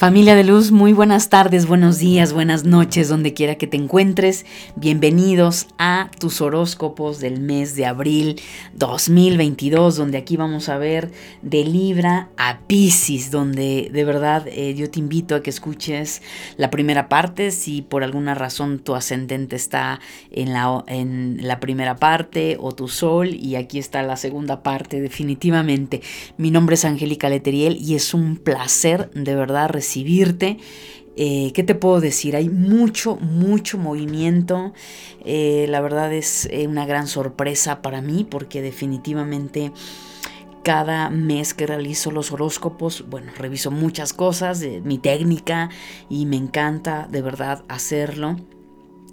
Familia 0.00 0.34
de 0.34 0.44
luz, 0.44 0.72
muy 0.72 0.94
buenas 0.94 1.28
tardes, 1.28 1.66
buenos 1.66 1.98
días, 1.98 2.32
buenas 2.32 2.64
noches, 2.64 3.10
donde 3.10 3.34
quiera 3.34 3.56
que 3.56 3.66
te 3.66 3.76
encuentres. 3.76 4.46
Bienvenidos 4.74 5.66
a 5.76 6.10
tus 6.18 6.40
horóscopos 6.40 7.20
del 7.20 7.38
mes 7.38 7.76
de 7.76 7.84
abril 7.84 8.40
2022, 8.72 9.96
donde 9.96 10.16
aquí 10.16 10.38
vamos 10.38 10.70
a 10.70 10.78
ver 10.78 11.10
de 11.42 11.64
Libra 11.64 12.30
a 12.38 12.60
Pisces, 12.60 13.30
donde 13.30 13.90
de 13.92 14.04
verdad 14.04 14.48
eh, 14.48 14.74
yo 14.74 14.90
te 14.90 15.00
invito 15.00 15.34
a 15.34 15.42
que 15.42 15.50
escuches 15.50 16.22
la 16.56 16.70
primera 16.70 17.10
parte, 17.10 17.50
si 17.50 17.82
por 17.82 18.02
alguna 18.02 18.34
razón 18.34 18.78
tu 18.78 18.94
ascendente 18.94 19.54
está 19.54 20.00
en 20.30 20.54
la, 20.54 20.82
en 20.86 21.46
la 21.46 21.60
primera 21.60 21.96
parte 21.96 22.56
o 22.58 22.72
tu 22.72 22.88
sol, 22.88 23.34
y 23.34 23.56
aquí 23.56 23.78
está 23.78 24.02
la 24.02 24.16
segunda 24.16 24.62
parte 24.62 24.98
definitivamente. 25.02 26.00
Mi 26.38 26.50
nombre 26.50 26.76
es 26.76 26.86
Angélica 26.86 27.28
Leteriel 27.28 27.76
y 27.78 27.96
es 27.96 28.14
un 28.14 28.38
placer 28.38 29.10
de 29.10 29.34
verdad 29.34 29.68
recibir 29.68 29.89
Eh, 31.16 31.52
¿Qué 31.54 31.62
te 31.62 31.74
puedo 31.74 32.00
decir? 32.00 32.36
Hay 32.36 32.48
mucho, 32.48 33.16
mucho 33.16 33.78
movimiento. 33.78 34.72
Eh, 35.24 35.66
la 35.68 35.80
verdad 35.80 36.12
es 36.12 36.46
eh, 36.50 36.66
una 36.66 36.86
gran 36.86 37.06
sorpresa 37.06 37.82
para 37.82 38.00
mí 38.00 38.26
porque 38.28 38.62
definitivamente 38.62 39.72
cada 40.62 41.10
mes 41.10 41.54
que 41.54 41.66
realizo 41.66 42.10
los 42.10 42.32
horóscopos, 42.32 43.04
bueno, 43.08 43.32
reviso 43.36 43.70
muchas 43.70 44.12
cosas, 44.12 44.60
de 44.60 44.80
mi 44.82 44.98
técnica 44.98 45.70
y 46.08 46.26
me 46.26 46.36
encanta 46.36 47.08
de 47.10 47.22
verdad 47.22 47.64
hacerlo. 47.68 48.36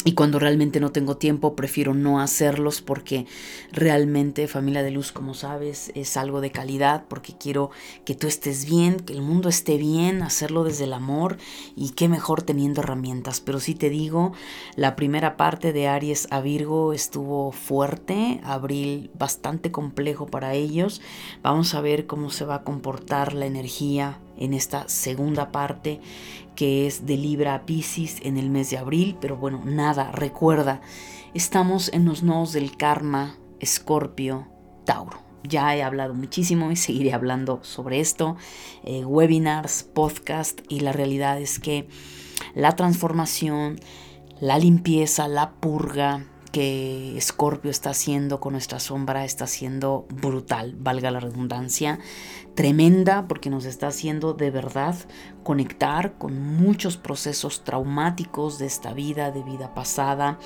Y 0.06 0.14
cuando 0.14 0.40
realmente 0.40 0.80
no 0.80 0.92
tengo 0.92 1.18
tiempo, 1.18 1.56
prefiero 1.56 1.94
no 1.94 2.22
hacerlos 2.22 2.82
porque 2.82 3.26
realmente 3.72 4.48
familia 4.48 4.82
de 4.82 4.92
luz, 4.92 5.12
como 5.12 5.34
sabes, 5.34 5.92
es 5.96 6.16
algo 6.16 6.40
de 6.40 6.52
calidad 6.52 7.04
porque 7.10 7.36
quiero 7.38 7.72
que 8.06 8.16
tú 8.16 8.28
estés 8.28 8.66
bien, 8.66 9.02
que 9.02 9.12
el 9.12 9.22
mundo 9.22 9.50
esté 9.50 9.78
bien, 9.78 10.24
hacerlo 10.24 10.64
desde 10.64 10.86
el 10.86 10.94
amor 10.94 11.38
y 11.76 11.90
qué 11.90 12.08
mejor 12.08 12.42
teniendo 12.42 12.82
herramientas. 12.82 13.42
Pero 13.42 13.60
sí 13.60 13.76
te 13.76 13.90
digo, 13.90 14.32
la 14.76 14.96
primera 14.96 15.36
parte 15.36 15.74
de 15.74 15.88
Aries 15.88 16.28
a 16.32 16.40
Virgo 16.40 16.94
estuvo 16.94 17.52
fuerte, 17.52 18.40
abril 18.44 19.12
bastante 19.18 19.72
complejo 19.72 20.28
para 20.28 20.54
ellos. 20.54 21.02
Vamos 21.42 21.74
a 21.74 21.82
ver 21.82 22.08
cómo 22.08 22.30
se 22.30 22.46
va 22.46 22.56
a 22.56 22.64
comportar 22.64 23.34
la 23.34 23.46
energía 23.46 24.20
en 24.38 24.54
esta 24.54 24.88
segunda 24.88 25.52
parte 25.52 26.00
que 26.56 26.88
es 26.88 27.06
de 27.06 27.18
Libra 27.18 27.54
a 27.54 27.66
Pisces 27.66 28.18
en 28.24 28.38
el 28.38 28.50
mes 28.50 28.72
de 28.72 28.78
abril, 28.78 29.18
pero 29.22 29.38
bueno, 29.38 29.62
nada, 29.64 30.12
recuerda, 30.12 30.82
estamos 31.34 31.94
en 31.94 32.06
los 32.06 32.24
nodos 32.24 32.52
del 32.52 32.76
karma, 32.76 33.38
Escorpio, 33.60 34.48
Tauro. 34.84 35.20
Ya 35.44 35.76
he 35.76 35.84
hablado 35.84 36.16
muchísimo 36.16 36.72
y 36.72 36.76
seguiré 36.76 37.14
hablando 37.14 37.60
sobre 37.64 38.00
esto, 38.00 38.38
eh, 38.84 39.06
webinars, 39.06 39.84
podcast, 39.84 40.62
y 40.68 40.80
la 40.80 40.92
realidad 40.92 41.40
es 41.40 41.60
que 41.60 41.88
la 42.56 42.76
transformación, 42.76 43.80
la 44.42 44.58
limpieza, 44.58 45.28
la 45.28 45.52
purga, 45.52 46.26
que 46.52 47.18
Escorpio 47.18 47.70
está 47.70 47.92
haciendo 47.92 48.40
con 48.40 48.54
nuestra 48.54 48.80
sombra 48.80 49.26
está 49.26 49.48
siendo 49.48 50.08
brutal, 50.10 50.76
valga 50.80 51.12
la 51.12 51.20
redundancia, 51.20 52.00
tremenda 52.58 53.28
porque 53.28 53.52
nos 53.52 53.66
está 53.66 53.88
haciendo 53.88 54.34
de 54.34 54.50
verdad 54.50 54.96
conectar 55.44 56.18
con 56.18 56.42
muchos 56.42 56.98
procesos 56.98 57.64
traumáticos 57.64 58.58
de 58.58 58.66
esta 58.66 58.94
vida, 58.94 59.30
de 59.30 59.44
vida 59.44 59.76
pasada, 59.76 60.40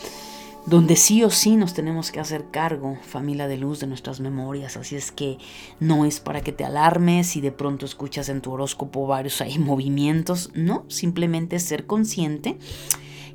donde 0.65 0.97
sí 0.97 1.23
o 1.23 1.29
sí 1.29 1.55
nos 1.55 1.73
tenemos 1.73 2.11
que 2.11 2.19
hacer 2.19 2.47
cargo, 2.51 2.97
familia 3.01 3.47
de 3.47 3.57
luz, 3.57 3.79
de 3.79 3.87
nuestras 3.87 4.19
memorias. 4.19 4.75
Así 4.75 4.97
es 4.97 5.13
que 5.13 5.37
no 5.79 6.03
es 6.03 6.19
para 6.19 6.41
que 6.41 6.51
te 6.51 6.65
alarmes 6.65 7.37
y 7.37 7.41
de 7.41 7.53
pronto 7.53 7.85
escuchas 7.85 8.27
en 8.27 8.41
tu 8.41 8.51
horóscopo 8.51 9.07
varios 9.07 9.39
ahí 9.39 9.57
movimientos, 9.57 10.51
no, 10.53 10.83
simplemente 10.89 11.59
ser 11.59 11.85
consciente 11.85 12.57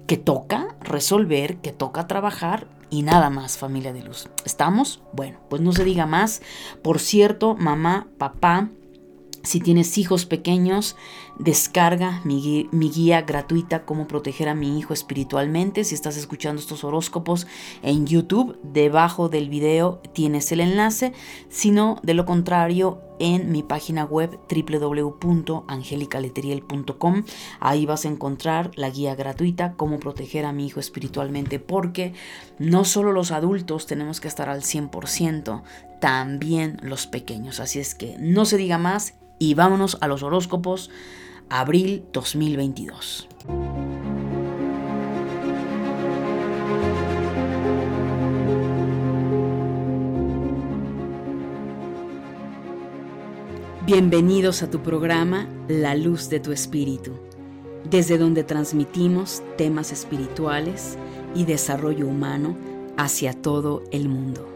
que 0.07 0.17
toca 0.17 0.75
resolver, 0.81 1.57
que 1.57 1.73
toca 1.73 2.07
trabajar 2.07 2.67
y 2.91 3.03
nada 3.03 3.31
más, 3.31 3.59
familia 3.59 3.93
de 3.93 4.03
luz. 4.03 4.29
¿Estamos? 4.45 5.03
Bueno, 5.13 5.39
pues 5.49 5.61
no 5.61 5.73
se 5.73 5.85
diga 5.85 6.07
más. 6.07 6.43
Por 6.83 7.01
cierto, 7.01 7.55
mamá, 7.57 8.07
papá, 8.19 8.69
si 9.47 9.61
tienes 9.61 9.97
hijos 9.97 10.27
pequeños, 10.27 10.97
descarga 11.39 12.21
mi, 12.25 12.69
guía 12.73 13.23
gratuita 13.23 13.85
Cómo 13.85 14.09
proteger 14.09 14.49
a 14.49 14.57
mi 14.57 14.77
hijo 14.77 14.93
espiritualmente. 14.93 15.85
Si 15.85 15.95
estás 15.95 16.17
escuchando 16.17 16.61
estos 16.61 16.83
horóscopos 16.83 17.47
en 17.83 18.09
YouTube, 18.09 18.59
debajo 18.65 19.29
del 19.29 19.49
video 19.49 20.01
tienes 20.13 20.51
el 20.51 20.59
enlace. 20.59 21.13
Si 21.49 21.71
no, 21.71 22.01
de 22.03 22.15
lo 22.15 22.27
contrario, 22.27 23.03
en 23.21 23.53
mi 23.53 23.63
página 23.63 24.05
web 24.05 24.37
www.angelicaleteriel.com. 24.51 27.23
Ahí 27.61 27.87
vas 27.87 28.05
a 28.05 28.09
encontrar 28.09 28.73
la 28.75 28.91
guía 28.91 29.15
gratuita 29.15 29.75
Cómo 29.75 30.01
proteger 30.01 30.45
a 30.45 30.53
mi 30.53 30.67
hijo 30.67 30.81
espiritualmente. 30.81 31.61
Porque 31.61 32.15
no 32.59 32.85
solo 32.85 33.13
los 33.13 33.31
adultos 33.31 33.87
tenemos 33.87 34.21
que 34.21 34.27
estar 34.27 34.49
al 34.49 34.63
100%, 34.63 35.63
también 36.01 36.79
los 36.83 37.07
pequeños. 37.07 37.61
Así 37.61 37.79
es 37.79 37.95
que 37.95 38.17
no 38.19 38.45
se 38.45 38.57
diga 38.57 38.79
más 38.79 39.15
y 39.39 39.55
vámonos 39.55 39.99
a 40.01 40.09
los 40.09 40.23
horóscopos, 40.23 40.91
abril 41.49 42.05
2022. 42.13 43.29
Bienvenidos 53.85 54.65
a 54.65 54.71
tu 54.71 54.83
programa 54.83 55.47
La 55.69 55.95
Luz 55.95 56.29
de 56.29 56.41
tu 56.41 56.51
Espíritu, 56.51 57.13
desde 57.89 58.19
donde 58.19 58.43
transmitimos 58.43 59.43
temas 59.57 59.93
espirituales 59.93 60.99
y 61.37 61.45
desarrollo 61.45 62.09
humano 62.09 62.57
hacia 62.97 63.33
todo 63.33 63.85
el 63.93 64.09
mundo. 64.09 64.56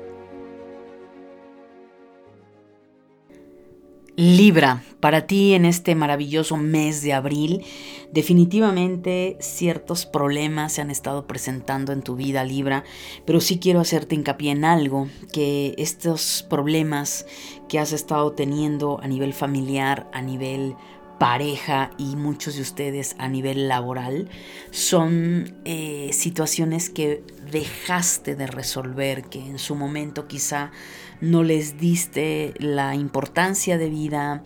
Libra, 4.21 4.83
para 5.01 5.27
ti 5.27 5.55
en 5.55 5.65
este 5.65 5.95
maravilloso 5.95 6.59
mes 6.59 7.01
de 7.01 7.15
abril, 7.15 7.65
definitivamente 8.13 9.39
ciertos 9.41 10.05
problemas 10.05 10.75
se 10.75 10.83
han 10.83 10.91
estado 10.91 11.27
presentando 11.27 11.95
en 11.95 12.03
tu 12.03 12.17
vida, 12.17 12.45
Libra, 12.45 12.85
pero 13.25 13.41
sí 13.41 13.59
quiero 13.59 13.81
hacerte 13.81 14.15
hincapié 14.15 14.51
en 14.51 14.67
algo, 14.67 15.09
que 15.33 15.75
estos 15.79 16.45
problemas 16.51 17.25
que 17.67 17.79
has 17.79 17.93
estado 17.93 18.33
teniendo 18.33 19.01
a 19.03 19.09
nivel 19.09 19.33
familiar, 19.33 20.07
a 20.13 20.21
nivel 20.21 20.77
pareja 21.19 21.91
y 21.97 22.17
muchos 22.17 22.57
de 22.57 22.63
ustedes 22.63 23.17
a 23.19 23.29
nivel 23.29 23.69
laboral 23.69 24.29
son 24.71 25.55
eh, 25.65 26.11
situaciones 26.13 26.91
que 26.91 27.23
dejaste 27.51 28.37
de 28.37 28.47
resolver, 28.47 29.25
que 29.25 29.39
en 29.39 29.59
su 29.59 29.75
momento 29.77 30.29
quizá 30.29 30.73
no 31.21 31.43
les 31.43 31.79
diste 31.79 32.55
la 32.59 32.95
importancia 32.95 33.79
de 33.79 33.91
vida 33.91 34.43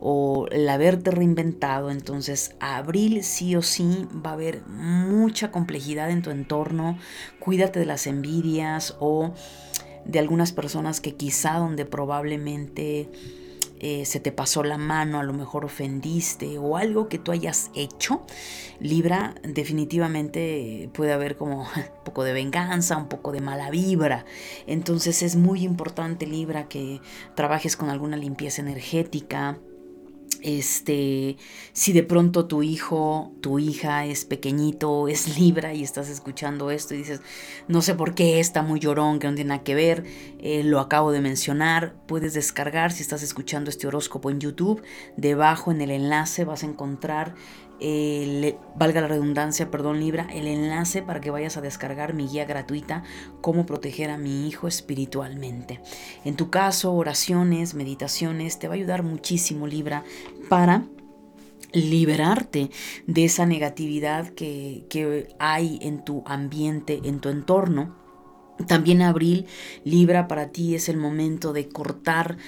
o 0.00 0.46
el 0.50 0.68
haberte 0.68 1.10
reinventado. 1.10 1.90
Entonces, 1.90 2.54
abril 2.60 3.22
sí 3.24 3.56
o 3.56 3.62
sí 3.62 4.06
va 4.24 4.30
a 4.30 4.34
haber 4.34 4.62
mucha 4.66 5.50
complejidad 5.50 6.10
en 6.10 6.22
tu 6.22 6.30
entorno. 6.30 6.98
Cuídate 7.38 7.80
de 7.80 7.86
las 7.86 8.06
envidias 8.06 8.96
o 9.00 9.32
de 10.04 10.18
algunas 10.18 10.52
personas 10.52 11.00
que 11.00 11.14
quizá 11.14 11.54
donde 11.54 11.84
probablemente 11.84 13.10
eh, 13.80 14.04
se 14.04 14.20
te 14.20 14.32
pasó 14.32 14.62
la 14.62 14.78
mano, 14.78 15.20
a 15.20 15.22
lo 15.22 15.32
mejor 15.32 15.64
ofendiste 15.64 16.58
o 16.58 16.76
algo 16.76 17.08
que 17.08 17.18
tú 17.18 17.32
hayas 17.32 17.70
hecho, 17.74 18.24
Libra, 18.80 19.34
definitivamente 19.42 20.90
puede 20.92 21.12
haber 21.12 21.36
como 21.36 21.62
un 21.76 22.04
poco 22.04 22.24
de 22.24 22.32
venganza, 22.32 22.96
un 22.96 23.08
poco 23.08 23.32
de 23.32 23.40
mala 23.40 23.70
vibra. 23.70 24.24
Entonces 24.66 25.22
es 25.22 25.36
muy 25.36 25.64
importante, 25.64 26.26
Libra, 26.26 26.68
que 26.68 27.00
trabajes 27.34 27.76
con 27.76 27.90
alguna 27.90 28.16
limpieza 28.16 28.62
energética, 28.62 29.58
este, 30.42 31.36
si 31.72 31.92
de 31.92 32.02
pronto 32.02 32.46
tu 32.46 32.62
hijo, 32.62 33.32
tu 33.40 33.58
hija 33.58 34.06
es 34.06 34.24
pequeñito, 34.24 35.08
es 35.08 35.38
libra 35.38 35.74
y 35.74 35.82
estás 35.82 36.08
escuchando 36.08 36.70
esto 36.70 36.94
y 36.94 36.98
dices, 36.98 37.20
no 37.66 37.82
sé 37.82 37.94
por 37.94 38.14
qué 38.14 38.40
está 38.40 38.62
muy 38.62 38.80
llorón, 38.80 39.18
que 39.18 39.28
no 39.28 39.34
tiene 39.34 39.48
nada 39.48 39.64
que 39.64 39.74
ver, 39.74 40.04
eh, 40.40 40.62
lo 40.64 40.80
acabo 40.80 41.12
de 41.12 41.20
mencionar, 41.20 41.94
puedes 42.06 42.34
descargar 42.34 42.92
si 42.92 43.02
estás 43.02 43.22
escuchando 43.22 43.70
este 43.70 43.86
horóscopo 43.86 44.30
en 44.30 44.40
YouTube, 44.40 44.82
debajo 45.16 45.70
en 45.70 45.80
el 45.80 45.90
enlace 45.90 46.44
vas 46.44 46.62
a 46.62 46.66
encontrar 46.66 47.34
valga 48.74 49.00
la 49.00 49.08
redundancia, 49.08 49.70
perdón 49.70 50.00
Libra, 50.00 50.26
el 50.32 50.46
enlace 50.46 51.02
para 51.02 51.20
que 51.20 51.30
vayas 51.30 51.56
a 51.56 51.60
descargar 51.60 52.14
mi 52.14 52.26
guía 52.26 52.44
gratuita, 52.44 53.04
cómo 53.40 53.66
proteger 53.66 54.10
a 54.10 54.18
mi 54.18 54.48
hijo 54.48 54.66
espiritualmente. 54.66 55.80
En 56.24 56.36
tu 56.36 56.50
caso, 56.50 56.92
oraciones, 56.92 57.74
meditaciones, 57.74 58.58
te 58.58 58.68
va 58.68 58.74
a 58.74 58.76
ayudar 58.76 59.02
muchísimo 59.02 59.66
Libra 59.66 60.04
para 60.48 60.84
liberarte 61.72 62.70
de 63.06 63.24
esa 63.24 63.46
negatividad 63.46 64.28
que, 64.30 64.84
que 64.88 65.28
hay 65.38 65.78
en 65.82 66.04
tu 66.04 66.22
ambiente, 66.26 67.00
en 67.04 67.20
tu 67.20 67.28
entorno. 67.28 67.96
También 68.66 69.02
abril, 69.02 69.46
Libra, 69.84 70.26
para 70.26 70.48
ti 70.48 70.74
es 70.74 70.88
el 70.88 70.96
momento 70.96 71.52
de 71.52 71.68
cortar 71.68 72.38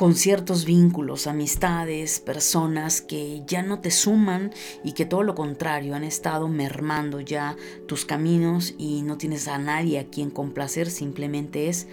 con 0.00 0.14
ciertos 0.14 0.64
vínculos, 0.64 1.26
amistades, 1.26 2.20
personas 2.20 3.02
que 3.02 3.42
ya 3.46 3.60
no 3.60 3.80
te 3.80 3.90
suman 3.90 4.50
y 4.82 4.92
que 4.92 5.04
todo 5.04 5.22
lo 5.22 5.34
contrario 5.34 5.94
han 5.94 6.04
estado 6.04 6.48
mermando 6.48 7.20
ya 7.20 7.54
tus 7.86 8.06
caminos 8.06 8.72
y 8.78 9.02
no 9.02 9.18
tienes 9.18 9.46
a 9.46 9.58
nadie 9.58 9.98
a 9.98 10.06
quien 10.06 10.30
complacer, 10.30 10.88
simplemente 10.88 11.68
es 11.68 11.86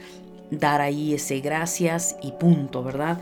dar 0.52 0.80
ahí 0.80 1.16
ese 1.16 1.42
gracias 1.42 2.16
y 2.24 2.32
punto, 2.32 2.82
¿verdad? 2.82 3.20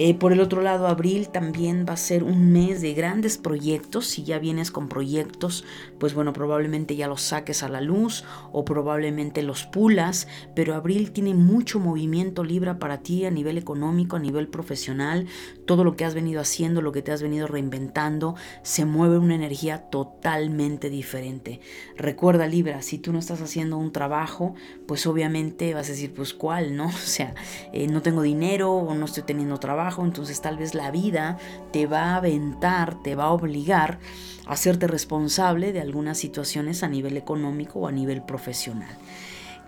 Eh, 0.00 0.14
por 0.14 0.32
el 0.32 0.40
otro 0.40 0.62
lado, 0.62 0.86
abril 0.86 1.28
también 1.28 1.84
va 1.84 1.94
a 1.94 1.96
ser 1.96 2.22
un 2.22 2.52
mes 2.52 2.80
de 2.80 2.94
grandes 2.94 3.36
proyectos. 3.36 4.06
Si 4.06 4.22
ya 4.22 4.38
vienes 4.38 4.70
con 4.70 4.88
proyectos, 4.88 5.64
pues 5.98 6.14
bueno, 6.14 6.32
probablemente 6.32 6.94
ya 6.94 7.08
los 7.08 7.20
saques 7.20 7.64
a 7.64 7.68
la 7.68 7.80
luz 7.80 8.24
o 8.52 8.64
probablemente 8.64 9.42
los 9.42 9.66
pulas. 9.66 10.28
Pero 10.54 10.76
abril 10.76 11.10
tiene 11.10 11.34
mucho 11.34 11.80
movimiento 11.80 12.44
Libra 12.44 12.78
para 12.78 12.98
ti 12.98 13.24
a 13.24 13.32
nivel 13.32 13.58
económico, 13.58 14.14
a 14.14 14.20
nivel 14.20 14.46
profesional. 14.46 15.26
Todo 15.66 15.82
lo 15.82 15.96
que 15.96 16.04
has 16.04 16.14
venido 16.14 16.40
haciendo, 16.40 16.80
lo 16.80 16.92
que 16.92 17.02
te 17.02 17.10
has 17.10 17.20
venido 17.20 17.48
reinventando, 17.48 18.36
se 18.62 18.84
mueve 18.84 19.18
una 19.18 19.34
energía 19.34 19.90
totalmente 19.90 20.90
diferente. 20.90 21.58
Recuerda 21.96 22.46
Libra, 22.46 22.82
si 22.82 22.98
tú 22.98 23.12
no 23.12 23.18
estás 23.18 23.42
haciendo 23.42 23.76
un 23.76 23.90
trabajo, 23.90 24.54
pues 24.86 25.08
obviamente 25.08 25.74
vas 25.74 25.88
a 25.88 25.90
decir, 25.90 26.14
pues 26.14 26.34
cuál, 26.34 26.76
¿no? 26.76 26.86
O 27.08 27.10
sea, 27.10 27.34
eh, 27.72 27.88
no 27.88 28.02
tengo 28.02 28.22
dinero 28.22 28.70
o 28.70 28.94
no 28.94 29.06
estoy 29.06 29.22
teniendo 29.22 29.58
trabajo 29.58 29.87
entonces 29.98 30.40
tal 30.40 30.58
vez 30.58 30.74
la 30.74 30.90
vida 30.90 31.38
te 31.72 31.86
va 31.86 32.12
a 32.12 32.16
aventar, 32.16 33.02
te 33.02 33.14
va 33.14 33.24
a 33.24 33.32
obligar 33.32 33.98
a 34.46 34.52
hacerte 34.52 34.86
responsable 34.86 35.72
de 35.72 35.80
algunas 35.80 36.18
situaciones 36.18 36.82
a 36.82 36.88
nivel 36.88 37.16
económico 37.16 37.80
o 37.80 37.88
a 37.88 37.92
nivel 37.92 38.22
profesional. 38.22 38.96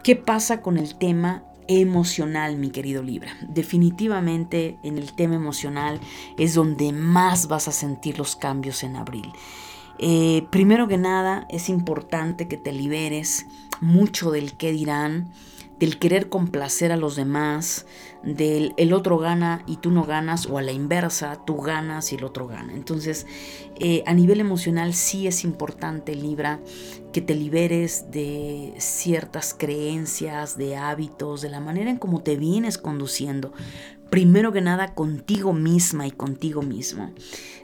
¿Qué 0.02 0.16
pasa 0.16 0.62
con 0.62 0.78
el 0.78 0.96
tema 0.96 1.44
emocional, 1.68 2.56
mi 2.56 2.70
querido 2.70 3.00
Libra. 3.00 3.36
Definitivamente 3.48 4.76
en 4.82 4.98
el 4.98 5.12
tema 5.12 5.36
emocional 5.36 6.00
es 6.36 6.54
donde 6.54 6.92
más 6.92 7.46
vas 7.46 7.68
a 7.68 7.72
sentir 7.72 8.18
los 8.18 8.34
cambios 8.34 8.82
en 8.82 8.96
abril. 8.96 9.30
Eh, 9.98 10.46
primero 10.50 10.88
que 10.88 10.98
nada, 10.98 11.46
es 11.48 11.68
importante 11.68 12.48
que 12.48 12.56
te 12.56 12.72
liberes 12.72 13.46
mucho 13.80 14.32
del 14.32 14.54
qué 14.54 14.72
dirán, 14.72 15.30
del 15.80 15.98
querer 15.98 16.28
complacer 16.28 16.92
a 16.92 16.96
los 16.98 17.16
demás, 17.16 17.86
del 18.22 18.74
el 18.76 18.92
otro 18.92 19.16
gana 19.16 19.64
y 19.66 19.78
tú 19.78 19.90
no 19.90 20.04
ganas, 20.04 20.46
o 20.46 20.58
a 20.58 20.62
la 20.62 20.72
inversa, 20.72 21.42
tú 21.46 21.56
ganas 21.56 22.12
y 22.12 22.16
el 22.16 22.24
otro 22.24 22.46
gana. 22.46 22.74
Entonces, 22.74 23.26
eh, 23.80 24.04
a 24.06 24.12
nivel 24.12 24.40
emocional 24.40 24.92
sí 24.92 25.26
es 25.26 25.42
importante, 25.42 26.14
Libra, 26.14 26.60
que 27.14 27.22
te 27.22 27.34
liberes 27.34 28.10
de 28.10 28.74
ciertas 28.76 29.54
creencias, 29.54 30.58
de 30.58 30.76
hábitos, 30.76 31.40
de 31.40 31.48
la 31.48 31.60
manera 31.60 31.90
en 31.90 31.96
cómo 31.96 32.22
te 32.22 32.36
vienes 32.36 32.76
conduciendo, 32.76 33.52
primero 34.10 34.52
que 34.52 34.60
nada 34.60 34.94
contigo 34.94 35.52
misma 35.52 36.06
y 36.06 36.10
contigo 36.10 36.62
mismo. 36.62 37.12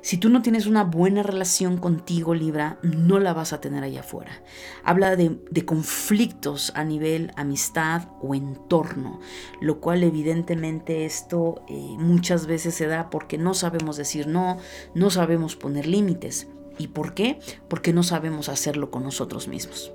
Si 0.00 0.18
tú 0.18 0.28
no 0.28 0.40
tienes 0.40 0.66
una 0.66 0.84
buena 0.84 1.24
relación 1.24 1.78
contigo, 1.78 2.32
Libra, 2.32 2.78
no 2.82 3.18
la 3.18 3.32
vas 3.32 3.52
a 3.52 3.60
tener 3.60 3.82
allá 3.82 4.00
afuera. 4.00 4.30
Habla 4.84 5.16
de, 5.16 5.64
conflictos 5.64 6.72
a 6.76 6.84
nivel 6.84 7.32
amistad 7.36 8.08
o 8.22 8.36
entorno, 8.36 9.18
lo 9.60 9.80
cual 9.80 10.04
evidentemente 10.04 11.04
esto 11.04 11.62
eh, 11.68 11.96
muchas 11.98 12.46
veces 12.46 12.74
se 12.74 12.86
da 12.86 13.10
porque 13.10 13.36
no 13.36 13.52
sabemos 13.52 13.96
decir 13.96 14.28
no, 14.28 14.58
no 14.94 15.10
sabemos 15.10 15.56
poner 15.56 15.86
límites. 15.86 16.46
¿Y 16.78 16.88
por 16.88 17.14
qué? 17.14 17.38
Porque 17.68 17.92
no 17.92 18.02
sabemos 18.02 18.48
hacerlo 18.48 18.90
con 18.90 19.02
nosotros 19.02 19.48
mismos. 19.48 19.92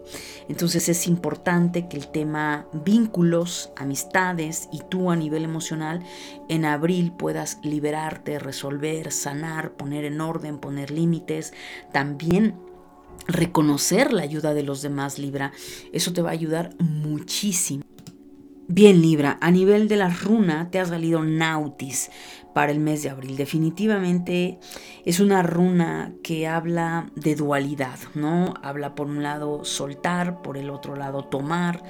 Entonces 0.50 0.90
es 0.90 1.08
importante 1.08 1.88
que 1.88 1.98
el 1.98 2.08
tema 2.08 2.68
vínculos, 2.74 3.72
amistades 3.76 4.68
y 4.72 4.82
tú 4.90 5.12
a 5.12 5.16
nivel 5.16 5.44
emocional 5.44 6.04
en 6.50 6.66
abril 6.66 7.12
puedas 7.12 7.60
liberarte, 7.64 8.40
resolver, 8.40 9.12
sanar, 9.12 9.74
poner 9.74 10.06
en 10.06 10.22
orden, 10.22 10.58
poner 10.58 10.92
límites. 10.92 11.54
También 11.92 12.56
reconocer 13.28 14.14
la 14.14 14.24
ayuda 14.24 14.54
de 14.54 14.64
los 14.64 14.82
demás, 14.82 15.20
Libra. 15.20 15.52
Eso 15.94 16.14
te 16.14 16.22
va 16.22 16.30
a 16.30 16.34
ayudar 16.34 16.76
muchísimo. 16.80 17.84
Bien, 18.68 19.02
Libra, 19.02 19.38
a 19.42 19.52
nivel 19.52 19.90
de 19.90 19.98
la 19.98 20.10
runa 20.10 20.70
te 20.72 20.80
ha 20.80 20.86
salido 20.86 21.22
Nautis 21.22 22.10
para 22.54 22.72
el 22.72 22.80
mes 22.80 23.04
de 23.04 23.10
abril. 23.10 23.38
Definitivamente 23.38 24.60
es 25.06 25.20
una 25.20 25.44
runa 25.44 26.14
que 26.24 26.48
habla 26.48 27.12
de 27.16 27.36
dualidad, 27.36 27.98
¿no? 28.14 28.54
Habla 28.62 28.96
por 28.96 29.08
un 29.08 29.24
lado 29.24 29.64
soltar, 29.64 30.42
por 30.42 30.58
el 30.58 30.70
otro 30.70 30.96
lado 30.96 31.24
tomar, 31.26 31.84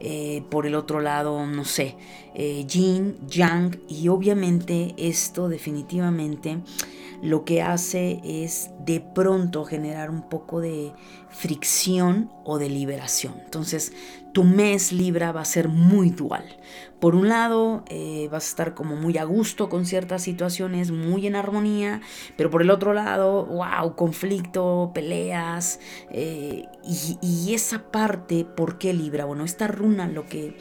eh, 0.00 0.42
por 0.50 0.66
el 0.66 0.74
otro 0.74 1.00
lado, 1.00 1.46
no 1.46 1.64
sé, 1.64 1.96
eh, 2.34 2.64
yin, 2.66 3.16
yang, 3.26 3.80
y 3.88 4.08
obviamente 4.08 4.94
esto 4.96 5.48
definitivamente 5.48 6.58
lo 7.22 7.44
que 7.44 7.62
hace 7.62 8.20
es 8.24 8.70
de 8.84 9.00
pronto 9.00 9.64
generar 9.64 10.10
un 10.10 10.28
poco 10.28 10.60
de 10.60 10.92
fricción 11.30 12.30
o 12.44 12.58
de 12.58 12.68
liberación. 12.68 13.34
Entonces, 13.44 13.92
tu 14.32 14.44
mes 14.44 14.92
Libra 14.92 15.32
va 15.32 15.40
a 15.40 15.44
ser 15.44 15.68
muy 15.68 16.10
dual. 16.10 16.44
Por 17.00 17.14
un 17.14 17.28
lado, 17.28 17.84
eh, 17.88 18.28
vas 18.30 18.44
a 18.44 18.48
estar 18.48 18.74
como 18.74 18.96
muy 18.96 19.18
a 19.18 19.24
gusto 19.24 19.68
con 19.68 19.86
ciertas 19.86 20.22
situaciones, 20.22 20.90
muy 20.90 21.28
en 21.28 21.36
armonía, 21.36 22.00
pero 22.36 22.50
por 22.50 22.60
el 22.60 22.70
otro 22.70 22.92
lado, 22.92 23.46
wow, 23.46 23.94
conflicto, 23.94 24.90
peleas, 24.92 25.78
eh, 26.10 26.64
y, 27.22 27.54
esa 27.54 27.90
parte, 27.90 28.44
¿por 28.44 28.78
qué 28.78 28.92
Libra? 28.92 29.24
Bueno, 29.26 29.44
esta 29.44 29.68
runa 29.68 30.08
lo 30.08 30.26
que 30.26 30.56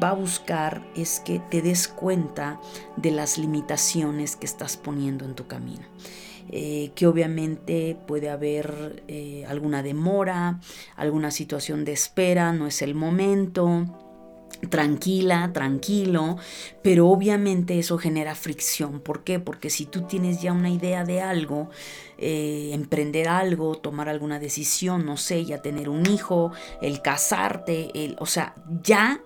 va 0.00 0.10
a 0.10 0.14
buscar 0.14 0.86
es 0.94 1.20
que 1.20 1.40
te 1.50 1.62
des 1.62 1.88
cuenta 1.88 2.60
de 2.96 3.10
las 3.10 3.38
limitaciones 3.38 4.36
que 4.36 4.46
estás 4.46 4.76
poniendo 4.76 5.24
en 5.24 5.34
tu 5.34 5.46
camino. 5.46 5.86
Eh, 6.50 6.92
que 6.94 7.06
obviamente 7.06 7.98
puede 8.06 8.30
haber 8.30 9.04
alguna 9.48 9.82
demora, 9.82 10.60
alguna 10.96 11.30
situación 11.30 11.84
de 11.84 11.92
espera, 11.92 12.52
no 12.52 12.66
es 12.66 12.80
el 12.80 12.94
momento 12.94 14.07
tranquila, 14.70 15.50
tranquilo, 15.52 16.36
pero 16.82 17.08
obviamente 17.08 17.78
eso 17.78 17.98
genera 17.98 18.34
fricción. 18.34 19.00
¿Por 19.00 19.24
qué? 19.24 19.38
Porque 19.38 19.70
si 19.70 19.86
tú 19.86 20.02
tienes 20.02 20.42
ya 20.42 20.52
una 20.52 20.70
idea 20.70 21.04
de 21.04 21.20
algo, 21.20 21.70
eh, 22.18 22.70
emprender 22.72 23.28
algo, 23.28 23.76
tomar 23.76 24.08
alguna 24.08 24.38
decisión, 24.38 25.06
no 25.06 25.16
sé, 25.16 25.44
ya 25.44 25.62
tener 25.62 25.88
un 25.88 26.06
hijo, 26.06 26.52
el 26.82 27.02
casarte, 27.02 27.90
el, 27.94 28.16
o 28.18 28.26
sea, 28.26 28.54
ya 28.82 29.22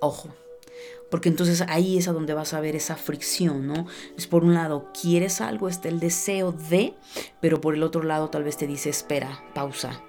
ojo, 0.00 0.30
porque 1.10 1.28
entonces 1.28 1.62
ahí 1.68 1.98
es 1.98 2.08
a 2.08 2.12
donde 2.12 2.34
vas 2.34 2.54
a 2.54 2.60
ver 2.60 2.74
esa 2.74 2.96
fricción, 2.96 3.66
¿no? 3.66 3.86
Es 4.16 4.26
por 4.26 4.44
un 4.44 4.54
lado, 4.54 4.90
quieres 5.00 5.40
algo, 5.40 5.68
está 5.68 5.88
el 5.88 6.00
deseo 6.00 6.52
de, 6.52 6.94
pero 7.40 7.60
por 7.60 7.74
el 7.74 7.82
otro 7.82 8.02
lado 8.02 8.30
tal 8.30 8.44
vez 8.44 8.56
te 8.56 8.66
dice, 8.66 8.90
espera, 8.90 9.44
pausa. 9.54 10.02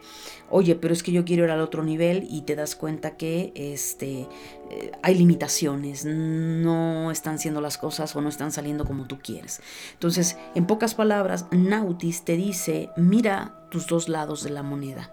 Oye, 0.50 0.76
pero 0.76 0.94
es 0.94 1.04
que 1.04 1.12
yo 1.12 1.26
quiero 1.26 1.44
ir 1.44 1.52
al 1.52 1.62
otro 1.62 1.84
nivel 1.84 2.28
y 2.30 2.42
te 2.42 2.56
das 2.56 2.76
cuenta 2.76 3.18
que 3.18 3.52
este, 3.56 4.28
eh, 4.70 4.92
hay 5.02 5.16
limitaciones, 5.16 6.06
no 6.06 7.12
están 7.12 7.40
siendo 7.40 7.62
las 7.62 7.78
cosas 7.78 8.16
o 8.16 8.22
no 8.22 8.30
están 8.30 8.52
saliendo 8.52 8.86
como 8.86 9.06
tú 9.06 9.20
quieres. 9.22 9.62
Entonces, 9.94 10.38
en 10.54 10.68
pocas 10.68 10.94
palabras, 10.94 11.48
Nautis 11.52 12.24
te 12.24 12.36
dice, 12.38 12.90
mira 12.96 13.68
tus 13.72 13.88
dos 13.88 14.08
lados 14.08 14.44
de 14.44 14.52
la 14.52 14.64
moneda 14.64 15.12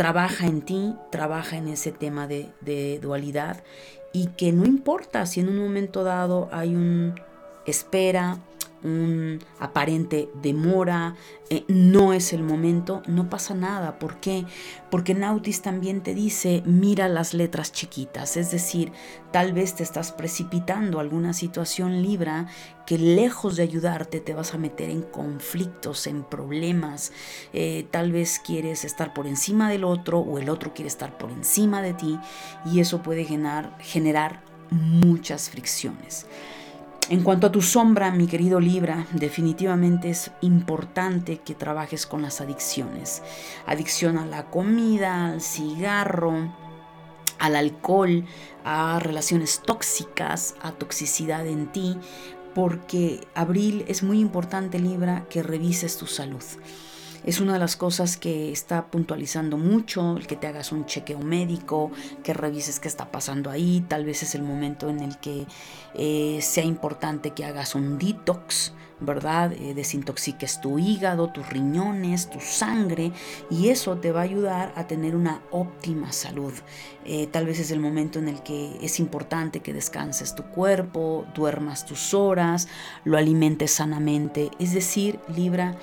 trabaja 0.00 0.46
en 0.46 0.62
ti, 0.62 0.94
trabaja 1.10 1.58
en 1.58 1.68
ese 1.68 1.92
tema 1.92 2.26
de, 2.26 2.98
dualidad 3.02 3.62
y 4.14 4.28
que 4.28 4.50
no 4.50 4.64
importa 4.64 5.26
si 5.26 5.40
en 5.40 5.50
un 5.50 5.58
momento 5.58 6.04
dado 6.04 6.48
hay 6.52 6.74
un 6.74 7.20
espera, 7.66 8.38
un 8.82 9.38
aparente 9.58 10.30
demora, 10.42 11.14
eh, 11.50 11.64
no 11.68 12.12
es 12.12 12.32
el 12.32 12.42
momento, 12.42 13.02
no 13.06 13.28
pasa 13.28 13.54
nada. 13.54 13.98
¿Por 13.98 14.20
qué? 14.20 14.44
Porque 14.90 15.14
Nautis 15.14 15.62
también 15.62 16.02
te 16.02 16.14
dice, 16.14 16.62
mira 16.64 17.08
las 17.08 17.34
letras 17.34 17.72
chiquitas, 17.72 18.36
es 18.36 18.50
decir, 18.50 18.92
tal 19.32 19.52
vez 19.52 19.74
te 19.74 19.82
estás 19.82 20.12
precipitando 20.12 21.00
alguna 21.00 21.32
situación 21.32 22.02
libra 22.02 22.46
que 22.86 22.98
lejos 22.98 23.56
de 23.56 23.62
ayudarte 23.62 24.20
te 24.20 24.34
vas 24.34 24.54
a 24.54 24.58
meter 24.58 24.90
en 24.90 25.02
conflictos, 25.02 26.06
en 26.06 26.24
problemas, 26.24 27.12
eh, 27.52 27.86
tal 27.90 28.12
vez 28.12 28.40
quieres 28.44 28.84
estar 28.84 29.14
por 29.14 29.26
encima 29.26 29.70
del 29.70 29.84
otro 29.84 30.18
o 30.20 30.38
el 30.38 30.48
otro 30.48 30.74
quiere 30.74 30.88
estar 30.88 31.16
por 31.18 31.30
encima 31.30 31.82
de 31.82 31.94
ti 31.94 32.18
y 32.64 32.80
eso 32.80 33.02
puede 33.02 33.24
generar, 33.24 33.76
generar 33.80 34.42
muchas 34.70 35.50
fricciones. 35.50 36.26
En 37.10 37.24
cuanto 37.24 37.48
a 37.48 37.50
tu 37.50 37.60
sombra, 37.60 38.12
mi 38.12 38.28
querido 38.28 38.60
Libra, 38.60 39.04
definitivamente 39.10 40.10
es 40.10 40.30
importante 40.42 41.38
que 41.38 41.56
trabajes 41.56 42.06
con 42.06 42.22
las 42.22 42.40
adicciones. 42.40 43.24
Adicción 43.66 44.16
a 44.16 44.26
la 44.26 44.44
comida, 44.48 45.26
al 45.26 45.40
cigarro, 45.40 46.54
al 47.40 47.56
alcohol, 47.56 48.26
a 48.64 49.00
relaciones 49.00 49.60
tóxicas, 49.60 50.54
a 50.62 50.70
toxicidad 50.70 51.48
en 51.48 51.72
ti, 51.72 51.98
porque 52.54 53.26
abril 53.34 53.84
es 53.88 54.04
muy 54.04 54.20
importante, 54.20 54.78
Libra, 54.78 55.26
que 55.28 55.42
revises 55.42 55.96
tu 55.96 56.06
salud. 56.06 56.44
Es 57.24 57.40
una 57.40 57.54
de 57.54 57.58
las 57.58 57.76
cosas 57.76 58.16
que 58.16 58.52
está 58.52 58.86
puntualizando 58.86 59.56
mucho, 59.56 60.16
el 60.16 60.26
que 60.26 60.36
te 60.36 60.46
hagas 60.46 60.72
un 60.72 60.86
chequeo 60.86 61.20
médico, 61.20 61.90
que 62.22 62.34
revises 62.34 62.80
qué 62.80 62.88
está 62.88 63.10
pasando 63.10 63.50
ahí, 63.50 63.84
tal 63.88 64.04
vez 64.04 64.22
es 64.22 64.34
el 64.34 64.42
momento 64.42 64.88
en 64.88 65.00
el 65.00 65.18
que 65.18 65.46
eh, 65.94 66.38
sea 66.42 66.64
importante 66.64 67.30
que 67.30 67.44
hagas 67.44 67.74
un 67.74 67.98
detox, 67.98 68.72
¿verdad? 69.00 69.52
Eh, 69.52 69.74
desintoxiques 69.74 70.60
tu 70.60 70.78
hígado, 70.78 71.28
tus 71.28 71.48
riñones, 71.48 72.28
tu 72.28 72.40
sangre 72.40 73.12
y 73.50 73.68
eso 73.68 73.96
te 73.96 74.12
va 74.12 74.20
a 74.20 74.24
ayudar 74.24 74.72
a 74.76 74.86
tener 74.86 75.16
una 75.16 75.42
óptima 75.50 76.12
salud. 76.12 76.52
Eh, 77.04 77.26
tal 77.26 77.46
vez 77.46 77.58
es 77.58 77.70
el 77.70 77.80
momento 77.80 78.18
en 78.18 78.28
el 78.28 78.42
que 78.42 78.76
es 78.82 79.00
importante 79.00 79.60
que 79.60 79.72
descanses 79.72 80.34
tu 80.34 80.44
cuerpo, 80.44 81.24
duermas 81.34 81.86
tus 81.86 82.14
horas, 82.14 82.68
lo 83.04 83.16
alimentes 83.16 83.70
sanamente, 83.70 84.50
es 84.58 84.74
decir, 84.74 85.18
Libra 85.34 85.76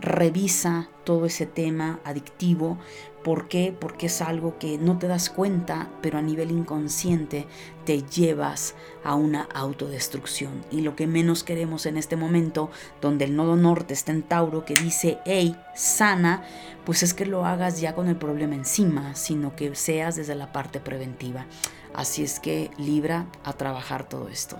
revisa 0.00 0.88
todo 1.04 1.26
ese 1.26 1.46
tema 1.46 2.00
adictivo. 2.04 2.78
¿Por 3.22 3.48
qué? 3.48 3.74
Porque 3.78 4.06
es 4.06 4.20
algo 4.20 4.58
que 4.58 4.76
no 4.76 4.98
te 4.98 5.08
das 5.08 5.30
cuenta, 5.30 5.88
pero 6.02 6.18
a 6.18 6.22
nivel 6.22 6.50
inconsciente 6.50 7.46
te 7.86 8.02
llevas 8.02 8.74
a 9.02 9.14
una 9.14 9.48
autodestrucción. 9.54 10.62
Y 10.70 10.82
lo 10.82 10.94
que 10.94 11.06
menos 11.06 11.42
queremos 11.42 11.86
en 11.86 11.96
este 11.96 12.16
momento, 12.16 12.70
donde 13.00 13.24
el 13.24 13.34
nodo 13.34 13.56
norte 13.56 13.94
está 13.94 14.12
en 14.12 14.22
Tauro, 14.22 14.66
que 14.66 14.74
dice, 14.74 15.18
hey, 15.24 15.56
sana, 15.74 16.44
pues 16.84 17.02
es 17.02 17.14
que 17.14 17.24
lo 17.24 17.46
hagas 17.46 17.80
ya 17.80 17.94
con 17.94 18.08
el 18.08 18.16
problema 18.16 18.56
encima, 18.56 19.14
sino 19.14 19.56
que 19.56 19.74
seas 19.74 20.16
desde 20.16 20.34
la 20.34 20.52
parte 20.52 20.80
preventiva. 20.80 21.46
Así 21.94 22.24
es 22.24 22.40
que 22.40 22.70
Libra 22.76 23.26
a 23.42 23.54
trabajar 23.54 24.06
todo 24.06 24.28
esto. 24.28 24.58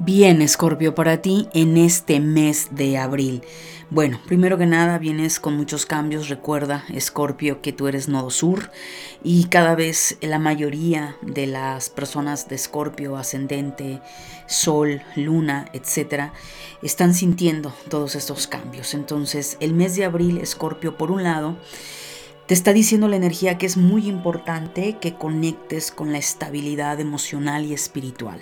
Bien, 0.00 0.42
Escorpio, 0.42 0.96
para 0.96 1.22
ti 1.22 1.48
en 1.54 1.76
este 1.76 2.18
mes 2.18 2.70
de 2.72 2.98
abril. 2.98 3.42
Bueno, 3.90 4.20
primero 4.26 4.58
que 4.58 4.66
nada 4.66 4.98
vienes 4.98 5.38
con 5.38 5.56
muchos 5.56 5.86
cambios. 5.86 6.28
Recuerda, 6.28 6.84
Escorpio, 6.92 7.62
que 7.62 7.72
tú 7.72 7.86
eres 7.86 8.08
nodo 8.08 8.30
sur 8.30 8.72
y 9.22 9.44
cada 9.44 9.76
vez 9.76 10.18
la 10.20 10.40
mayoría 10.40 11.16
de 11.22 11.46
las 11.46 11.90
personas 11.90 12.48
de 12.48 12.56
Escorpio, 12.56 13.16
ascendente, 13.16 14.00
sol, 14.48 15.00
luna, 15.14 15.66
etcétera, 15.72 16.32
están 16.82 17.14
sintiendo 17.14 17.72
todos 17.88 18.16
estos 18.16 18.48
cambios. 18.48 18.94
Entonces, 18.94 19.56
el 19.60 19.74
mes 19.74 19.94
de 19.94 20.06
abril, 20.06 20.38
Escorpio, 20.38 20.98
por 20.98 21.12
un 21.12 21.22
lado, 21.22 21.56
te 22.46 22.54
está 22.54 22.72
diciendo 22.72 23.06
la 23.06 23.16
energía 23.16 23.58
que 23.58 23.66
es 23.66 23.76
muy 23.76 24.08
importante 24.08 24.98
que 25.00 25.14
conectes 25.14 25.92
con 25.92 26.10
la 26.10 26.18
estabilidad 26.18 26.98
emocional 26.98 27.64
y 27.64 27.72
espiritual. 27.72 28.40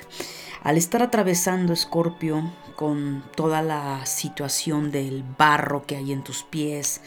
Al 0.62 0.76
estar 0.76 1.02
atravesando 1.02 1.72
Escorpio 1.72 2.52
con 2.76 3.24
toda 3.34 3.62
la 3.62 4.06
situación 4.06 4.92
del 4.92 5.24
barro 5.36 5.84
que 5.86 5.96
hay 5.96 6.12
en 6.12 6.22
tus 6.22 6.44
pies, 6.44 7.00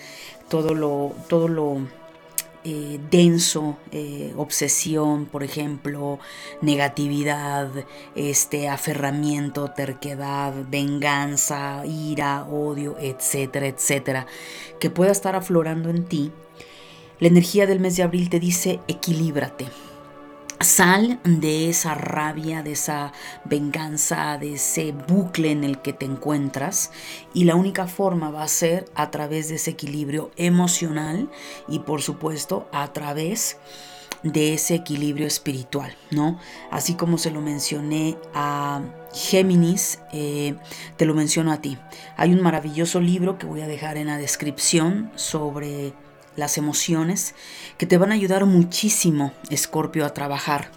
todo 0.50 0.74
lo, 0.74 1.14
todo 1.30 1.48
lo 1.48 1.78
eh, 2.66 3.00
denso, 3.10 3.78
eh, 3.94 4.34
obsesión, 4.36 5.26
por 5.26 5.42
ejemplo, 5.42 6.20
negatividad, 6.62 7.70
este 8.16 8.68
aferramiento, 8.68 9.72
terquedad, 9.72 10.54
venganza, 10.70 11.86
ira, 11.86 12.44
odio, 12.44 12.98
etcétera, 13.00 13.68
etcétera, 13.68 14.28
que 14.82 14.90
pueda 14.90 15.14
estar 15.14 15.34
aflorando 15.34 15.90
en 15.90 16.04
ti, 16.04 16.34
la 17.20 17.30
energía 17.30 17.68
del 17.68 17.80
mes 17.80 17.96
de 17.96 18.04
abril 18.04 18.30
te 18.30 18.42
dice 18.42 18.82
equilíbrate 18.90 19.68
Sal 20.62 21.20
de 21.26 21.70
esa 21.70 21.96
rabia, 21.96 22.64
de 22.64 22.72
esa 22.72 23.12
venganza, 23.44 24.38
de 24.38 24.54
ese 24.54 24.94
bucle 24.94 25.52
en 25.52 25.64
el 25.66 25.80
que 25.82 25.92
te 25.92 26.06
encuentras 26.06 26.92
y 27.34 27.44
la 27.44 27.56
única 27.56 27.88
forma 27.88 28.32
va 28.32 28.44
a 28.44 28.48
ser 28.48 28.86
a 28.96 29.12
través 29.12 29.50
de 29.50 29.56
ese 29.56 29.72
equilibrio 29.72 30.32
emocional 30.38 31.30
y 31.68 31.80
por 31.80 32.02
supuesto 32.02 32.70
a 32.72 32.94
través 32.94 33.58
de 34.24 34.54
ese 34.54 34.76
equilibrio 34.76 35.28
espiritual, 35.28 35.96
¿no? 36.10 36.40
Así 36.72 36.96
como 36.96 37.18
se 37.18 37.32
lo 37.32 37.42
mencioné 37.42 38.18
a 38.34 38.82
Géminis, 39.14 40.00
eh, 40.14 40.56
te 40.98 41.06
lo 41.06 41.14
menciono 41.14 41.52
a 41.52 41.62
ti. 41.62 41.78
Hay 42.18 42.34
un 42.34 42.42
maravilloso 42.42 43.00
libro 43.00 43.38
que 43.38 43.46
voy 43.46 43.62
a 43.62 43.68
dejar 43.68 43.98
en 43.98 44.08
la 44.08 44.18
descripción 44.18 45.12
sobre 45.16 45.94
las 46.36 46.58
emociones 46.58 47.36
que 47.78 47.86
te 47.86 47.98
van 47.98 48.12
a 48.12 48.16
ayudar 48.16 48.46
muchísimo, 48.46 49.34
Escorpio, 49.50 50.06
a 50.06 50.14
trabajar 50.14 50.72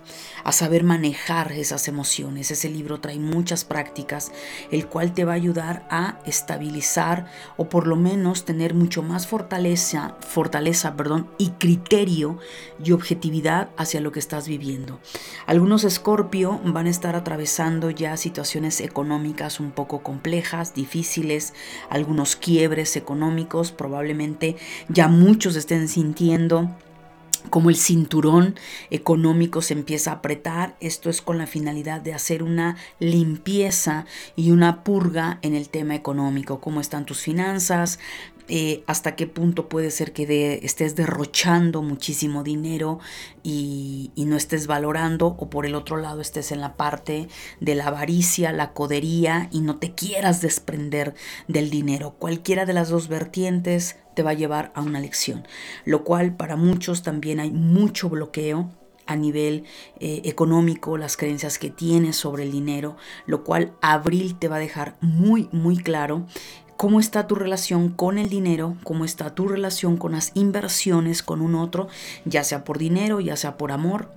a 0.48 0.52
saber 0.52 0.82
manejar 0.82 1.52
esas 1.52 1.88
emociones. 1.88 2.50
Ese 2.50 2.70
libro 2.70 3.00
trae 3.00 3.18
muchas 3.18 3.66
prácticas, 3.66 4.32
el 4.70 4.86
cual 4.86 5.12
te 5.12 5.26
va 5.26 5.32
a 5.32 5.34
ayudar 5.36 5.86
a 5.90 6.20
estabilizar 6.24 7.26
o 7.58 7.68
por 7.68 7.86
lo 7.86 7.96
menos 7.96 8.46
tener 8.46 8.72
mucho 8.72 9.02
más 9.02 9.26
fortaleza, 9.26 10.16
fortaleza, 10.20 10.96
perdón, 10.96 11.28
y 11.36 11.50
criterio 11.50 12.38
y 12.82 12.92
objetividad 12.92 13.68
hacia 13.76 14.00
lo 14.00 14.10
que 14.10 14.20
estás 14.20 14.48
viviendo. 14.48 15.00
Algunos 15.44 15.84
Escorpio 15.84 16.58
van 16.64 16.86
a 16.86 16.90
estar 16.90 17.14
atravesando 17.14 17.90
ya 17.90 18.16
situaciones 18.16 18.80
económicas 18.80 19.60
un 19.60 19.70
poco 19.70 20.02
complejas, 20.02 20.72
difíciles, 20.72 21.52
algunos 21.90 22.36
quiebres 22.36 22.96
económicos, 22.96 23.70
probablemente 23.70 24.56
ya 24.88 25.08
muchos 25.08 25.56
estén 25.56 25.88
sintiendo 25.88 26.70
como 27.50 27.71
el 27.71 27.76
cinturón 27.76 28.57
económico 28.90 29.62
se 29.62 29.75
empieza 29.75 30.11
a 30.11 30.14
apretar, 30.14 30.76
esto 30.80 31.11
es 31.11 31.23
con 31.23 31.38
la 31.38 31.47
finalidad 31.47 32.00
de 32.00 32.14
hacer 32.14 32.42
una 32.42 32.76
limpieza 32.99 34.07
y 34.37 34.50
una 34.50 34.85
purga 34.85 35.38
en 35.42 35.54
el 35.54 35.68
tema 35.68 35.95
económico, 35.95 36.61
cómo 36.61 36.80
están 36.80 37.07
tus 37.07 37.21
finanzas, 37.21 37.99
eh, 38.48 38.82
hasta 38.86 39.14
qué 39.14 39.26
punto 39.26 39.68
puede 39.68 39.90
ser 39.90 40.12
que 40.12 40.60
estés 40.62 40.96
derrochando 40.96 41.82
muchísimo 41.82 42.42
dinero 42.42 42.98
y, 43.42 44.10
y, 44.14 44.24
no 44.24 44.36
estés 44.36 44.66
valorando 44.66 45.26
o 45.26 45.50
por 45.50 45.66
el 45.66 45.74
otro 45.74 45.98
lado 45.98 46.20
estés 46.20 46.50
en 46.50 46.60
la 46.60 46.76
parte 46.76 47.28
de 47.60 47.74
la 47.74 47.88
avaricia, 47.88 48.52
la 48.52 48.72
codería 48.72 49.48
y 49.52 49.60
no 49.60 49.76
te 49.76 49.94
quieras 49.94 50.40
desprender 50.40 51.14
del 51.46 51.68
dinero. 51.68 52.14
Cualquiera 52.18 52.64
de 52.64 52.72
las 52.72 52.88
dos 52.88 53.08
vertientes 53.08 53.96
te 54.14 54.22
va 54.22 54.30
a 54.30 54.34
llevar 54.34 54.72
a 54.74 54.82
una 54.82 54.98
lección, 54.98 55.46
lo 55.84 56.02
cual 56.02 56.34
para 56.34 56.56
muchos 56.56 57.02
también 57.02 57.40
hay 57.40 57.50
mucho 57.50 58.08
bloqueo 58.08 58.70
a 59.06 59.16
nivel 59.16 59.64
eh, 60.00 60.22
económico, 60.24 60.98
las 60.98 61.16
creencias 61.16 61.58
que 61.58 61.70
tienes 61.70 62.16
sobre 62.16 62.42
el 62.44 62.52
dinero, 62.52 62.96
lo 63.26 63.42
cual 63.42 63.72
abril 63.80 64.38
te 64.38 64.48
va 64.48 64.56
a 64.56 64.60
dejar 64.60 64.96
muy, 65.00 65.48
muy 65.50 65.78
claro 65.78 66.26
cómo 66.78 67.00
está 67.00 67.26
tu 67.26 67.35
relación 67.35 67.88
con 67.90 68.18
el 68.18 68.30
dinero, 68.30 68.76
cómo 68.85 69.04
está 69.04 69.35
tu 69.35 69.49
relación 69.49 69.97
con 69.97 70.12
las 70.12 70.30
inversiones 70.35 71.25
con 71.25 71.42
un 71.42 71.56
otro, 71.56 71.88
ya 72.25 72.44
sea 72.44 72.62
por 72.62 72.78
dinero, 72.78 73.18
ya 73.18 73.37
sea 73.37 73.58
por 73.58 73.73
amor, 73.73 74.08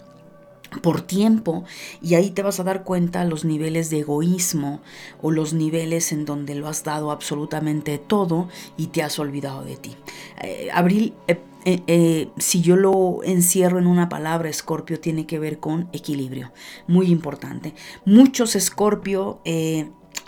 por 0.83 1.01
tiempo 1.01 1.65
y 2.03 2.13
ahí 2.13 2.29
te 2.29 2.43
vas 2.43 2.59
a 2.59 2.63
dar 2.63 2.83
cuenta 2.83 3.25
los 3.25 3.45
niveles 3.45 3.89
de 3.89 4.01
egoísmo 4.01 4.79
o 5.23 5.31
los 5.31 5.53
niveles 5.53 6.11
en 6.11 6.23
donde 6.23 6.53
lo 6.53 6.67
has 6.67 6.83
dado 6.83 7.09
absolutamente 7.09 7.97
todo 7.97 8.47
y 8.77 8.87
te 8.87 9.01
has 9.01 9.17
olvidado 9.17 9.63
de 9.63 9.77
ti. 9.77 9.97
Eh, 10.43 10.69
abril, 10.71 11.15
eh, 11.27 11.41
eh, 11.65 12.29
si 12.37 12.61
yo 12.61 12.75
lo 12.75 13.23
encierro 13.23 13.79
en 13.79 13.87
una 13.87 14.07
palabra, 14.07 14.49
Escorpio 14.49 14.99
tiene 14.99 15.25
que 15.25 15.39
ver 15.39 15.59
con 15.59 15.89
equilibrio, 15.93 16.51
muy 16.87 17.07
importante. 17.07 17.73
Muchos 18.05 18.55
Escorpio 18.55 19.41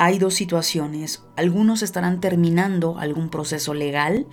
hay 0.03 0.19
dos 0.19 0.33
situaciones, 0.33 1.23
algunos 1.37 1.81
estarán 1.81 2.19
terminando 2.19 2.97
algún 2.97 3.29
proceso 3.29 3.73
legal, 3.73 4.27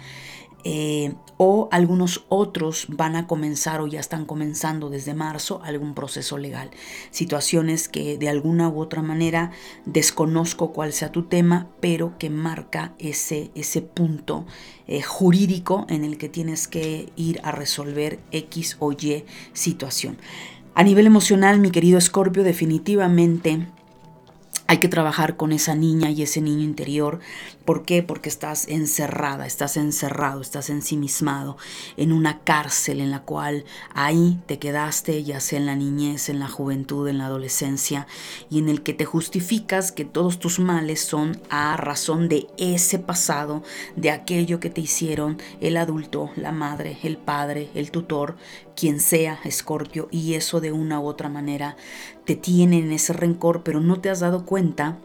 eh, 0.64 1.14
o 1.36 1.68
algunos 1.70 2.26
otros 2.28 2.86
van 2.88 3.14
a 3.14 3.28
comenzar 3.28 3.80
o 3.80 3.86
ya 3.86 4.00
están 4.00 4.26
comenzando 4.26 4.90
desde 4.90 5.14
marzo 5.14 5.62
algún 5.62 5.94
proceso 5.94 6.38
legal. 6.38 6.70
Situaciones 7.12 7.88
que 7.88 8.18
de 8.18 8.28
alguna 8.28 8.68
u 8.68 8.80
otra 8.80 9.00
manera 9.00 9.52
desconozco 9.86 10.72
cuál 10.72 10.92
sea 10.92 11.12
tu 11.12 11.28
tema, 11.28 11.68
pero 11.78 12.18
que 12.18 12.30
marca 12.30 12.92
ese, 12.98 13.52
ese 13.54 13.80
punto 13.80 14.46
eh, 14.88 15.02
jurídico 15.02 15.86
en 15.88 16.02
el 16.02 16.18
que 16.18 16.28
tienes 16.28 16.66
que 16.66 17.12
ir 17.14 17.40
a 17.44 17.52
resolver 17.52 18.18
X 18.32 18.76
o 18.80 18.90
Y 18.90 19.24
situación. 19.52 20.18
A 20.74 20.82
nivel 20.82 21.06
emocional, 21.06 21.60
mi 21.60 21.70
querido 21.70 21.96
Escorpio, 21.96 22.42
definitivamente 22.42 23.68
hay 24.70 24.78
que 24.78 24.86
trabajar 24.86 25.36
con 25.36 25.50
esa 25.50 25.74
niña 25.74 26.12
y 26.12 26.22
ese 26.22 26.40
niño 26.40 26.62
interior. 26.62 27.18
¿Por 27.64 27.84
qué? 27.84 28.04
Porque 28.04 28.28
estás 28.28 28.68
encerrada, 28.68 29.44
estás 29.44 29.76
encerrado, 29.76 30.40
estás 30.40 30.70
ensimismado 30.70 31.56
en 31.96 32.12
una 32.12 32.38
cárcel 32.44 33.00
en 33.00 33.10
la 33.10 33.22
cual 33.22 33.64
ahí 33.94 34.38
te 34.46 34.60
quedaste, 34.60 35.24
ya 35.24 35.40
sea 35.40 35.58
en 35.58 35.66
la 35.66 35.74
niñez, 35.74 36.28
en 36.28 36.38
la 36.38 36.46
juventud, 36.46 37.08
en 37.08 37.18
la 37.18 37.26
adolescencia, 37.26 38.06
y 38.48 38.60
en 38.60 38.68
el 38.68 38.84
que 38.84 38.94
te 38.94 39.04
justificas 39.04 39.90
que 39.90 40.04
todos 40.04 40.38
tus 40.38 40.60
males 40.60 41.00
son 41.00 41.42
a 41.50 41.76
razón 41.76 42.28
de 42.28 42.46
ese 42.56 43.00
pasado, 43.00 43.64
de 43.96 44.12
aquello 44.12 44.60
que 44.60 44.70
te 44.70 44.82
hicieron 44.82 45.38
el 45.60 45.76
adulto, 45.78 46.30
la 46.36 46.52
madre, 46.52 46.96
el 47.02 47.16
padre, 47.16 47.70
el 47.74 47.90
tutor, 47.90 48.36
quien 48.76 49.00
sea, 49.00 49.40
Escorpio, 49.44 50.08
y 50.12 50.34
eso 50.34 50.60
de 50.60 50.70
una 50.70 51.00
u 51.00 51.06
otra 51.06 51.28
manera 51.28 51.76
te 52.30 52.37
tiene 52.37 52.78
en 52.78 52.92
ese 52.92 53.12
rencor, 53.12 53.64
pero 53.64 53.80
no 53.80 54.00
te 54.00 54.08
has 54.08 54.20
dado 54.20 54.46
cuenta 54.46 54.99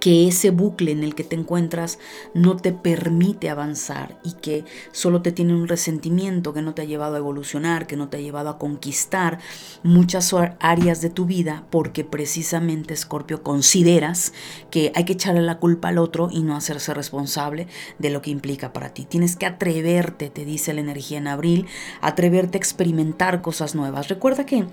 que 0.00 0.26
ese 0.26 0.50
bucle 0.50 0.90
en 0.90 1.04
el 1.04 1.14
que 1.14 1.22
te 1.22 1.36
encuentras 1.36 2.00
no 2.34 2.56
te 2.56 2.72
permite 2.72 3.48
avanzar 3.48 4.18
y 4.24 4.32
que 4.32 4.64
solo 4.90 5.22
te 5.22 5.30
tiene 5.30 5.54
un 5.54 5.68
resentimiento 5.68 6.52
que 6.52 6.62
no 6.62 6.74
te 6.74 6.82
ha 6.82 6.84
llevado 6.84 7.14
a 7.14 7.18
evolucionar, 7.18 7.86
que 7.86 7.96
no 7.96 8.08
te 8.08 8.16
ha 8.16 8.20
llevado 8.20 8.48
a 8.48 8.58
conquistar 8.58 9.38
muchas 9.84 10.34
áreas 10.58 11.00
de 11.00 11.10
tu 11.10 11.26
vida 11.26 11.64
porque 11.70 12.02
precisamente 12.02 12.92
Escorpio 12.92 13.44
consideras 13.44 14.32
que 14.72 14.90
hay 14.96 15.04
que 15.04 15.12
echarle 15.12 15.42
la 15.42 15.60
culpa 15.60 15.90
al 15.90 15.98
otro 15.98 16.28
y 16.32 16.42
no 16.42 16.56
hacerse 16.56 16.92
responsable 16.92 17.68
de 18.00 18.10
lo 18.10 18.20
que 18.20 18.30
implica 18.30 18.72
para 18.72 18.92
ti. 18.92 19.04
Tienes 19.04 19.36
que 19.36 19.46
atreverte, 19.46 20.28
te 20.28 20.44
dice 20.44 20.74
la 20.74 20.80
energía 20.80 21.18
en 21.18 21.28
abril, 21.28 21.66
atreverte 22.00 22.58
a 22.58 22.62
experimentar 22.62 23.42
cosas 23.42 23.76
nuevas. 23.76 24.08
Recuerda 24.08 24.44
que 24.44 24.66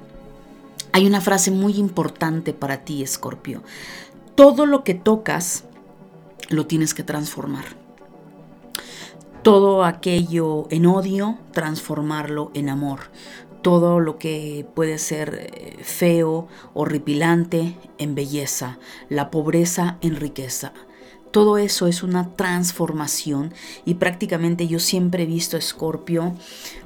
hay 0.94 1.06
una 1.06 1.20
frase 1.20 1.52
muy 1.52 1.74
importante 1.78 2.54
para 2.54 2.86
ti, 2.86 3.04
Escorpio 3.04 3.64
todo 4.36 4.66
lo 4.66 4.84
que 4.84 4.96
tocas 4.96 5.66
lo 6.50 6.66
tienes 6.66 6.94
que 6.94 7.04
transformar. 7.04 7.66
Todo 9.44 9.84
aquello 9.84 10.68
en 10.70 10.86
odio, 10.86 11.38
transformarlo 11.52 12.52
en 12.54 12.70
amor. 12.70 13.12
Todo 13.62 14.00
lo 14.00 14.18
que 14.18 14.66
puede 14.74 14.98
ser 14.98 15.52
eh, 15.54 15.78
feo, 15.84 16.48
horripilante, 16.74 17.78
en 17.98 18.16
belleza. 18.16 18.80
La 19.10 19.32
pobreza 19.32 19.98
en 20.02 20.16
riqueza. 20.16 20.74
Todo 21.32 21.58
eso 21.58 21.88
es 21.88 22.04
una 22.04 22.36
transformación 22.36 23.54
y 23.86 23.96
prácticamente 23.96 24.68
yo 24.68 24.80
siempre 24.80 25.24
he 25.24 25.26
visto 25.26 25.56
a 25.56 25.60
Escorpio 25.60 26.36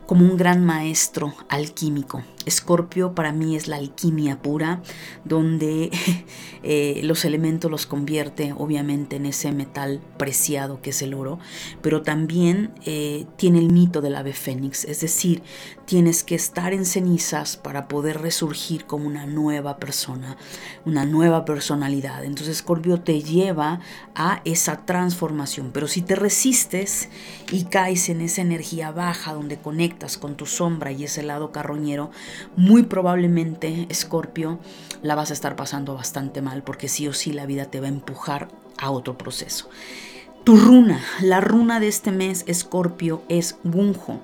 como 0.07 0.25
un 0.25 0.37
gran 0.37 0.65
maestro 0.65 1.35
alquímico. 1.49 2.23
Escorpio 2.45 3.13
para 3.13 3.33
mí 3.33 3.57
es 3.57 3.67
la 3.67 3.75
alquimia 3.75 4.41
pura, 4.41 4.81
donde 5.25 5.91
eh, 6.63 7.01
los 7.03 7.25
elementos 7.25 7.69
los 7.69 7.85
convierte 7.85 8.53
obviamente 8.57 9.17
en 9.17 9.25
ese 9.25 9.51
metal 9.51 9.99
preciado 10.17 10.81
que 10.81 10.91
es 10.91 11.01
el 11.01 11.13
oro, 11.13 11.39
pero 11.81 12.03
también 12.03 12.71
eh, 12.85 13.25
tiene 13.35 13.59
el 13.59 13.69
mito 13.73 13.99
del 13.99 14.15
ave 14.15 14.31
fénix, 14.31 14.85
es 14.85 15.01
decir, 15.01 15.43
tienes 15.85 16.23
que 16.23 16.35
estar 16.35 16.73
en 16.73 16.85
cenizas 16.85 17.57
para 17.57 17.89
poder 17.89 18.21
resurgir 18.21 18.85
como 18.85 19.07
una 19.07 19.25
nueva 19.25 19.75
persona, 19.77 20.37
una 20.85 21.05
nueva 21.05 21.43
personalidad. 21.43 22.23
Entonces 22.23 22.57
Escorpio 22.57 23.01
te 23.01 23.21
lleva 23.21 23.81
a 24.15 24.41
esa 24.45 24.85
transformación, 24.85 25.71
pero 25.73 25.87
si 25.87 26.01
te 26.01 26.15
resistes 26.15 27.09
y 27.51 27.65
caes 27.65 28.07
en 28.07 28.21
esa 28.21 28.41
energía 28.41 28.91
baja 28.91 29.33
donde 29.33 29.57
conectas 29.57 29.96
con 30.19 30.35
tu 30.35 30.45
sombra 30.45 30.91
y 30.91 31.03
ese 31.03 31.23
lado 31.23 31.51
carroñero, 31.51 32.11
muy 32.55 32.83
probablemente, 32.83 33.87
Escorpio, 33.89 34.59
la 35.01 35.15
vas 35.15 35.31
a 35.31 35.33
estar 35.33 35.55
pasando 35.55 35.95
bastante 35.95 36.41
mal 36.41 36.63
porque 36.63 36.87
sí 36.87 37.07
o 37.07 37.13
sí 37.13 37.33
la 37.33 37.45
vida 37.45 37.65
te 37.65 37.79
va 37.79 37.87
a 37.87 37.89
empujar 37.89 38.47
a 38.77 38.91
otro 38.91 39.17
proceso. 39.17 39.69
Tu 40.43 40.55
runa, 40.55 41.01
la 41.21 41.41
runa 41.41 41.79
de 41.79 41.87
este 41.87 42.11
mes, 42.11 42.43
Escorpio, 42.47 43.23
es 43.27 43.57
Gunjo. 43.63 44.21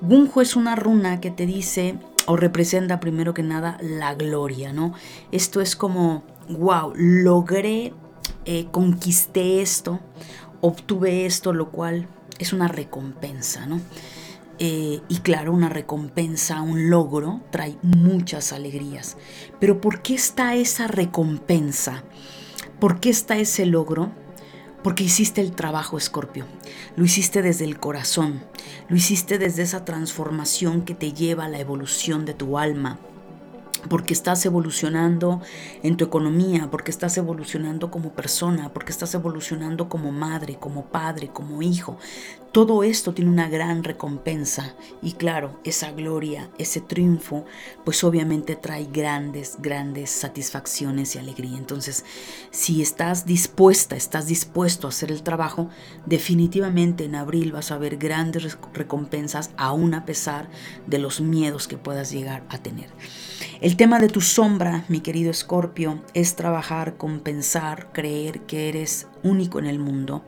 Gunjo 0.00 0.42
es 0.42 0.56
una 0.56 0.76
runa 0.76 1.20
que 1.20 1.30
te 1.30 1.46
dice 1.46 1.98
o 2.26 2.36
representa 2.36 3.00
primero 3.00 3.32
que 3.32 3.42
nada 3.42 3.78
la 3.80 4.14
gloria, 4.14 4.72
¿no? 4.72 4.92
Esto 5.32 5.62
es 5.62 5.74
como, 5.74 6.22
wow, 6.50 6.92
logré, 6.94 7.94
eh, 8.44 8.66
conquisté 8.70 9.62
esto, 9.62 10.00
obtuve 10.60 11.24
esto, 11.24 11.54
lo 11.54 11.70
cual 11.70 12.08
es 12.38 12.52
una 12.52 12.68
recompensa, 12.68 13.66
¿no? 13.66 13.80
Eh, 14.58 15.00
y 15.08 15.18
claro, 15.18 15.52
una 15.52 15.68
recompensa, 15.68 16.62
un 16.62 16.90
logro, 16.90 17.40
trae 17.50 17.76
muchas 17.82 18.52
alegrías. 18.52 19.16
Pero 19.60 19.80
¿por 19.80 20.02
qué 20.02 20.14
está 20.14 20.54
esa 20.54 20.88
recompensa? 20.88 22.02
¿Por 22.80 23.00
qué 23.00 23.10
está 23.10 23.36
ese 23.36 23.66
logro? 23.66 24.10
Porque 24.82 25.04
hiciste 25.04 25.40
el 25.40 25.52
trabajo, 25.52 25.98
Escorpio. 25.98 26.46
Lo 26.96 27.04
hiciste 27.04 27.42
desde 27.42 27.64
el 27.64 27.78
corazón. 27.78 28.42
Lo 28.88 28.96
hiciste 28.96 29.38
desde 29.38 29.62
esa 29.62 29.84
transformación 29.84 30.82
que 30.82 30.94
te 30.94 31.12
lleva 31.12 31.44
a 31.44 31.48
la 31.48 31.58
evolución 31.58 32.24
de 32.24 32.34
tu 32.34 32.58
alma 32.58 32.98
porque 33.88 34.14
estás 34.14 34.44
evolucionando 34.46 35.40
en 35.82 35.96
tu 35.96 36.04
economía, 36.04 36.68
porque 36.70 36.90
estás 36.90 37.16
evolucionando 37.16 37.90
como 37.90 38.12
persona, 38.12 38.72
porque 38.72 38.92
estás 38.92 39.14
evolucionando 39.14 39.88
como 39.88 40.12
madre, 40.12 40.56
como 40.58 40.86
padre, 40.86 41.28
como 41.28 41.62
hijo. 41.62 41.98
Todo 42.52 42.82
esto 42.82 43.12
tiene 43.12 43.30
una 43.30 43.48
gran 43.48 43.84
recompensa 43.84 44.74
y 45.02 45.12
claro, 45.12 45.60
esa 45.64 45.92
gloria, 45.92 46.48
ese 46.56 46.80
triunfo, 46.80 47.44
pues 47.84 48.02
obviamente 48.04 48.56
trae 48.56 48.88
grandes, 48.90 49.56
grandes 49.60 50.10
satisfacciones 50.10 51.14
y 51.14 51.18
alegría. 51.18 51.58
Entonces, 51.58 52.06
si 52.50 52.80
estás 52.80 53.26
dispuesta, 53.26 53.96
estás 53.96 54.26
dispuesto 54.26 54.86
a 54.86 54.90
hacer 54.90 55.12
el 55.12 55.22
trabajo, 55.22 55.68
definitivamente 56.06 57.04
en 57.04 57.16
abril 57.16 57.52
vas 57.52 57.70
a 57.70 57.78
ver 57.78 57.98
grandes 57.98 58.58
recompensas, 58.72 59.50
aún 59.58 59.92
a 59.92 60.06
pesar 60.06 60.48
de 60.86 60.98
los 60.98 61.20
miedos 61.20 61.68
que 61.68 61.76
puedas 61.76 62.10
llegar 62.10 62.44
a 62.48 62.58
tener. 62.58 62.88
El 63.60 63.76
tema 63.76 63.98
de 63.98 64.08
tu 64.08 64.20
sombra, 64.20 64.84
mi 64.86 65.00
querido 65.00 65.32
Escorpio, 65.32 66.00
es 66.14 66.36
trabajar, 66.36 66.96
compensar, 66.96 67.92
creer 67.92 68.42
que 68.42 68.68
eres 68.68 69.08
único 69.24 69.58
en 69.58 69.66
el 69.66 69.80
mundo, 69.80 70.24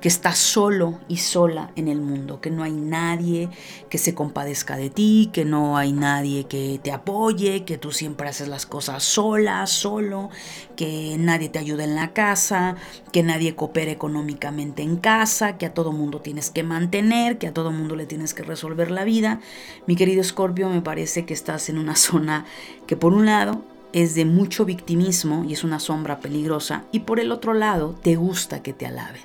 que 0.00 0.08
estás 0.08 0.38
solo 0.38 1.00
y 1.08 1.18
sola 1.18 1.70
en 1.76 1.88
el 1.88 2.00
mundo, 2.00 2.40
que 2.40 2.50
no 2.50 2.62
hay 2.62 2.72
nadie 2.72 3.48
que 3.88 3.96
se 3.96 4.14
compadezca 4.14 4.76
de 4.76 4.90
ti, 4.90 5.30
que 5.32 5.44
no 5.44 5.78
hay 5.78 5.92
nadie 5.92 6.44
que 6.44 6.80
te 6.82 6.92
apoye, 6.92 7.64
que 7.64 7.78
tú 7.78 7.92
siempre 7.92 8.28
haces 8.28 8.48
las 8.48 8.66
cosas 8.66 9.02
sola, 9.02 9.66
solo, 9.66 10.30
que 10.76 11.16
nadie 11.18 11.48
te 11.48 11.58
ayuda 11.58 11.84
en 11.84 11.94
la 11.94 12.12
casa, 12.12 12.76
que 13.12 13.22
nadie 13.22 13.54
coopere 13.54 13.92
económicamente 13.92 14.82
en 14.82 14.96
casa, 14.96 15.56
que 15.56 15.66
a 15.66 15.74
todo 15.74 15.92
mundo 15.92 16.20
tienes 16.20 16.50
que 16.50 16.64
mantener, 16.64 17.38
que 17.38 17.46
a 17.46 17.54
todo 17.54 17.70
mundo 17.70 17.96
le 17.96 18.06
tienes 18.06 18.34
que 18.34 18.42
resolver 18.42 18.90
la 18.90 19.04
vida. 19.04 19.40
Mi 19.86 19.96
querido 19.96 20.20
Escorpio, 20.20 20.68
me 20.68 20.82
parece 20.82 21.24
que 21.24 21.34
estás 21.34 21.68
en 21.68 21.78
una 21.78 21.96
zona 22.04 22.44
que 22.86 22.96
por 22.96 23.12
un 23.12 23.26
lado 23.26 23.62
es 23.92 24.14
de 24.14 24.24
mucho 24.24 24.64
victimismo 24.64 25.44
y 25.44 25.52
es 25.52 25.62
una 25.62 25.78
sombra 25.78 26.18
peligrosa, 26.20 26.84
y 26.90 27.00
por 27.00 27.20
el 27.20 27.30
otro 27.30 27.54
lado 27.54 27.94
te 28.02 28.16
gusta 28.16 28.62
que 28.62 28.72
te 28.72 28.86
alaben. 28.86 29.22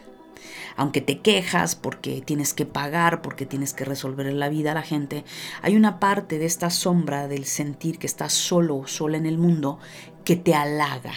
Aunque 0.75 1.02
te 1.02 1.19
quejas 1.19 1.75
porque 1.75 2.21
tienes 2.21 2.54
que 2.54 2.65
pagar, 2.65 3.21
porque 3.21 3.45
tienes 3.45 3.73
que 3.73 3.84
resolver 3.84 4.32
la 4.32 4.47
vida 4.47 4.71
a 4.71 4.75
la 4.75 4.82
gente, 4.82 5.25
hay 5.62 5.75
una 5.75 5.99
parte 5.99 6.39
de 6.39 6.45
esta 6.45 6.69
sombra 6.69 7.28
del 7.28 7.45
sentir 7.45 7.97
que 7.97 8.08
estás 8.08 8.32
solo, 8.32 8.88
sola 8.88 9.17
en 9.17 9.25
el 9.25 9.38
mundo, 9.38 9.80
que 10.23 10.36
te 10.36 10.54
halaga. 10.54 11.13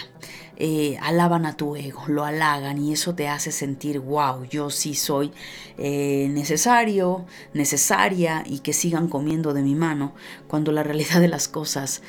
Eh, 0.64 0.96
alaban 1.02 1.44
a 1.44 1.56
tu 1.56 1.74
ego, 1.74 2.04
lo 2.06 2.24
halagan 2.24 2.78
y 2.78 2.92
eso 2.92 3.16
te 3.16 3.26
hace 3.26 3.50
sentir, 3.50 3.98
wow, 3.98 4.44
yo 4.44 4.70
sí 4.70 4.94
soy 4.94 5.32
eh, 5.76 6.28
necesario, 6.30 7.26
necesaria 7.52 8.44
y 8.46 8.60
que 8.60 8.72
sigan 8.72 9.08
comiendo 9.08 9.54
de 9.54 9.62
mi 9.62 9.74
mano, 9.74 10.14
cuando 10.46 10.70
la 10.70 10.84
realidad 10.84 11.20
de 11.20 11.26
las 11.26 11.48
cosas 11.48 12.00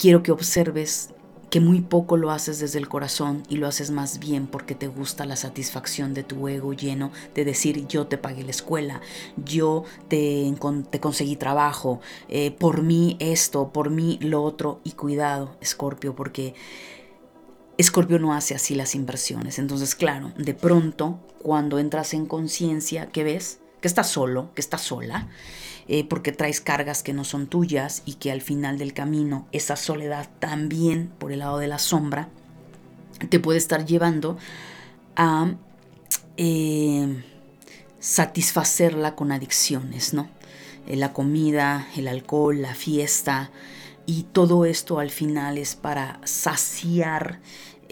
Quiero 0.00 0.22
que 0.22 0.32
observes 0.32 1.10
que 1.50 1.60
muy 1.60 1.82
poco 1.82 2.16
lo 2.16 2.30
haces 2.30 2.58
desde 2.58 2.78
el 2.78 2.88
corazón 2.88 3.42
y 3.50 3.58
lo 3.58 3.66
haces 3.66 3.90
más 3.90 4.18
bien 4.18 4.46
porque 4.46 4.74
te 4.74 4.86
gusta 4.86 5.26
la 5.26 5.36
satisfacción 5.36 6.14
de 6.14 6.22
tu 6.22 6.48
ego 6.48 6.72
lleno 6.72 7.10
de 7.34 7.44
decir 7.44 7.86
yo 7.86 8.06
te 8.06 8.16
pagué 8.16 8.42
la 8.42 8.50
escuela, 8.50 9.02
yo 9.36 9.84
te, 10.08 10.50
te 10.88 11.00
conseguí 11.00 11.36
trabajo, 11.36 12.00
eh, 12.30 12.50
por 12.50 12.80
mí 12.80 13.18
esto, 13.20 13.74
por 13.74 13.90
mí 13.90 14.18
lo 14.22 14.42
otro 14.42 14.80
y 14.84 14.92
cuidado, 14.92 15.54
Escorpio, 15.60 16.16
porque 16.16 16.54
Escorpio 17.80 18.18
no 18.18 18.34
hace 18.34 18.54
así 18.54 18.74
las 18.74 18.94
inversiones. 18.94 19.58
Entonces, 19.58 19.94
claro, 19.94 20.32
de 20.36 20.54
pronto, 20.54 21.18
cuando 21.42 21.78
entras 21.78 22.14
en 22.14 22.26
conciencia, 22.26 23.06
¿qué 23.06 23.24
ves? 23.24 23.60
Que 23.80 23.88
estás 23.88 24.08
solo, 24.08 24.52
que 24.54 24.60
estás 24.60 24.82
sola 24.82 25.28
eh, 25.92 26.04
porque 26.04 26.30
traes 26.30 26.60
cargas 26.60 27.02
que 27.02 27.12
no 27.12 27.24
son 27.24 27.48
tuyas 27.48 28.02
y 28.06 28.14
que 28.14 28.30
al 28.30 28.42
final 28.42 28.78
del 28.78 28.92
camino 28.92 29.48
esa 29.50 29.74
soledad 29.74 30.28
también 30.38 31.10
por 31.18 31.32
el 31.32 31.40
lado 31.40 31.58
de 31.58 31.66
la 31.66 31.80
sombra 31.80 32.28
te 33.28 33.40
puede 33.40 33.58
estar 33.58 33.84
llevando 33.84 34.38
a 35.16 35.54
eh, 36.36 37.24
satisfacerla 37.98 39.16
con 39.16 39.32
adicciones, 39.32 40.14
¿no? 40.14 40.28
Eh, 40.86 40.94
la 40.94 41.12
comida, 41.12 41.88
el 41.96 42.06
alcohol, 42.06 42.62
la 42.62 42.74
fiesta 42.76 43.50
y 44.06 44.22
todo 44.32 44.66
esto 44.66 45.00
al 45.00 45.10
final 45.10 45.58
es 45.58 45.74
para 45.74 46.20
saciar 46.24 47.40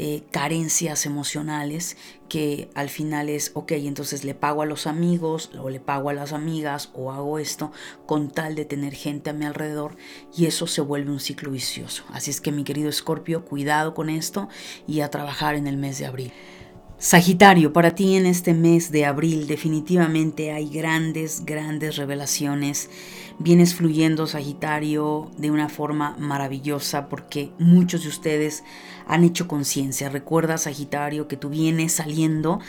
eh, 0.01 0.23
carencias 0.31 1.07
emocionales 1.07 1.97
que 2.29 2.71
al 2.77 2.89
final 2.89 3.29
es, 3.29 3.51
ok, 3.55 3.73
entonces 3.73 4.23
le 4.23 4.33
pago 4.33 4.63
a 4.63 4.65
los 4.65 4.87
amigos 4.87 5.51
o 5.61 5.71
le 5.71 5.81
pago 5.81 6.09
a 6.09 6.13
las 6.13 6.33
amigas 6.33 6.91
o 6.95 7.11
hago 7.11 7.41
esto 7.41 7.73
con 8.07 8.31
tal 8.31 8.55
de 8.55 8.65
tener 8.65 8.95
gente 8.95 9.31
a 9.31 9.33
mi 9.33 9.45
alrededor 9.45 9.97
y 10.37 10.47
eso 10.47 10.69
se 10.69 10.83
vuelve 10.83 11.11
un 11.11 11.19
ciclo 11.19 11.51
vicioso. 11.51 12.05
Así 12.13 12.31
es 12.31 12.41
que 12.41 12.53
mi 12.53 12.63
querido 12.63 12.89
Escorpio, 12.89 13.45
cuidado 13.45 13.95
con 13.95 14.09
esto 14.09 14.49
y 14.87 15.01
a 15.01 15.11
trabajar 15.11 15.57
en 15.57 15.67
el 15.67 15.77
mes 15.77 15.99
de 15.99 16.07
abril. 16.07 16.33
Sagitario, 17.01 17.73
para 17.73 17.95
ti 17.95 18.17
en 18.17 18.27
este 18.27 18.55
mes 18.55 18.91
de 18.91 19.05
abril 19.05 19.47
definitivamente 19.47 20.51
hay 20.51 20.69
grandes, 20.69 21.45
grandes 21.45 21.97
revelaciones. 21.97 22.91
Vienes 23.39 23.77
fluyendo, 23.77 24.27
Sagitario, 24.27 25.31
de 25.37 25.53
una 25.53 25.69
forma 25.69 26.17
maravillosa 26.19 27.09
porque 27.09 27.51
muchos 27.61 28.03
de 28.03 28.09
ustedes 28.09 28.65
han 29.09 29.25
hecho 29.25 29.49
conciencia. 29.49 30.11
Recuerda, 30.11 30.59
Sagitario, 30.59 31.27
que 31.27 31.37
tú 31.37 31.49
vienes 31.49 31.95
saliendo 31.95 32.61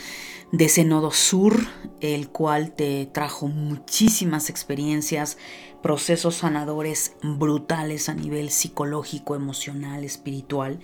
de 0.50 0.64
ese 0.64 0.84
nodo 0.84 1.12
sur, 1.12 1.56
el 2.00 2.28
cual 2.30 2.72
te 2.72 3.06
trajo 3.06 3.46
muchísimas 3.46 4.50
experiencias, 4.50 5.38
procesos 5.82 6.36
sanadores 6.36 7.12
brutales 7.22 8.08
a 8.08 8.14
nivel 8.14 8.50
psicológico, 8.50 9.36
emocional, 9.36 10.02
espiritual. 10.02 10.80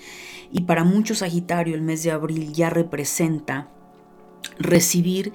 Y 0.52 0.62
para 0.62 0.84
muchos 0.84 1.18
Sagitario 1.18 1.74
el 1.74 1.82
mes 1.82 2.02
de 2.02 2.12
abril 2.12 2.52
ya 2.52 2.70
representa 2.70 3.68
recibir 4.58 5.32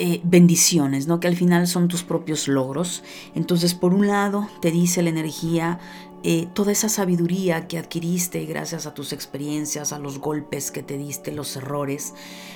eh, 0.00 0.20
bendiciones, 0.24 1.06
¿no? 1.06 1.20
Que 1.20 1.28
al 1.28 1.36
final 1.36 1.68
son 1.68 1.86
tus 1.86 2.02
propios 2.02 2.48
logros. 2.48 3.04
Entonces, 3.36 3.74
por 3.74 3.94
un 3.94 4.08
lado, 4.08 4.48
te 4.60 4.72
dice 4.72 5.02
la 5.02 5.10
energía, 5.10 5.78
eh, 6.26 6.48
toda 6.54 6.72
esa 6.72 6.88
sabiduría 6.88 7.68
que 7.68 7.76
adquiriste 7.76 8.46
gracias 8.46 8.86
a 8.86 8.94
tus 8.94 9.12
experiencias, 9.12 9.92
a 9.92 9.98
los 9.98 10.18
golpes 10.18 10.70
que 10.70 10.82
te 10.82 10.96
diste, 10.96 11.32
los 11.32 11.54
errores, 11.54 12.14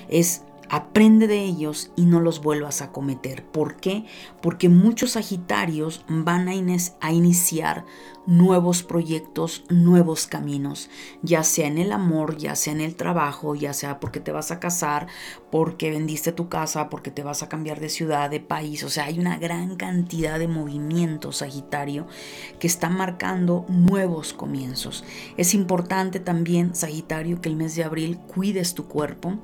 es 0.09 0.41
Aprende 0.71 1.27
de 1.27 1.45
ellos 1.45 1.91
y 1.97 2.05
no 2.05 2.21
los 2.21 2.43
vuelvas 2.43 2.83
a 2.83 2.93
cometer. 2.93 3.45
¿Por 3.45 3.77
qué? 3.77 4.05
Porque 4.43 4.69
muchos 4.69 5.13
Sagitarios 5.13 6.05
van 6.09 6.49
a, 6.49 6.53
a, 7.01 7.13
iniciar 7.13 7.87
nuevos 8.27 8.83
proyectos, 8.83 9.65
nuevos 9.71 10.27
caminos, 10.27 10.91
ya 11.23 11.43
sea 11.43 11.67
en 11.67 11.79
el 11.79 11.93
amor, 11.93 12.37
ya 12.37 12.55
sea 12.55 12.75
en 12.75 12.83
el 12.83 12.97
trabajo, 12.97 13.55
ya 13.55 13.73
sea 13.73 13.99
porque 13.99 14.21
te 14.21 14.33
vas 14.33 14.51
a 14.51 14.61
casar, 14.61 15.07
porque 15.51 15.91
vendiste 15.91 16.33
tu 16.33 16.51
casa, 16.51 16.91
porque 16.91 17.11
te 17.11 17.23
vas 17.23 17.43
a 17.43 17.49
cambiar 17.49 17.81
de 17.81 17.89
ciudad, 17.89 18.29
de 18.29 18.41
país. 18.41 18.85
O 18.85 18.91
sea, 18.91 19.05
hay 19.05 19.19
una 19.19 19.39
gran 19.39 19.77
cantidad 19.77 20.39
de 20.39 20.49
movimientos, 20.49 21.39
Sagitario, 21.39 22.07
que 22.59 22.67
están 22.67 22.95
marcando 22.95 23.65
nuevos 23.69 24.35
comienzos. 24.35 25.05
Es 25.39 25.55
importante 25.55 26.21
también, 26.21 26.75
Sagitario, 26.75 27.41
que 27.41 27.49
el 27.49 27.57
mes 27.57 27.75
de 27.75 27.85
abril 27.85 28.19
cuides 28.19 28.75
tu 28.75 28.87
cuerpo. 28.89 29.39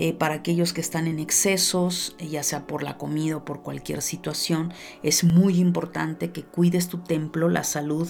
Eh, 0.00 0.12
para 0.12 0.34
aquellos 0.34 0.72
que 0.72 0.80
están 0.80 1.08
en 1.08 1.18
excesos, 1.18 2.14
eh, 2.20 2.28
ya 2.28 2.44
sea 2.44 2.68
por 2.68 2.84
la 2.84 2.96
comida 2.96 3.38
o 3.38 3.44
por 3.44 3.62
cualquier 3.62 4.00
situación, 4.00 4.72
es 5.02 5.24
muy 5.24 5.58
importante 5.58 6.30
que 6.30 6.44
cuides 6.44 6.86
tu 6.86 6.98
templo, 6.98 7.48
la 7.48 7.64
salud, 7.64 8.08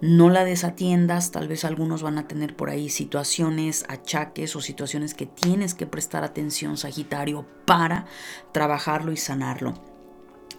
no 0.00 0.30
la 0.30 0.46
desatiendas, 0.46 1.30
tal 1.30 1.48
vez 1.48 1.66
algunos 1.66 2.02
van 2.02 2.16
a 2.16 2.26
tener 2.26 2.56
por 2.56 2.70
ahí 2.70 2.88
situaciones, 2.88 3.84
achaques 3.88 4.56
o 4.56 4.62
situaciones 4.62 5.12
que 5.12 5.26
tienes 5.26 5.74
que 5.74 5.86
prestar 5.86 6.24
atención, 6.24 6.78
Sagitario, 6.78 7.46
para 7.66 8.06
trabajarlo 8.52 9.12
y 9.12 9.18
sanarlo. 9.18 9.74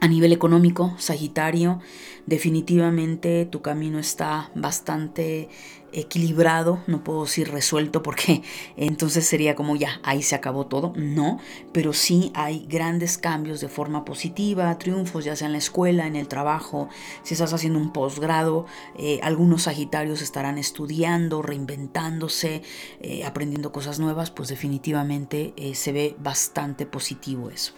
A 0.01 0.07
nivel 0.07 0.33
económico, 0.33 0.93
Sagitario, 0.99 1.79
definitivamente 2.27 3.45
tu 3.45 3.63
camino 3.63 3.97
está 3.97 4.51
bastante 4.53 5.49
equilibrado, 5.93 6.83
no 6.87 7.03
puedo 7.03 7.23
decir 7.23 7.51
resuelto 7.51 8.03
porque 8.03 8.43
entonces 8.77 9.25
sería 9.25 9.55
como 9.55 9.75
ya, 9.75 9.99
ahí 10.03 10.21
se 10.21 10.35
acabó 10.35 10.67
todo, 10.67 10.93
no, 10.95 11.39
pero 11.71 11.93
sí 11.93 12.31
hay 12.35 12.65
grandes 12.67 13.17
cambios 13.17 13.61
de 13.61 13.69
forma 13.69 14.05
positiva, 14.05 14.77
triunfos 14.77 15.25
ya 15.25 15.35
sea 15.35 15.47
en 15.47 15.53
la 15.53 15.59
escuela, 15.59 16.07
en 16.07 16.15
el 16.15 16.27
trabajo, 16.27 16.89
si 17.23 17.33
estás 17.33 17.53
haciendo 17.53 17.79
un 17.79 17.93
posgrado, 17.93 18.65
eh, 18.97 19.19
algunos 19.23 19.63
Sagitarios 19.63 20.21
estarán 20.21 20.57
estudiando, 20.57 21.41
reinventándose, 21.41 22.63
eh, 23.01 23.23
aprendiendo 23.25 23.71
cosas 23.71 23.99
nuevas, 23.99 24.31
pues 24.31 24.49
definitivamente 24.49 25.53
eh, 25.57 25.75
se 25.75 25.91
ve 25.91 26.15
bastante 26.19 26.85
positivo 26.85 27.49
eso. 27.49 27.73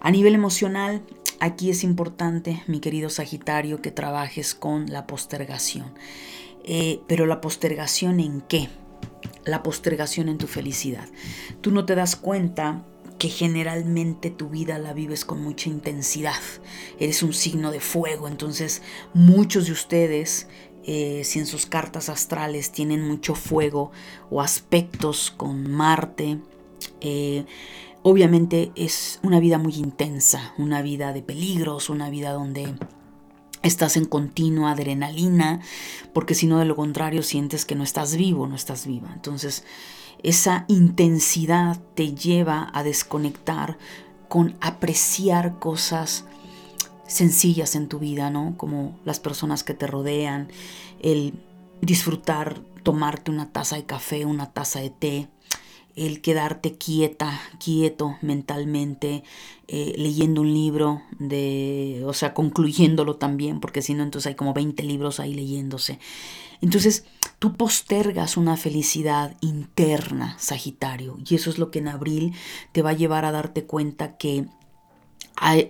A 0.00 0.10
nivel 0.10 0.34
emocional, 0.34 1.02
aquí 1.40 1.70
es 1.70 1.84
importante, 1.84 2.62
mi 2.66 2.80
querido 2.80 3.10
Sagitario, 3.10 3.80
que 3.82 3.90
trabajes 3.90 4.54
con 4.54 4.86
la 4.86 5.06
postergación. 5.06 5.92
Eh, 6.66 7.00
pero 7.06 7.26
la 7.26 7.40
postergación 7.40 8.20
en 8.20 8.40
qué? 8.42 8.68
La 9.44 9.62
postergación 9.62 10.28
en 10.28 10.38
tu 10.38 10.48
felicidad. 10.48 11.08
Tú 11.60 11.70
no 11.70 11.86
te 11.86 11.94
das 11.94 12.16
cuenta 12.16 12.84
que 13.18 13.28
generalmente 13.28 14.30
tu 14.30 14.48
vida 14.48 14.78
la 14.78 14.92
vives 14.92 15.24
con 15.24 15.42
mucha 15.42 15.70
intensidad. 15.70 16.40
Eres 16.98 17.22
un 17.22 17.32
signo 17.32 17.70
de 17.70 17.80
fuego, 17.80 18.28
entonces 18.28 18.82
muchos 19.14 19.66
de 19.66 19.72
ustedes, 19.72 20.48
eh, 20.84 21.22
si 21.24 21.38
en 21.38 21.46
sus 21.46 21.66
cartas 21.66 22.08
astrales 22.08 22.72
tienen 22.72 23.06
mucho 23.06 23.34
fuego 23.34 23.90
o 24.30 24.42
aspectos 24.42 25.32
con 25.34 25.70
Marte, 25.70 26.38
eh, 27.00 27.46
obviamente 28.02 28.72
es 28.74 29.18
una 29.22 29.40
vida 29.40 29.58
muy 29.58 29.74
intensa, 29.74 30.54
una 30.58 30.82
vida 30.82 31.12
de 31.12 31.22
peligros, 31.22 31.88
una 31.88 32.10
vida 32.10 32.32
donde 32.32 32.74
estás 33.66 33.96
en 33.96 34.04
continua 34.04 34.72
adrenalina, 34.72 35.60
porque 36.12 36.34
si 36.34 36.46
no 36.46 36.58
de 36.58 36.64
lo 36.64 36.76
contrario 36.76 37.22
sientes 37.22 37.64
que 37.64 37.74
no 37.74 37.84
estás 37.84 38.16
vivo, 38.16 38.46
no 38.46 38.54
estás 38.54 38.86
viva. 38.86 39.10
Entonces, 39.12 39.64
esa 40.22 40.64
intensidad 40.68 41.80
te 41.94 42.14
lleva 42.14 42.70
a 42.72 42.82
desconectar 42.82 43.78
con 44.28 44.56
apreciar 44.60 45.58
cosas 45.58 46.24
sencillas 47.06 47.76
en 47.76 47.88
tu 47.88 47.98
vida, 47.98 48.30
¿no? 48.30 48.54
Como 48.56 48.98
las 49.04 49.20
personas 49.20 49.62
que 49.62 49.74
te 49.74 49.86
rodean, 49.86 50.48
el 51.00 51.34
disfrutar 51.80 52.60
tomarte 52.82 53.30
una 53.30 53.52
taza 53.52 53.76
de 53.76 53.84
café, 53.84 54.24
una 54.24 54.52
taza 54.52 54.80
de 54.80 54.90
té, 54.90 55.28
el 55.96 56.20
quedarte 56.20 56.76
quieta, 56.76 57.40
quieto 57.58 58.16
mentalmente, 58.20 59.24
eh, 59.66 59.94
leyendo 59.96 60.42
un 60.42 60.52
libro, 60.52 61.02
de, 61.18 62.02
o 62.04 62.12
sea, 62.12 62.34
concluyéndolo 62.34 63.16
también, 63.16 63.60
porque 63.60 63.82
si 63.82 63.94
no, 63.94 64.02
entonces 64.02 64.28
hay 64.28 64.34
como 64.34 64.52
20 64.52 64.82
libros 64.82 65.18
ahí 65.18 65.34
leyéndose. 65.34 65.98
Entonces, 66.60 67.04
tú 67.38 67.54
postergas 67.54 68.36
una 68.36 68.56
felicidad 68.56 69.36
interna, 69.40 70.36
Sagitario, 70.38 71.18
y 71.28 71.34
eso 71.34 71.50
es 71.50 71.58
lo 71.58 71.70
que 71.70 71.80
en 71.80 71.88
abril 71.88 72.34
te 72.72 72.82
va 72.82 72.90
a 72.90 72.94
llevar 72.94 73.24
a 73.24 73.32
darte 73.32 73.64
cuenta 73.64 74.16
que 74.16 74.46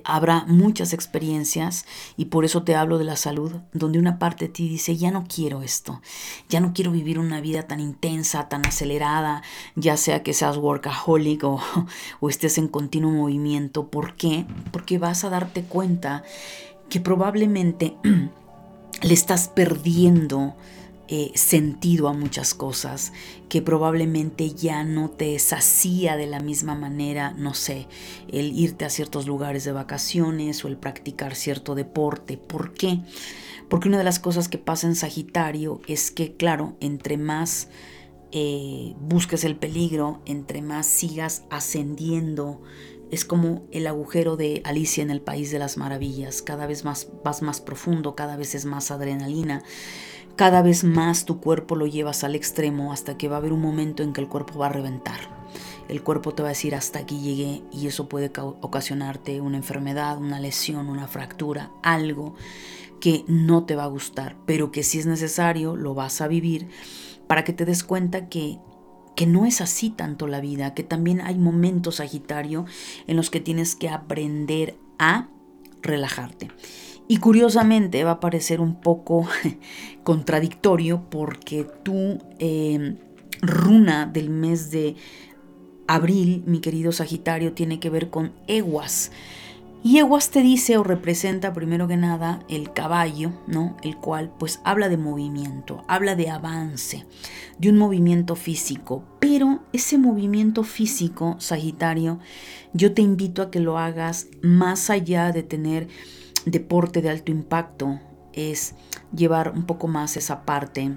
habrá 0.04 0.44
muchas 0.46 0.92
experiencias 0.92 1.86
y 2.16 2.26
por 2.26 2.44
eso 2.44 2.62
te 2.62 2.74
hablo 2.74 2.98
de 2.98 3.04
la 3.04 3.16
salud, 3.16 3.52
donde 3.72 3.98
una 3.98 4.18
parte 4.18 4.46
de 4.46 4.52
ti 4.52 4.68
dice, 4.68 4.96
ya 4.96 5.10
no 5.10 5.24
quiero 5.24 5.62
esto, 5.62 6.00
ya 6.48 6.60
no 6.60 6.72
quiero 6.72 6.92
vivir 6.92 7.18
una 7.18 7.40
vida 7.40 7.64
tan 7.64 7.80
intensa, 7.80 8.48
tan 8.48 8.66
acelerada, 8.66 9.42
ya 9.74 9.96
sea 9.96 10.22
que 10.22 10.34
seas 10.34 10.56
workaholic 10.56 11.44
o, 11.44 11.60
o 12.20 12.28
estés 12.28 12.58
en 12.58 12.68
continuo 12.68 13.10
movimiento. 13.10 13.88
¿Por 13.88 14.14
qué? 14.14 14.46
Porque 14.70 14.98
vas 14.98 15.24
a 15.24 15.30
darte 15.30 15.62
cuenta 15.62 16.22
que 16.88 17.00
probablemente 17.00 17.96
le 19.02 19.14
estás 19.14 19.48
perdiendo 19.48 20.54
eh, 21.08 21.30
sentido 21.34 22.08
a 22.08 22.12
muchas 22.12 22.52
cosas, 22.52 23.12
que 23.48 23.62
probablemente 23.62 24.50
ya 24.50 24.82
no 24.82 25.08
te 25.08 25.38
sacía 25.38 26.16
de 26.16 26.26
la 26.26 26.40
misma 26.40 26.74
manera, 26.74 27.32
no 27.38 27.54
sé, 27.54 27.86
el 28.28 28.58
irte 28.58 28.84
a 28.84 28.90
ciertos 28.90 29.26
lugares 29.26 29.62
de 29.64 29.70
vacaciones 29.70 30.64
o 30.64 30.68
el 30.68 30.76
practicar 30.76 31.36
cierto 31.36 31.76
deporte. 31.76 32.36
¿Por 32.36 32.74
qué? 32.74 33.00
Porque 33.68 33.88
una 33.88 33.98
de 33.98 34.04
las 34.04 34.18
cosas 34.18 34.48
que 34.48 34.58
pasa 34.58 34.88
en 34.88 34.96
Sagitario 34.96 35.80
es 35.86 36.10
que, 36.10 36.34
claro, 36.34 36.76
entre 36.80 37.16
más 37.18 37.68
eh, 38.32 38.94
busques 39.00 39.44
el 39.44 39.56
peligro, 39.56 40.22
entre 40.26 40.60
más 40.60 40.86
sigas 40.86 41.44
ascendiendo, 41.50 42.62
es 43.12 43.24
como 43.24 43.64
el 43.70 43.86
agujero 43.86 44.36
de 44.36 44.60
Alicia 44.64 45.04
en 45.04 45.10
el 45.10 45.20
País 45.20 45.52
de 45.52 45.60
las 45.60 45.76
Maravillas. 45.76 46.42
Cada 46.42 46.66
vez 46.66 46.84
más 46.84 47.08
vas 47.24 47.42
más 47.42 47.60
profundo, 47.60 48.16
cada 48.16 48.36
vez 48.36 48.56
es 48.56 48.64
más 48.64 48.90
adrenalina 48.90 49.62
cada 50.36 50.62
vez 50.62 50.84
más 50.84 51.24
tu 51.24 51.40
cuerpo 51.40 51.76
lo 51.76 51.86
llevas 51.86 52.22
al 52.22 52.34
extremo 52.34 52.92
hasta 52.92 53.16
que 53.16 53.28
va 53.28 53.36
a 53.36 53.38
haber 53.38 53.52
un 53.52 53.62
momento 53.62 54.02
en 54.02 54.12
que 54.12 54.20
el 54.20 54.28
cuerpo 54.28 54.58
va 54.58 54.66
a 54.66 54.72
reventar. 54.72 55.18
El 55.88 56.02
cuerpo 56.02 56.34
te 56.34 56.42
va 56.42 56.48
a 56.48 56.52
decir 56.52 56.74
hasta 56.74 56.98
aquí 56.98 57.20
llegué 57.20 57.62
y 57.72 57.86
eso 57.86 58.08
puede 58.08 58.30
ocasionarte 58.38 59.40
una 59.40 59.56
enfermedad, 59.56 60.18
una 60.18 60.40
lesión, 60.40 60.88
una 60.88 61.08
fractura, 61.08 61.70
algo 61.82 62.34
que 63.00 63.24
no 63.28 63.64
te 63.64 63.76
va 63.76 63.84
a 63.84 63.88
gustar, 63.88 64.36
pero 64.46 64.72
que 64.72 64.82
si 64.82 64.98
es 64.98 65.06
necesario 65.06 65.76
lo 65.76 65.94
vas 65.94 66.20
a 66.20 66.28
vivir 66.28 66.68
para 67.26 67.44
que 67.44 67.52
te 67.52 67.64
des 67.64 67.84
cuenta 67.84 68.28
que 68.28 68.58
que 69.16 69.26
no 69.26 69.46
es 69.46 69.62
así 69.62 69.88
tanto 69.90 70.26
la 70.26 70.40
vida, 70.40 70.74
que 70.74 70.82
también 70.82 71.22
hay 71.22 71.38
momentos, 71.38 71.96
Sagitario, 71.96 72.66
en 73.06 73.16
los 73.16 73.30
que 73.30 73.40
tienes 73.40 73.74
que 73.74 73.88
aprender 73.88 74.78
a 74.98 75.28
relajarte. 75.80 76.50
Y 77.08 77.16
curiosamente 77.18 78.04
va 78.04 78.12
a 78.12 78.20
parecer 78.20 78.60
un 78.60 78.80
poco 78.80 79.26
contradictorio 80.06 81.02
porque 81.10 81.66
tu 81.82 82.20
em, 82.38 82.96
runa 83.42 84.06
del 84.06 84.30
mes 84.30 84.70
de 84.70 84.94
abril, 85.88 86.44
mi 86.46 86.60
querido 86.60 86.92
Sagitario, 86.92 87.54
tiene 87.54 87.80
que 87.80 87.90
ver 87.90 88.08
con 88.08 88.32
eguas. 88.46 89.10
Y 89.82 89.98
Eguas 89.98 90.30
te 90.30 90.42
dice 90.42 90.78
o 90.78 90.84
representa 90.84 91.52
primero 91.52 91.88
que 91.88 91.96
nada 91.96 92.44
el 92.48 92.72
caballo, 92.72 93.32
¿no? 93.48 93.76
El 93.82 93.96
cual 93.96 94.32
pues 94.38 94.60
habla 94.62 94.88
de 94.88 94.96
movimiento, 94.96 95.84
habla 95.88 96.14
de 96.14 96.30
avance, 96.30 97.04
de 97.58 97.68
un 97.68 97.76
movimiento 97.76 98.36
físico. 98.36 99.02
Pero 99.18 99.64
ese 99.72 99.98
movimiento 99.98 100.62
físico, 100.62 101.34
Sagitario, 101.40 102.20
yo 102.74 102.94
te 102.94 103.02
invito 103.02 103.42
a 103.42 103.50
que 103.50 103.58
lo 103.58 103.76
hagas 103.76 104.28
más 104.40 104.88
allá 104.88 105.32
de 105.32 105.42
tener 105.42 105.88
deporte 106.44 107.02
de 107.02 107.10
alto 107.10 107.32
impacto, 107.32 107.98
es 108.36 108.74
llevar 109.14 109.50
un 109.50 109.66
poco 109.66 109.88
más 109.88 110.16
esa 110.16 110.44
parte 110.44 110.96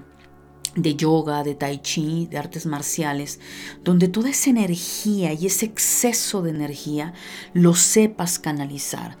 de 0.76 0.94
yoga, 0.94 1.42
de 1.42 1.54
tai 1.54 1.78
chi, 1.78 2.26
de 2.26 2.38
artes 2.38 2.66
marciales, 2.66 3.40
donde 3.82 4.08
toda 4.08 4.30
esa 4.30 4.50
energía 4.50 5.32
y 5.32 5.46
ese 5.46 5.66
exceso 5.66 6.42
de 6.42 6.50
energía 6.50 7.12
lo 7.52 7.74
sepas 7.74 8.38
canalizar, 8.38 9.18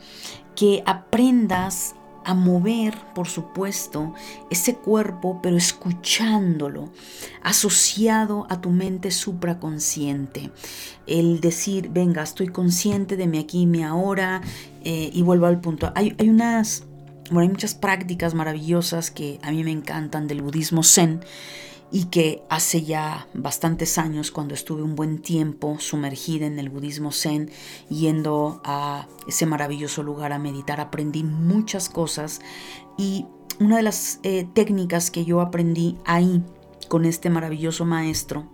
que 0.54 0.82
aprendas 0.86 1.96
a 2.24 2.34
mover, 2.34 2.94
por 3.14 3.26
supuesto, 3.26 4.14
ese 4.50 4.76
cuerpo, 4.76 5.40
pero 5.42 5.56
escuchándolo, 5.56 6.90
asociado 7.42 8.46
a 8.50 8.60
tu 8.60 8.70
mente 8.70 9.10
supraconsciente. 9.10 10.50
El 11.06 11.40
decir, 11.40 11.88
venga, 11.88 12.22
estoy 12.22 12.48
consciente 12.48 13.16
de 13.16 13.26
mi 13.26 13.38
aquí 13.38 13.62
y 13.62 13.66
mi 13.66 13.82
ahora, 13.82 14.42
eh, 14.84 15.10
y 15.12 15.22
vuelvo 15.22 15.46
al 15.46 15.60
punto. 15.60 15.92
Hay, 15.94 16.14
hay 16.18 16.28
unas 16.28 16.84
bueno, 17.30 17.40
hay 17.40 17.48
muchas 17.48 17.74
prácticas 17.74 18.34
maravillosas 18.34 19.10
que 19.10 19.38
a 19.42 19.50
mí 19.50 19.64
me 19.64 19.70
encantan 19.70 20.26
del 20.26 20.42
budismo 20.42 20.82
zen 20.82 21.20
y 21.92 22.04
que 22.04 22.42
hace 22.48 22.82
ya 22.82 23.26
bastantes 23.34 23.98
años, 23.98 24.30
cuando 24.30 24.54
estuve 24.54 24.82
un 24.82 24.94
buen 24.94 25.20
tiempo 25.20 25.78
sumergida 25.80 26.46
en 26.46 26.58
el 26.58 26.68
budismo 26.68 27.10
zen, 27.10 27.50
yendo 27.88 28.60
a 28.64 29.08
ese 29.26 29.46
maravilloso 29.46 30.02
lugar 30.02 30.32
a 30.32 30.38
meditar, 30.38 30.80
aprendí 30.80 31.24
muchas 31.24 31.88
cosas 31.88 32.40
y 32.96 33.26
una 33.58 33.76
de 33.76 33.82
las 33.82 34.20
eh, 34.22 34.46
técnicas 34.54 35.10
que 35.10 35.24
yo 35.24 35.40
aprendí 35.40 35.98
ahí 36.04 36.42
con 36.88 37.04
este 37.04 37.30
maravilloso 37.30 37.84
maestro 37.84 38.48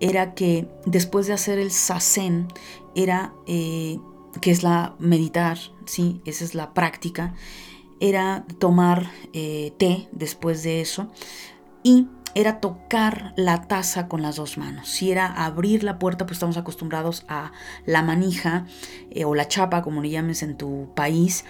era 0.00 0.34
que 0.34 0.68
después 0.84 1.26
de 1.26 1.32
hacer 1.32 1.58
el 1.58 1.70
sasen, 1.70 2.48
era, 2.94 3.32
eh, 3.46 3.98
que 4.40 4.50
es 4.50 4.62
la 4.62 4.96
meditar, 4.98 5.58
¿sí? 5.86 6.20
esa 6.24 6.44
es 6.44 6.54
la 6.54 6.74
práctica, 6.74 7.34
era 8.04 8.44
tomar 8.58 9.10
eh, 9.32 9.72
té 9.78 10.08
después 10.12 10.62
de 10.62 10.82
eso 10.82 11.08
y 11.82 12.06
era 12.34 12.60
tocar 12.60 13.32
la 13.36 13.62
taza 13.62 14.08
con 14.08 14.20
las 14.20 14.36
dos 14.36 14.58
manos. 14.58 14.90
Si 14.90 15.10
era 15.10 15.26
abrir 15.26 15.84
la 15.84 15.98
puerta, 15.98 16.26
pues 16.26 16.36
estamos 16.36 16.58
acostumbrados 16.58 17.24
a 17.28 17.52
la 17.86 18.02
manija 18.02 18.66
eh, 19.10 19.24
o 19.24 19.34
la 19.34 19.48
chapa, 19.48 19.80
como 19.80 20.02
le 20.02 20.10
llames 20.10 20.42
en 20.42 20.58
tu 20.58 20.90
país, 20.94 21.46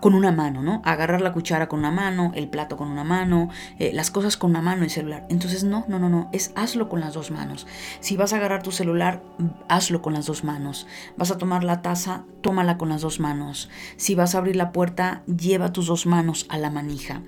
con 0.00 0.14
una 0.14 0.32
mano, 0.32 0.60
¿no? 0.62 0.82
Agarrar 0.84 1.20
la 1.20 1.32
cuchara 1.32 1.68
con 1.68 1.78
una 1.78 1.92
mano, 1.92 2.32
el 2.34 2.48
plato 2.48 2.76
con 2.76 2.88
una 2.88 3.04
mano, 3.04 3.48
eh, 3.78 3.92
las 3.94 4.10
cosas 4.10 4.36
con 4.36 4.50
una 4.50 4.60
mano, 4.60 4.82
el 4.82 4.90
celular. 4.90 5.24
Entonces, 5.28 5.62
no, 5.62 5.84
no, 5.88 5.98
no, 6.00 6.08
no, 6.08 6.28
es 6.32 6.52
hazlo 6.56 6.88
con 6.88 7.00
las 7.00 7.14
dos 7.14 7.30
manos. 7.30 7.66
Si 8.00 8.16
vas 8.16 8.32
a 8.32 8.36
agarrar 8.36 8.62
tu 8.62 8.72
celular, 8.72 9.22
hazlo 9.68 10.02
con 10.02 10.14
las 10.14 10.26
dos 10.26 10.42
manos. 10.42 10.86
Vas 11.16 11.30
a 11.30 11.38
tomar 11.38 11.62
la 11.62 11.80
taza, 11.80 12.24
tómala 12.40 12.76
con 12.76 12.88
las 12.88 13.02
dos 13.02 13.20
manos. 13.20 13.70
Si 13.96 14.16
vas 14.16 14.34
a 14.34 14.38
abrir 14.38 14.56
la 14.56 14.72
puerta, 14.72 15.22
lleva 15.26 15.72
tus 15.72 15.86
dos 15.86 16.06
manos 16.06 16.46
a 16.48 16.58
la 16.58 16.70
manija. 16.70 17.22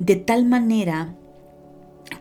De 0.00 0.16
tal 0.16 0.46
manera 0.46 1.14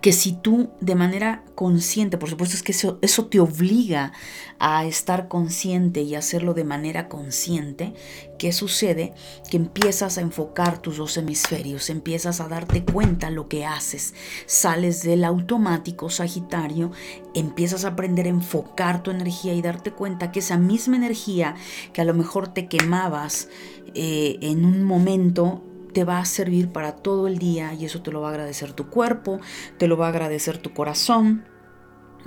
que 0.02 0.12
si 0.12 0.34
tú 0.34 0.70
de 0.82 0.96
manera 0.96 1.44
consciente, 1.56 2.18
por 2.18 2.30
supuesto 2.30 2.56
es 2.56 2.64
que 2.64 2.72
eso, 2.72 3.00
eso, 3.02 3.26
te 3.28 3.40
obliga 3.40 4.12
a 4.60 4.86
estar 4.86 5.28
consciente 5.28 6.02
y 6.02 6.16
hacerlo 6.16 6.54
de 6.54 6.64
manera 6.64 7.08
consciente, 7.08 7.94
¿qué 8.38 8.52
sucede? 8.52 9.14
Que 9.50 9.58
empiezas 9.58 10.18
a 10.18 10.22
enfocar 10.22 10.82
tus 10.82 10.98
dos 10.98 11.18
hemisferios, 11.18 11.90
empiezas 11.90 12.42
a 12.42 12.48
darte 12.48 12.84
cuenta 12.84 13.30
lo 13.30 13.48
que 13.48 13.66
haces, 13.66 14.14
sales 14.46 15.04
del 15.04 15.24
automático 15.24 16.10
Sagitario, 16.10 16.92
empiezas 17.34 17.86
a 17.86 17.90
aprender 17.90 18.26
a 18.26 18.30
enfocar 18.30 19.04
tu 19.04 19.12
energía 19.12 19.54
y 19.54 19.62
darte 19.62 19.92
cuenta 19.92 20.32
que 20.32 20.40
esa 20.40 20.58
misma 20.58 20.96
energía 20.96 21.56
que 21.94 22.02
a 22.02 22.06
lo 22.06 22.14
mejor 22.14 22.48
te 22.48 22.68
quemabas 22.68 23.50
eh, 23.96 24.38
en 24.42 24.66
un 24.66 24.84
momento, 24.84 25.64
te 25.94 26.04
va 26.04 26.20
a 26.20 26.26
servir 26.26 26.70
para 26.70 26.96
todo 26.98 27.28
el 27.28 27.38
día 27.38 27.74
y 27.74 27.86
eso 27.86 28.02
te 28.02 28.12
lo 28.12 28.22
va 28.22 28.28
a 28.28 28.32
agradecer 28.32 28.74
tu 28.74 28.90
cuerpo, 28.90 29.40
te 29.78 29.88
lo 29.88 29.98
va 29.98 30.08
a 30.08 30.10
agradecer 30.10 30.58
tu 30.58 30.74
corazón, 30.74 31.46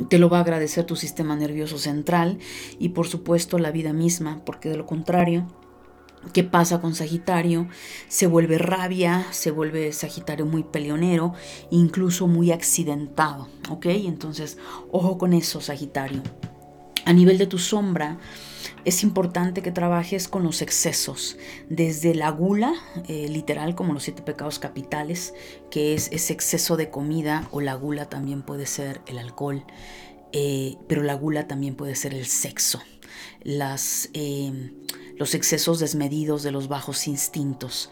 te 0.09 0.19
lo 0.19 0.29
va 0.29 0.39
a 0.39 0.43
agradecer 0.43 0.85
tu 0.85 0.97
sistema 0.97 1.37
nervioso 1.37 1.79
central 1.79 2.39
y 2.79 2.91
por 2.91 3.07
supuesto 3.07 3.59
la 3.59 3.71
vida 3.71 3.93
misma, 3.93 4.43
porque 4.45 4.69
de 4.69 4.77
lo 4.77 4.87
contrario, 4.87 5.47
¿qué 6.33 6.45
pasa 6.45 6.81
con 6.81 6.95
Sagitario? 6.95 7.69
Se 8.09 8.27
vuelve 8.27 8.59
rabia, 8.59 9.27
se 9.31 9.51
vuelve 9.51 9.93
Sagitario 9.93 10.47
muy 10.47 10.63
peleonero, 10.63 11.35
incluso 11.71 12.27
muy 12.27 12.53
accidentado, 12.53 13.49
¿ok? 13.71 13.87
Entonces, 13.87 14.59
ojo 14.91 15.19
con 15.19 15.33
eso, 15.33 15.61
Sagitario. 15.61 16.23
A 17.05 17.13
nivel 17.13 17.39
de 17.39 17.47
tu 17.47 17.59
sombra, 17.59 18.19
es 18.85 19.03
importante 19.03 19.63
que 19.63 19.73
trabajes 19.73 20.29
con 20.29 20.43
los 20.43 20.63
excesos, 20.63 21.37
desde 21.69 22.15
la 22.15 22.31
gula, 22.31 22.75
eh, 23.09 23.29
literal 23.29 23.75
como 23.75 23.93
los 23.93 24.05
siete 24.05 24.23
pecados 24.23 24.59
capitales, 24.59 25.35
que 25.71 25.95
es 25.95 26.09
ese 26.13 26.33
exceso 26.33 26.77
de 26.77 26.91
comida, 26.91 27.49
o 27.51 27.61
la 27.61 27.75
gula 27.75 28.09
también 28.09 28.43
puede 28.43 28.67
ser 28.67 29.01
el 29.07 29.19
alcohol, 29.19 29.65
eh, 30.33 30.77
pero 30.89 31.03
la 31.03 31.15
gula 31.15 31.47
también 31.47 31.75
puede 31.75 31.95
ser 31.95 32.15
el 32.15 32.27
sexo, 32.27 32.81
las, 33.43 34.11
eh, 34.13 34.73
los 35.17 35.35
excesos 35.35 35.79
desmedidos 35.79 36.43
de 36.43 36.53
los 36.53 36.69
bajos 36.69 37.07
instintos. 37.09 37.91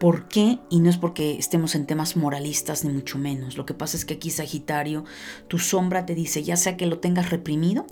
¿Por 0.00 0.28
qué? 0.28 0.58
Y 0.70 0.80
no 0.80 0.88
es 0.88 0.96
porque 0.96 1.36
estemos 1.38 1.74
en 1.74 1.84
temas 1.84 2.16
moralistas 2.16 2.86
ni 2.86 2.90
mucho 2.90 3.18
menos. 3.18 3.58
Lo 3.58 3.66
que 3.66 3.74
pasa 3.74 3.98
es 3.98 4.06
que 4.06 4.14
aquí 4.14 4.30
Sagitario, 4.30 5.04
tu 5.46 5.58
sombra 5.58 6.06
te 6.06 6.14
dice, 6.14 6.42
ya 6.42 6.56
sea 6.56 6.78
que 6.78 6.86
lo 6.86 7.00
tengas 7.00 7.28
reprimido, 7.28 7.86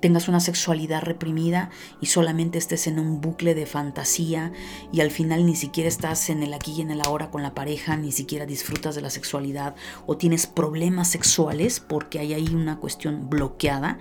tengas 0.00 0.26
una 0.26 0.40
sexualidad 0.40 1.02
reprimida 1.02 1.70
y 2.00 2.06
solamente 2.06 2.58
estés 2.58 2.88
en 2.88 2.98
un 2.98 3.20
bucle 3.20 3.54
de 3.54 3.64
fantasía 3.64 4.52
y 4.92 5.02
al 5.02 5.12
final 5.12 5.46
ni 5.46 5.54
siquiera 5.54 5.88
estás 5.88 6.30
en 6.30 6.42
el 6.42 6.52
aquí 6.52 6.72
y 6.72 6.80
en 6.80 6.90
el 6.90 7.00
ahora 7.00 7.30
con 7.30 7.44
la 7.44 7.54
pareja, 7.54 7.96
ni 7.96 8.10
siquiera 8.10 8.44
disfrutas 8.44 8.96
de 8.96 9.02
la 9.02 9.10
sexualidad 9.10 9.76
o 10.04 10.16
tienes 10.16 10.48
problemas 10.48 11.06
sexuales 11.06 11.78
porque 11.78 12.18
hay 12.18 12.34
ahí 12.34 12.48
una 12.56 12.80
cuestión 12.80 13.30
bloqueada. 13.30 13.98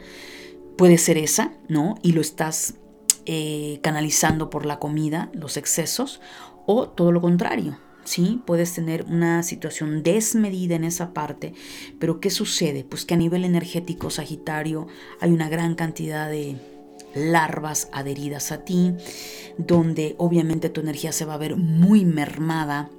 Puede 0.80 0.98
ser 0.98 1.20
esa, 1.20 1.54
¿no? 1.70 1.94
Y 2.02 2.14
lo 2.14 2.22
estás 2.22 2.74
eh, 3.28 3.80
canalizando 3.82 4.52
por 4.52 4.68
la 4.68 4.78
comida, 4.78 5.32
los 5.34 5.58
excesos, 5.58 6.22
o 6.66 6.90
todo 6.90 7.12
lo 7.12 7.22
contrario, 7.22 7.78
¿sí? 8.04 8.42
Puedes 8.46 8.74
tener 8.74 9.06
una 9.10 9.44
situación 9.44 10.04
desmedida 10.04 10.76
en 10.76 10.84
esa 10.84 11.14
parte, 11.14 11.54
pero 12.00 12.20
¿qué 12.20 12.30
sucede? 12.30 12.84
Pues 12.84 13.06
que 13.06 13.14
a 13.14 13.18
nivel 13.18 13.46
energético 13.46 14.10
Sagitario 14.10 14.88
hay 15.20 15.32
una 15.32 15.50
gran 15.50 15.76
cantidad 15.76 16.30
de 16.30 16.58
larvas 17.16 17.90
adheridas 17.94 18.52
a 18.52 18.66
ti, 18.66 18.94
donde 19.58 20.16
obviamente 20.18 20.70
tu 20.70 20.82
energía 20.82 21.12
se 21.12 21.26
va 21.26 21.36
a 21.36 21.38
ver 21.38 21.56
muy 21.56 22.06
mermada 22.06 22.90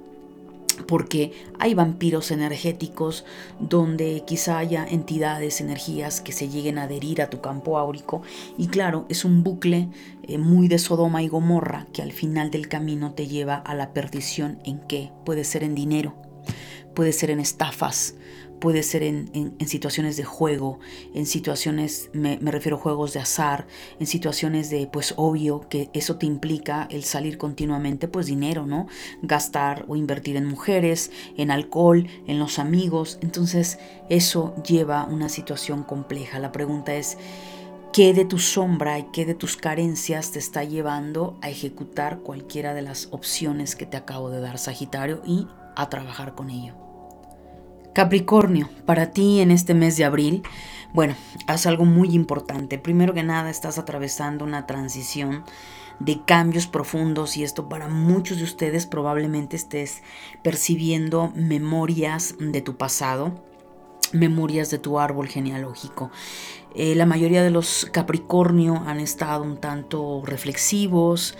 porque 0.85 1.31
hay 1.59 1.73
vampiros 1.73 2.31
energéticos 2.31 3.25
donde 3.59 4.23
quizá 4.25 4.57
haya 4.57 4.85
entidades, 4.85 5.61
energías 5.61 6.21
que 6.21 6.31
se 6.31 6.49
lleguen 6.49 6.77
a 6.77 6.83
adherir 6.83 7.21
a 7.21 7.29
tu 7.29 7.41
campo 7.41 7.77
áurico 7.77 8.21
y 8.57 8.67
claro, 8.67 9.05
es 9.09 9.25
un 9.25 9.43
bucle 9.43 9.89
eh, 10.23 10.37
muy 10.37 10.67
de 10.67 10.79
Sodoma 10.79 11.23
y 11.23 11.27
Gomorra 11.27 11.87
que 11.93 12.01
al 12.01 12.11
final 12.11 12.51
del 12.51 12.67
camino 12.67 13.13
te 13.13 13.27
lleva 13.27 13.55
a 13.55 13.73
la 13.75 13.93
perdición 13.93 14.59
en 14.63 14.79
qué? 14.79 15.11
Puede 15.25 15.43
ser 15.43 15.63
en 15.63 15.75
dinero, 15.75 16.15
puede 16.93 17.13
ser 17.13 17.31
en 17.31 17.39
estafas, 17.39 18.15
puede 18.59 18.83
ser 18.83 19.03
en, 19.03 19.55
situaciones 19.65 20.17
de 20.17 20.23
juego, 20.23 20.79
en 21.13 21.25
situaciones, 21.25 22.09
me, 22.13 22.37
refiero 22.37 22.77
a 22.77 22.79
juegos 22.79 23.13
de 23.13 23.19
azar, 23.19 23.67
en 23.99 24.07
situaciones 24.07 24.69
de, 24.69 24.87
pues 24.87 25.13
obvio 25.17 25.67
que 25.69 25.89
eso 25.93 26.17
te 26.17 26.25
implica 26.25 26.87
el 26.89 27.03
salir 27.03 27.37
continuamente, 27.37 28.07
pues 28.07 28.25
dinero, 28.25 28.65
¿no? 28.65 28.87
Gastar 29.21 29.85
o 29.87 29.95
invertir 29.95 30.35
en 30.37 30.45
mujeres, 30.45 31.11
en 31.37 31.51
alcohol, 31.51 32.07
en 32.27 32.39
los 32.39 32.59
amigos. 32.59 33.19
Entonces 33.21 33.79
eso 34.09 34.55
lleva 34.63 35.05
una 35.05 35.29
situación 35.29 35.83
compleja. 35.83 36.39
La 36.39 36.51
pregunta 36.51 36.95
es, 36.95 37.17
¿qué 37.93 38.13
de 38.13 38.25
tu 38.25 38.39
sombra 38.39 38.99
y 38.99 39.03
qué 39.11 39.25
de 39.25 39.35
tus 39.35 39.57
carencias 39.57 40.31
te 40.31 40.39
está 40.39 40.63
llevando 40.63 41.37
a 41.41 41.49
ejecutar 41.49 42.19
cualquiera 42.19 42.73
de 42.73 42.81
las 42.81 43.09
opciones 43.11 43.75
que 43.75 43.85
te 43.85 43.97
acabo 43.97 44.29
de 44.29 44.41
dar, 44.41 44.57
Sagitario, 44.57 45.21
y 45.25 45.47
a 45.75 45.89
trabajar 45.89 46.33
con 46.33 46.49
ello? 46.49 46.86
Capricornio, 47.93 48.69
para 48.85 49.11
ti 49.11 49.39
en 49.39 49.51
este 49.51 49.73
mes 49.73 49.97
de 49.97 50.05
abril, 50.05 50.43
bueno, 50.93 51.15
haz 51.47 51.65
algo 51.65 51.85
muy 51.85 52.13
importante. 52.13 52.77
Primero 52.77 53.13
que 53.13 53.23
nada, 53.23 53.49
estás 53.49 53.77
atravesando 53.77 54.45
una 54.45 54.65
transición 54.65 55.43
de 55.99 56.21
cambios 56.23 56.67
profundos 56.67 57.37
y 57.37 57.43
esto 57.43 57.69
para 57.69 57.87
muchos 57.87 58.37
de 58.37 58.43
ustedes 58.43 58.85
probablemente 58.85 59.55
estés 59.55 60.03
percibiendo 60.43 61.31
memorias 61.35 62.35
de 62.39 62.61
tu 62.61 62.77
pasado 62.77 63.33
memorias 64.13 64.69
de 64.69 64.79
tu 64.79 64.99
árbol 64.99 65.27
genealógico. 65.27 66.11
Eh, 66.75 66.93
la 66.95 67.05
mayoría 67.05 67.41
de 67.41 67.49
los 67.49 67.87
Capricornio 67.91 68.83
han 68.85 68.99
estado 68.99 69.43
un 69.43 69.57
tanto 69.57 70.21
reflexivos, 70.25 71.35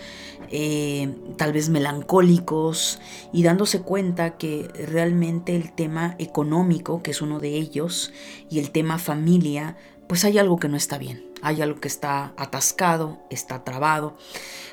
eh, 0.50 1.14
tal 1.36 1.52
vez 1.52 1.68
melancólicos 1.68 3.00
y 3.32 3.42
dándose 3.42 3.82
cuenta 3.82 4.36
que 4.36 4.68
realmente 4.88 5.54
el 5.54 5.72
tema 5.72 6.16
económico, 6.18 7.02
que 7.02 7.12
es 7.12 7.22
uno 7.22 7.38
de 7.38 7.50
ellos, 7.50 8.12
y 8.50 8.58
el 8.58 8.70
tema 8.70 8.98
familia, 8.98 9.76
pues 10.08 10.24
hay 10.24 10.38
algo 10.38 10.56
que 10.56 10.68
no 10.68 10.76
está 10.76 10.98
bien, 10.98 11.30
hay 11.42 11.60
algo 11.60 11.80
que 11.80 11.88
está 11.88 12.32
atascado, 12.36 13.18
está 13.30 13.62
trabado. 13.62 14.16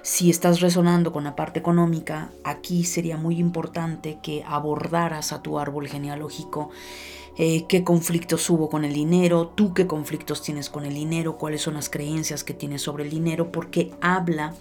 Si 0.02 0.30
estás 0.30 0.62
resonando 0.62 1.12
con 1.12 1.26
la 1.26 1.36
parte 1.36 1.60
económica, 1.60 2.32
aquí 2.44 2.86
sería 2.86 3.18
muy 3.18 3.38
importante 3.38 4.18
que 4.24 4.44
abordaras 4.48 5.34
a 5.34 5.42
tu 5.42 5.60
árbol 5.60 5.88
genealógico 5.88 6.72
eh, 7.38 7.66
qué 7.68 7.84
conflictos 7.84 8.50
hubo 8.50 8.70
con 8.70 8.86
el 8.86 8.94
dinero, 8.94 9.52
tú 9.56 9.74
qué 9.74 9.88
conflictos 9.88 10.42
tienes 10.42 10.70
con 10.70 10.86
el 10.86 10.94
dinero, 10.94 11.38
cuáles 11.38 11.62
son 11.62 11.76
las 11.76 11.90
creencias 11.90 12.44
que 12.44 12.54
tienes 12.54 12.82
sobre 12.82 13.04
el 13.04 13.10
dinero, 13.10 13.52
porque 13.52 13.92
habla 14.02 14.54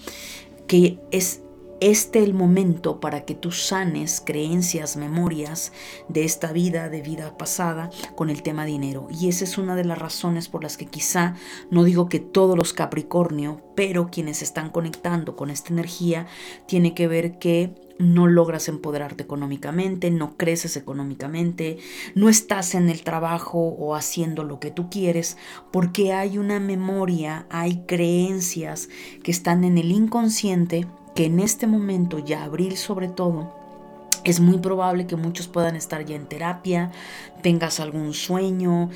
que 0.66 0.98
es 1.10 1.40
este 1.80 2.22
el 2.22 2.34
momento 2.34 3.00
para 3.00 3.24
que 3.24 3.34
tú 3.34 3.50
sanes 3.52 4.22
creencias, 4.24 4.96
memorias 4.96 5.72
de 6.08 6.24
esta 6.24 6.52
vida, 6.52 6.88
de 6.88 7.02
vida 7.02 7.36
pasada, 7.36 7.90
con 8.14 8.30
el 8.30 8.42
tema 8.42 8.64
dinero. 8.64 9.08
Y 9.10 9.28
esa 9.28 9.44
es 9.44 9.58
una 9.58 9.76
de 9.76 9.84
las 9.84 9.98
razones 9.98 10.48
por 10.48 10.62
las 10.62 10.76
que 10.76 10.86
quizá, 10.86 11.34
no 11.70 11.84
digo 11.84 12.08
que 12.08 12.20
todos 12.20 12.56
los 12.56 12.72
Capricornio, 12.72 13.60
pero 13.74 14.08
quienes 14.10 14.40
están 14.40 14.70
conectando 14.70 15.36
con 15.36 15.50
esta 15.50 15.72
energía, 15.72 16.26
tiene 16.66 16.94
que 16.94 17.06
ver 17.06 17.38
que 17.38 17.74
no 17.98 18.26
logras 18.26 18.68
empoderarte 18.68 19.22
económicamente, 19.22 20.10
no 20.10 20.36
creces 20.36 20.76
económicamente, 20.76 21.78
no 22.14 22.28
estás 22.28 22.74
en 22.74 22.88
el 22.88 23.02
trabajo 23.02 23.58
o 23.58 23.94
haciendo 23.94 24.44
lo 24.44 24.60
que 24.60 24.70
tú 24.70 24.90
quieres, 24.90 25.36
porque 25.70 26.12
hay 26.12 26.38
una 26.38 26.60
memoria, 26.60 27.46
hay 27.50 27.82
creencias 27.86 28.88
que 29.22 29.30
están 29.30 29.64
en 29.64 29.78
el 29.78 29.90
inconsciente 29.92 30.86
que 31.14 31.26
en 31.26 31.38
este 31.38 31.66
momento, 31.66 32.18
ya 32.18 32.44
abril 32.44 32.76
sobre 32.76 33.08
todo, 33.08 33.52
es 34.24 34.40
muy 34.40 34.58
probable 34.58 35.06
que 35.06 35.16
muchos 35.16 35.48
puedan 35.48 35.76
estar 35.76 36.04
ya 36.04 36.16
en 36.16 36.26
terapia, 36.26 36.90
tengas 37.44 37.78
algún 37.78 38.14
sueño, 38.14 38.88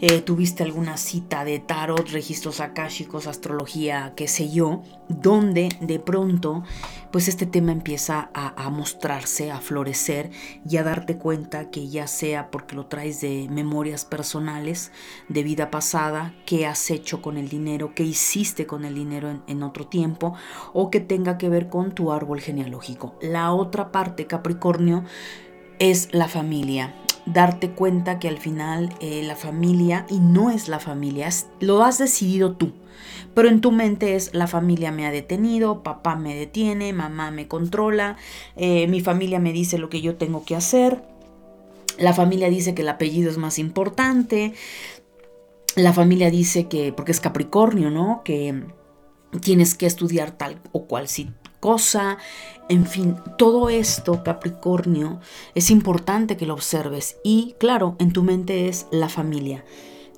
eh, 0.00 0.20
tuviste 0.20 0.62
alguna 0.62 0.96
cita 0.96 1.44
de 1.44 1.58
tarot, 1.58 2.08
registros 2.10 2.60
akáshicos, 2.60 3.26
astrología, 3.26 4.12
qué 4.14 4.28
sé 4.28 4.48
yo, 4.48 4.84
donde 5.08 5.70
de 5.80 5.98
pronto 5.98 6.62
pues 7.10 7.26
este 7.26 7.46
tema 7.46 7.72
empieza 7.72 8.30
a, 8.32 8.70
mostrarse, 8.70 9.50
a 9.50 9.60
florecer 9.60 10.30
y 10.68 10.76
a 10.76 10.84
darte 10.84 11.16
cuenta 11.18 11.68
que 11.70 11.88
ya 11.88 12.06
sea 12.06 12.52
porque 12.52 12.76
lo 12.76 12.86
traes 12.86 13.20
de 13.22 13.48
memorias 13.50 14.04
personales, 14.04 14.92
de 15.28 15.42
vida 15.42 15.72
pasada, 15.72 16.32
qué 16.46 16.64
has 16.64 16.92
hecho 16.92 17.20
con 17.20 17.36
el 17.36 17.48
dinero, 17.48 17.92
qué 17.92 18.04
hiciste 18.04 18.66
con 18.66 18.84
el 18.84 18.94
dinero 18.94 19.42
en 19.48 19.62
otro 19.64 19.88
tiempo 19.88 20.34
o 20.72 20.90
que 20.92 21.00
tenga 21.00 21.38
que 21.38 21.48
ver 21.48 21.68
con 21.70 21.92
tu 21.92 22.12
árbol 22.12 22.40
genealógico. 22.40 23.18
La 23.20 23.52
otra 23.52 23.90
parte, 23.90 24.28
Capricornio, 24.28 25.02
es 25.80 26.08
la 26.12 26.28
familia 26.28 26.94
darte 27.26 27.70
cuenta 27.70 28.18
que 28.18 28.28
al 28.28 28.38
final 28.38 28.94
eh, 29.00 29.22
la 29.24 29.36
familia, 29.36 30.06
y 30.08 30.20
no 30.20 30.50
es 30.50 30.68
la 30.68 30.78
familia, 30.78 31.28
lo 31.60 31.82
has 31.82 31.98
decidido 31.98 32.52
tú. 32.52 32.72
Pero 33.34 33.48
en 33.48 33.60
tu 33.60 33.72
mente 33.72 34.14
es 34.14 34.34
la 34.34 34.46
familia 34.46 34.90
me 34.90 35.06
ha 35.06 35.10
detenido, 35.10 35.82
papá 35.82 36.16
me 36.16 36.34
detiene, 36.34 36.92
mamá 36.92 37.30
me 37.30 37.48
controla, 37.48 38.16
eh, 38.56 38.86
mi 38.88 39.00
familia 39.00 39.38
me 39.38 39.52
dice 39.52 39.76
lo 39.76 39.90
que 39.90 40.00
yo 40.00 40.16
tengo 40.16 40.44
que 40.44 40.56
hacer, 40.56 41.02
la 41.98 42.14
familia 42.14 42.48
dice 42.48 42.74
que 42.74 42.82
el 42.82 42.88
apellido 42.88 43.30
es 43.30 43.38
más 43.38 43.58
importante, 43.58 44.54
la 45.74 45.92
familia 45.92 46.30
dice 46.30 46.68
que, 46.68 46.92
porque 46.92 47.12
es 47.12 47.20
Capricornio, 47.20 47.90
¿no? 47.90 48.22
Que 48.24 48.64
tienes 49.40 49.74
que 49.74 49.86
estudiar 49.86 50.30
tal 50.30 50.58
o 50.72 50.86
cual 50.86 51.06
cosa. 51.60 52.18
En 52.68 52.84
fin, 52.84 53.16
todo 53.38 53.68
esto, 53.68 54.24
Capricornio, 54.24 55.20
es 55.54 55.70
importante 55.70 56.36
que 56.36 56.46
lo 56.46 56.54
observes. 56.54 57.16
Y 57.22 57.54
claro, 57.58 57.94
en 58.00 58.12
tu 58.12 58.24
mente 58.24 58.68
es 58.68 58.86
la 58.90 59.08
familia, 59.08 59.64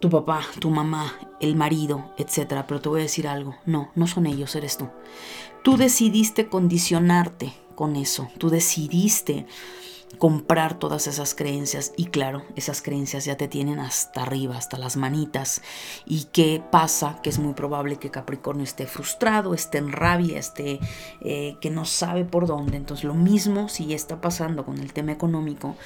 tu 0.00 0.08
papá, 0.08 0.40
tu 0.58 0.70
mamá, 0.70 1.12
el 1.40 1.56
marido, 1.56 2.10
etc. 2.16 2.64
Pero 2.66 2.80
te 2.80 2.88
voy 2.88 3.00
a 3.00 3.02
decir 3.02 3.28
algo, 3.28 3.56
no, 3.66 3.90
no 3.94 4.06
son 4.06 4.26
ellos, 4.26 4.54
eres 4.56 4.78
tú. 4.78 4.88
Tú 5.62 5.76
decidiste 5.76 6.48
condicionarte 6.48 7.52
con 7.74 7.96
eso, 7.96 8.28
tú 8.38 8.48
decidiste 8.48 9.46
comprar 10.16 10.78
todas 10.78 11.06
esas 11.06 11.34
creencias 11.34 11.92
y 11.96 12.06
claro, 12.06 12.42
esas 12.56 12.82
creencias 12.82 13.24
ya 13.24 13.36
te 13.36 13.48
tienen 13.48 13.78
hasta 13.78 14.22
arriba, 14.22 14.56
hasta 14.56 14.78
las 14.78 14.96
manitas. 14.96 15.62
¿Y 16.06 16.24
qué 16.32 16.62
pasa? 16.70 17.20
Que 17.22 17.30
es 17.30 17.38
muy 17.38 17.54
probable 17.54 17.98
que 17.98 18.10
Capricornio 18.10 18.64
esté 18.64 18.86
frustrado, 18.86 19.54
esté 19.54 19.78
en 19.78 19.92
rabia, 19.92 20.38
esté 20.38 20.80
eh, 21.20 21.56
que 21.60 21.70
no 21.70 21.84
sabe 21.84 22.24
por 22.24 22.46
dónde. 22.46 22.76
Entonces 22.76 23.04
lo 23.04 23.14
mismo 23.14 23.68
si 23.68 23.92
está 23.92 24.20
pasando 24.20 24.64
con 24.64 24.78
el 24.78 24.92
tema 24.92 25.12
económico, 25.12 25.76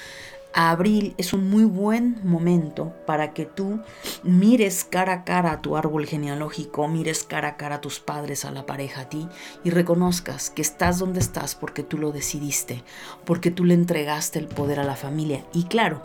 abril 0.55 1.15
es 1.19 1.33
un 1.33 1.49
muy 1.49 1.65
buen 1.65 2.21
momento 2.25 2.93
para 3.07 3.33
que 3.33 3.47
tú 3.47 3.81
mires 4.23 4.85
cara 4.85 5.12
a 5.12 5.25
cara 5.25 5.53
a 5.53 5.62
tu 5.62 5.77
árbol 5.77 6.07
genealógico, 6.07 6.88
mires 6.88 7.25
cara 7.25 7.49
a 7.49 7.57
cara 7.57 7.77
a 7.77 7.81
tus 7.81 8.01
padres, 8.01 8.45
a 8.45 8.51
la 8.51 8.67
pareja, 8.67 9.03
a 9.03 9.09
ti, 9.09 9.29
y 9.65 9.71
reconozcas 9.71 10.51
que 10.51 10.62
estás 10.62 10.99
donde 10.99 11.21
estás 11.21 11.55
porque 11.55 11.83
tú 11.83 11.99
lo 11.99 12.12
decidiste, 12.12 12.83
porque 13.25 13.51
tú 13.51 13.65
le 13.65 13.75
entregaste 13.75 14.38
el 14.38 14.47
poder 14.47 14.81
a 14.81 14.85
la 14.85 14.97
familia. 14.97 15.45
Y 15.53 15.65
claro, 15.65 16.03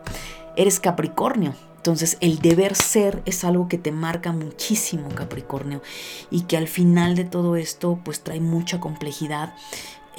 eres 0.56 0.80
Capricornio. 0.80 1.54
Entonces 1.78 2.18
el 2.20 2.40
deber 2.40 2.76
ser 2.76 3.22
es 3.26 3.46
algo 3.46 3.70
que 3.70 3.78
te 3.78 3.94
marca 3.94 4.34
muchísimo 4.34 5.08
Capricornio 5.16 5.82
y 6.30 6.42
que 6.42 6.58
al 6.58 6.68
final 6.68 7.16
de 7.16 7.24
todo 7.24 7.56
esto 7.56 8.02
pues 8.04 8.24
trae 8.24 8.42
mucha 8.42 8.82
complejidad 8.82 9.56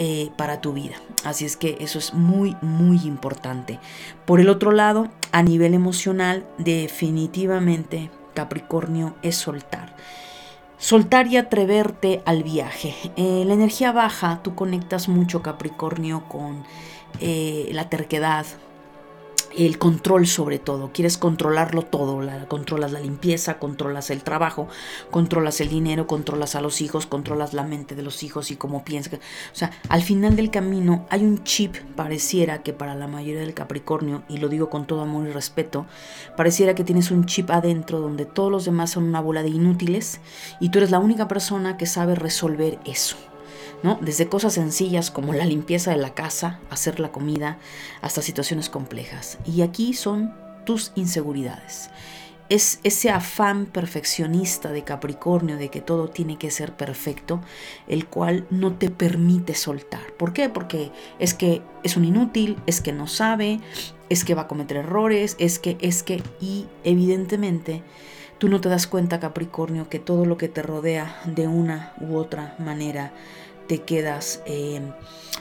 eh, 0.00 0.30
para 0.36 0.60
tu 0.60 0.72
vida. 0.72 0.94
Así 1.24 1.44
es 1.44 1.56
que 1.56 1.76
eso 1.80 1.98
es 1.98 2.14
muy, 2.14 2.56
muy 2.62 3.00
importante. 3.04 3.80
Por 4.26 4.38
el 4.38 4.48
otro 4.48 4.70
lado, 4.70 5.08
a 5.32 5.42
nivel 5.42 5.74
emocional, 5.74 6.46
definitivamente 6.56 8.08
Capricornio 8.32 9.16
es 9.22 9.34
soltar. 9.34 9.96
Soltar 10.78 11.26
y 11.26 11.36
atreverte 11.36 12.22
al 12.24 12.44
viaje. 12.44 12.94
Eh, 13.16 13.42
la 13.44 13.54
energía 13.54 13.90
baja, 13.90 14.40
tú 14.44 14.54
conectas 14.54 15.08
mucho 15.08 15.42
Capricornio 15.42 16.28
con 16.28 16.62
eh, 17.20 17.68
la 17.72 17.88
terquedad, 17.88 18.46
el 19.56 19.78
control 19.78 20.26
sobre 20.26 20.58
todo, 20.58 20.90
quieres 20.92 21.18
controlarlo 21.18 21.82
todo, 21.82 22.22
la, 22.22 22.46
controlas 22.46 22.92
la 22.92 23.00
limpieza, 23.00 23.58
controlas 23.58 24.10
el 24.10 24.22
trabajo, 24.22 24.68
controlas 25.10 25.60
el 25.60 25.68
dinero, 25.68 26.06
controlas 26.06 26.54
a 26.54 26.60
los 26.60 26.80
hijos, 26.80 27.06
controlas 27.06 27.54
la 27.54 27.62
mente 27.62 27.94
de 27.94 28.02
los 28.02 28.22
hijos 28.22 28.50
y 28.50 28.56
cómo 28.56 28.84
piensas. 28.84 29.14
O 29.14 29.18
sea, 29.52 29.70
al 29.88 30.02
final 30.02 30.36
del 30.36 30.50
camino 30.50 31.06
hay 31.10 31.22
un 31.22 31.44
chip, 31.44 31.76
pareciera 31.96 32.62
que 32.62 32.72
para 32.72 32.94
la 32.94 33.06
mayoría 33.08 33.40
del 33.40 33.54
Capricornio, 33.54 34.22
y 34.28 34.38
lo 34.38 34.48
digo 34.48 34.70
con 34.70 34.86
todo 34.86 35.02
amor 35.02 35.26
y 35.26 35.32
respeto, 35.32 35.86
pareciera 36.36 36.74
que 36.74 36.84
tienes 36.84 37.10
un 37.10 37.24
chip 37.26 37.50
adentro 37.50 38.00
donde 38.00 38.26
todos 38.26 38.50
los 38.50 38.64
demás 38.64 38.90
son 38.90 39.04
una 39.04 39.20
bola 39.20 39.42
de 39.42 39.48
inútiles 39.48 40.20
y 40.60 40.70
tú 40.70 40.78
eres 40.78 40.90
la 40.90 40.98
única 40.98 41.28
persona 41.28 41.76
que 41.76 41.86
sabe 41.86 42.14
resolver 42.14 42.78
eso. 42.84 43.16
Desde 44.00 44.28
cosas 44.28 44.54
sencillas 44.54 45.10
como 45.10 45.32
la 45.32 45.44
limpieza 45.44 45.92
de 45.92 45.98
la 45.98 46.14
casa, 46.14 46.60
hacer 46.70 46.98
la 46.98 47.12
comida, 47.12 47.58
hasta 48.02 48.22
situaciones 48.22 48.68
complejas. 48.68 49.38
Y 49.44 49.62
aquí 49.62 49.94
son 49.94 50.34
tus 50.64 50.92
inseguridades. 50.96 51.90
Es 52.48 52.80
ese 52.82 53.10
afán 53.10 53.66
perfeccionista 53.66 54.70
de 54.72 54.82
Capricornio 54.82 55.58
de 55.58 55.68
que 55.68 55.82
todo 55.82 56.08
tiene 56.08 56.38
que 56.38 56.50
ser 56.50 56.72
perfecto, 56.72 57.40
el 57.86 58.06
cual 58.06 58.46
no 58.50 58.74
te 58.74 58.90
permite 58.90 59.54
soltar. 59.54 60.12
¿Por 60.16 60.32
qué? 60.32 60.48
Porque 60.48 60.90
es 61.18 61.34
que 61.34 61.62
es 61.82 61.96
un 61.96 62.06
inútil, 62.06 62.56
es 62.66 62.80
que 62.80 62.92
no 62.92 63.06
sabe, 63.06 63.60
es 64.08 64.24
que 64.24 64.34
va 64.34 64.42
a 64.42 64.48
cometer 64.48 64.78
errores, 64.78 65.36
es 65.38 65.58
que, 65.58 65.76
es 65.80 66.02
que, 66.02 66.22
y 66.40 66.66
evidentemente 66.84 67.82
tú 68.38 68.48
no 68.48 68.60
te 68.60 68.68
das 68.68 68.86
cuenta, 68.86 69.20
Capricornio, 69.20 69.88
que 69.88 69.98
todo 69.98 70.24
lo 70.24 70.38
que 70.38 70.48
te 70.48 70.62
rodea 70.62 71.20
de 71.26 71.48
una 71.48 71.92
u 72.00 72.16
otra 72.16 72.56
manera 72.58 73.12
te 73.68 73.82
quedas 73.82 74.42
eh, 74.46 74.80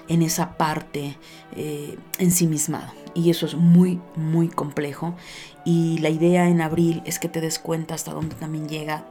en 0.08 0.22
esa 0.22 0.58
parte 0.58 1.18
eh, 1.56 1.98
ensimismado. 2.20 2.92
Y 3.18 3.32
eso 3.32 3.48
es 3.48 3.56
muy, 3.56 4.00
muy 4.16 4.48
complejo. 4.48 5.16
Y 5.66 5.98
la 5.98 6.10
idea 6.10 6.48
en 6.48 6.62
abril 6.62 7.02
es 7.04 7.18
que 7.18 7.28
te 7.28 7.42
des 7.42 7.58
cuenta 7.58 7.96
hasta 7.96 8.14
dónde 8.14 8.36
también 8.36 8.70
llega, 8.70 9.06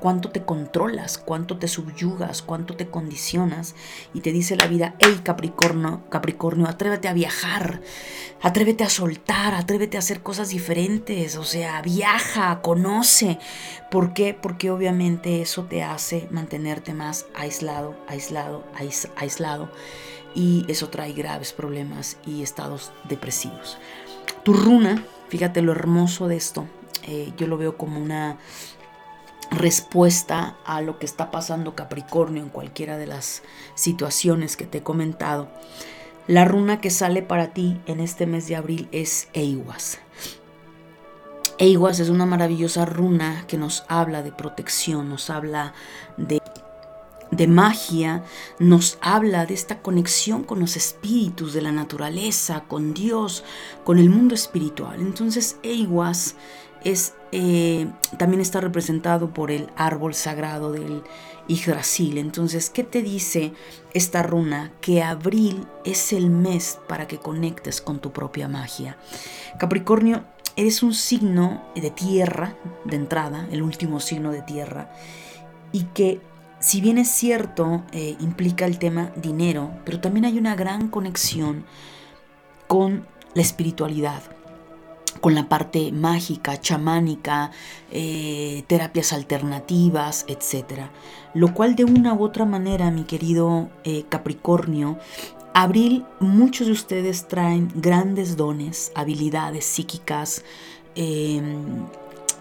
cuánto 0.00 0.30
te 0.30 0.42
controlas, 0.42 1.18
cuánto 1.18 1.58
te 1.58 1.68
subyugas, 1.68 2.40
cuánto 2.40 2.76
te 2.76 2.88
condicionas. 2.88 3.74
Y 4.14 4.22
te 4.22 4.32
dice 4.32 4.56
la 4.56 4.68
vida, 4.68 4.94
hey 5.00 5.20
Capricornio, 5.22 6.00
Capricornio, 6.08 6.66
atrévete 6.66 7.08
a 7.08 7.12
viajar, 7.12 7.82
atrévete 8.40 8.84
a 8.84 8.88
soltar, 8.88 9.52
atrévete 9.54 9.98
a 9.98 10.00
hacer 10.00 10.22
cosas 10.22 10.48
diferentes. 10.48 11.36
O 11.36 11.44
sea, 11.44 11.82
viaja, 11.82 12.62
conoce. 12.62 13.38
¿Por 13.90 14.14
qué? 14.14 14.32
Porque 14.32 14.70
obviamente 14.70 15.42
eso 15.42 15.64
te 15.64 15.82
hace 15.82 16.26
mantenerte 16.30 16.94
más 16.94 17.26
aislado, 17.34 17.94
aislado, 18.08 18.64
aislado. 19.14 19.68
Y 20.34 20.64
eso 20.68 20.88
trae 20.88 21.12
graves 21.12 21.52
problemas 21.52 22.16
y 22.26 22.42
estados 22.42 22.92
depresivos. 23.08 23.78
Tu 24.44 24.52
runa 24.54 25.04
Fíjate 25.32 25.62
lo 25.62 25.72
hermoso 25.72 26.28
de 26.28 26.36
esto. 26.36 26.66
Eh, 27.04 27.32
yo 27.38 27.46
lo 27.46 27.56
veo 27.56 27.78
como 27.78 27.98
una 27.98 28.36
respuesta 29.50 30.58
a 30.66 30.82
lo 30.82 30.98
que 30.98 31.06
está 31.06 31.30
pasando 31.30 31.74
Capricornio 31.74 32.42
en 32.42 32.50
cualquiera 32.50 32.98
de 32.98 33.06
las 33.06 33.42
situaciones 33.74 34.58
que 34.58 34.66
te 34.66 34.78
he 34.78 34.82
comentado. 34.82 35.48
La 36.26 36.44
runa 36.44 36.82
que 36.82 36.90
sale 36.90 37.22
para 37.22 37.54
ti 37.54 37.80
en 37.86 38.00
este 38.00 38.26
mes 38.26 38.46
de 38.46 38.56
abril 38.56 38.90
es 38.92 39.28
Eiwas. 39.32 40.00
Eiwas 41.56 41.98
es 41.98 42.10
una 42.10 42.26
maravillosa 42.26 42.84
runa 42.84 43.46
que 43.48 43.56
nos 43.56 43.86
habla 43.88 44.22
de 44.22 44.32
protección, 44.32 45.08
nos 45.08 45.30
habla 45.30 45.72
de, 46.18 46.42
de 47.32 47.48
magia, 47.48 48.22
nos 48.60 48.98
habla 49.00 49.46
de 49.46 49.54
esta 49.54 49.80
conexión 49.80 50.44
con 50.44 50.60
los 50.60 50.76
espíritus 50.76 51.54
de 51.54 51.62
la 51.62 51.72
naturaleza, 51.72 52.64
con 52.68 52.94
Dios, 52.94 53.42
con 53.84 53.98
el 53.98 54.10
mundo 54.10 54.34
espiritual. 54.34 55.00
Entonces 55.00 55.56
Eiwas 55.62 56.36
es, 56.84 57.14
eh, 57.32 57.90
también 58.18 58.40
está 58.40 58.60
representado 58.60 59.32
por 59.32 59.50
el 59.50 59.70
árbol 59.76 60.14
sagrado 60.14 60.72
del 60.72 61.02
Yggdrasil. 61.48 62.18
Entonces, 62.18 62.70
¿qué 62.70 62.84
te 62.84 63.02
dice 63.02 63.52
esta 63.94 64.22
runa? 64.22 64.72
Que 64.80 65.02
abril 65.02 65.66
es 65.84 66.12
el 66.12 66.28
mes 66.28 66.78
para 66.86 67.08
que 67.08 67.18
conectes 67.18 67.80
con 67.80 67.98
tu 67.98 68.12
propia 68.12 68.46
magia. 68.46 68.98
Capricornio, 69.58 70.24
eres 70.56 70.82
un 70.82 70.92
signo 70.92 71.62
de 71.74 71.90
tierra, 71.90 72.56
de 72.84 72.96
entrada, 72.96 73.48
el 73.50 73.62
último 73.62 74.00
signo 74.00 74.32
de 74.32 74.42
tierra, 74.42 74.92
y 75.72 75.84
que 75.84 76.20
si 76.62 76.80
bien 76.80 76.96
es 76.96 77.08
cierto, 77.08 77.82
eh, 77.92 78.16
implica 78.20 78.66
el 78.66 78.78
tema 78.78 79.10
dinero, 79.16 79.72
pero 79.84 80.00
también 80.00 80.24
hay 80.24 80.38
una 80.38 80.54
gran 80.54 80.88
conexión 80.88 81.64
con 82.68 83.06
la 83.34 83.42
espiritualidad 83.42 84.22
con 85.20 85.34
la 85.34 85.48
parte 85.48 85.92
mágica, 85.92 86.60
chamánica, 86.60 87.50
eh, 87.90 88.64
terapias 88.66 89.12
alternativas, 89.12 90.24
etc. 90.26 90.88
Lo 91.34 91.54
cual 91.54 91.76
de 91.76 91.84
una 91.84 92.14
u 92.14 92.24
otra 92.24 92.44
manera, 92.44 92.90
mi 92.90 93.04
querido 93.04 93.70
eh, 93.84 94.04
Capricornio, 94.08 94.98
Abril, 95.54 96.06
muchos 96.18 96.66
de 96.66 96.72
ustedes 96.72 97.28
traen 97.28 97.70
grandes 97.74 98.36
dones, 98.36 98.90
habilidades 98.94 99.66
psíquicas, 99.66 100.44
em, 100.94 101.84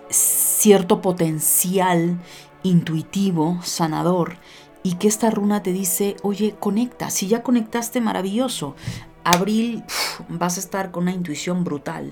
cierto 0.10 1.02
potencial 1.02 2.20
intuitivo, 2.64 3.60
sanador, 3.64 4.38
y 4.84 4.96
que 4.96 5.08
esta 5.08 5.30
runa 5.30 5.62
te 5.64 5.74
dice, 5.74 6.16
oye, 6.24 6.56
conecta, 6.60 7.10
si 7.10 7.28
ya 7.28 7.44
conectaste, 7.44 8.02
maravilloso. 8.02 8.76
Abril 9.24 9.84
vas 10.30 10.58
a 10.58 10.60
estar 10.60 10.92
con 10.92 11.04
una 11.04 11.14
intuición 11.14 11.64
brutal. 11.64 12.12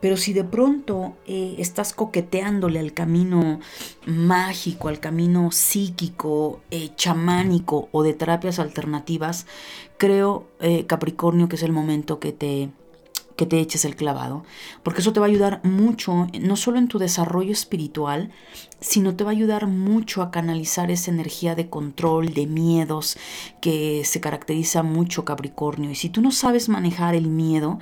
Pero 0.00 0.16
si 0.16 0.32
de 0.32 0.42
pronto 0.42 1.16
eh, 1.26 1.54
estás 1.58 1.92
coqueteándole 1.92 2.80
al 2.80 2.92
camino 2.92 3.60
mágico, 4.04 4.88
al 4.88 4.98
camino 4.98 5.52
psíquico, 5.52 6.60
eh, 6.72 6.90
chamánico 6.96 7.88
o 7.92 8.02
de 8.02 8.12
terapias 8.12 8.58
alternativas, 8.58 9.46
creo, 9.98 10.48
eh, 10.58 10.86
Capricornio, 10.86 11.48
que 11.48 11.54
es 11.54 11.62
el 11.62 11.72
momento 11.72 12.18
que 12.18 12.32
te 12.32 12.70
que 13.36 13.46
te 13.46 13.60
eches 13.60 13.86
el 13.86 13.96
clavado, 13.96 14.44
porque 14.82 15.00
eso 15.00 15.12
te 15.12 15.18
va 15.18 15.26
a 15.26 15.28
ayudar 15.28 15.60
mucho, 15.64 16.26
no 16.38 16.56
solo 16.56 16.78
en 16.78 16.86
tu 16.86 16.98
desarrollo 16.98 17.50
espiritual, 17.50 18.30
sino 18.82 19.14
te 19.14 19.24
va 19.24 19.30
a 19.30 19.32
ayudar 19.32 19.68
mucho 19.68 20.22
a 20.22 20.30
canalizar 20.30 20.90
esa 20.90 21.10
energía 21.10 21.54
de 21.54 21.70
control, 21.70 22.34
de 22.34 22.46
miedos, 22.46 23.16
que 23.60 24.02
se 24.04 24.20
caracteriza 24.20 24.82
mucho 24.82 25.24
Capricornio. 25.24 25.90
Y 25.90 25.94
si 25.94 26.08
tú 26.08 26.20
no 26.20 26.32
sabes 26.32 26.68
manejar 26.68 27.14
el 27.14 27.28
miedo, 27.28 27.78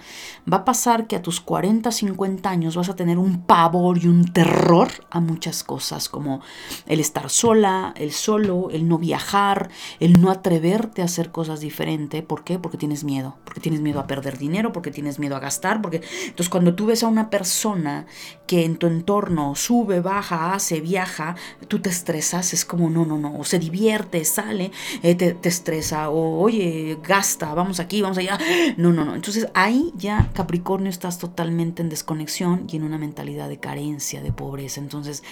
va 0.50 0.58
a 0.58 0.64
pasar 0.64 1.06
que 1.06 1.16
a 1.16 1.22
tus 1.22 1.40
40, 1.40 1.90
50 1.90 2.48
años 2.48 2.76
vas 2.76 2.90
a 2.90 2.96
tener 2.96 3.18
un 3.18 3.42
pavor 3.46 3.98
y 3.98 4.06
un 4.06 4.30
terror 4.32 4.88
a 5.10 5.20
muchas 5.20 5.64
cosas, 5.64 6.08
como 6.08 6.42
el 6.86 7.00
estar 7.00 7.30
sola, 7.30 7.94
el 7.96 8.12
solo, 8.12 8.68
el 8.70 8.86
no 8.86 8.98
viajar, 8.98 9.70
el 10.00 10.20
no 10.20 10.30
atreverte 10.30 11.02
a 11.02 11.06
hacer 11.06 11.30
cosas 11.32 11.60
diferentes. 11.60 12.22
¿Por 12.22 12.44
qué? 12.44 12.58
Porque 12.58 12.76
tienes 12.76 13.04
miedo, 13.04 13.38
porque 13.44 13.60
tienes 13.60 13.80
miedo 13.80 14.00
a 14.00 14.06
perder 14.06 14.36
dinero, 14.36 14.72
porque 14.72 14.90
tienes 14.90 15.18
miedo 15.18 15.34
a 15.36 15.40
gastar, 15.40 15.80
porque 15.80 16.02
entonces 16.24 16.50
cuando 16.50 16.74
tú 16.74 16.86
ves 16.86 17.02
a 17.02 17.08
una 17.08 17.30
persona 17.30 18.06
que 18.46 18.64
en 18.64 18.76
tu 18.76 18.86
entorno 18.86 19.54
sube, 19.54 20.00
baja, 20.00 20.52
hace, 20.52 20.80
viaja, 20.90 21.36
tú 21.68 21.78
te 21.80 21.88
estresas, 21.88 22.52
es 22.52 22.64
como 22.64 22.90
no, 22.90 23.04
no, 23.04 23.16
no, 23.16 23.38
o 23.38 23.44
se 23.44 23.58
divierte, 23.58 24.24
sale, 24.24 24.72
eh, 25.02 25.14
te, 25.14 25.34
te, 25.34 25.48
estresa, 25.48 26.10
o 26.10 26.40
oye, 26.40 26.98
gasta, 27.02 27.54
vamos 27.54 27.78
aquí, 27.78 28.02
vamos 28.02 28.18
allá, 28.18 28.38
no, 28.76 28.92
no, 28.92 29.04
no. 29.04 29.14
Entonces 29.14 29.46
ahí 29.54 29.92
ya 29.96 30.30
Capricornio 30.34 30.90
estás 30.90 31.18
totalmente 31.18 31.82
en 31.82 31.88
desconexión 31.88 32.66
y 32.68 32.76
en 32.76 32.82
una 32.82 32.98
mentalidad 32.98 33.48
de 33.48 33.60
carencia, 33.60 34.20
de 34.20 34.32
pobreza. 34.32 34.80
Entonces, 34.80 35.22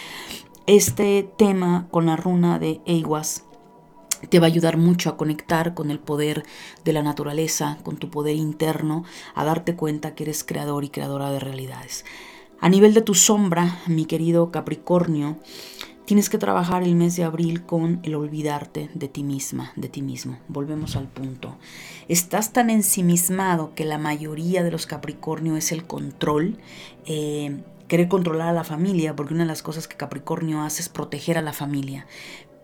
este 0.67 1.29
tema 1.37 1.89
con 1.91 2.07
la 2.07 2.17
runa 2.17 2.59
de 2.59 2.81
Eiwas 2.87 3.45
te 4.31 4.39
va 4.39 4.47
a 4.47 4.49
ayudar 4.49 4.77
mucho 4.77 5.11
a 5.11 5.17
conectar 5.17 5.75
con 5.75 5.91
el 5.91 5.99
poder 5.99 6.45
de 6.85 6.93
la 6.93 7.03
naturaleza, 7.03 7.79
con 7.83 7.97
tu 7.97 8.11
poder 8.11 8.37
interno, 8.37 9.05
a 9.35 9.45
darte 9.45 9.75
cuenta 9.75 10.15
que 10.15 10.25
eres 10.25 10.45
creador 10.45 10.85
y 10.85 10.91
creadora 10.91 11.31
de 11.31 11.41
realidades. 11.41 12.05
A 12.61 12.69
nivel 12.69 12.93
de 12.93 13.03
tu 13.03 13.15
sombra, 13.15 13.79
mi 13.87 14.05
querido 14.05 14.51
Capricornio, 14.51 15.39
tienes 16.07 16.29
que 16.29 16.39
trabajar 16.39 16.83
el 16.83 16.97
mes 16.97 17.15
de 17.15 17.23
abril 17.23 17.65
con 17.65 18.01
el 18.03 18.17
olvidarte 18.17 18.91
de 18.95 19.07
ti 19.07 19.23
misma, 19.23 19.73
de 19.77 19.89
ti 19.89 20.03
mismo. 20.03 20.41
Volvemos 20.49 20.97
al 20.97 21.07
punto. 21.07 21.57
Estás 22.09 22.53
tan 22.53 22.69
ensimismado 22.69 23.75
que 23.77 23.85
la 23.85 23.97
mayoría 23.97 24.65
de 24.65 24.73
los 24.73 24.87
Capricornio 24.87 25.57
es 25.57 25.71
el 25.71 25.87
control. 25.87 26.59
Eh, 27.07 27.63
querer 27.87 28.09
controlar 28.09 28.49
a 28.49 28.53
la 28.53 28.65
familia, 28.65 29.15
porque 29.15 29.35
una 29.35 29.45
de 29.45 29.49
las 29.49 29.63
cosas 29.63 29.87
que 29.87 29.97
Capricornio 29.97 30.63
hace 30.63 30.83
es 30.83 30.89
proteger 30.89 31.39
a 31.39 31.43
la 31.43 31.53
familia. 31.53 32.09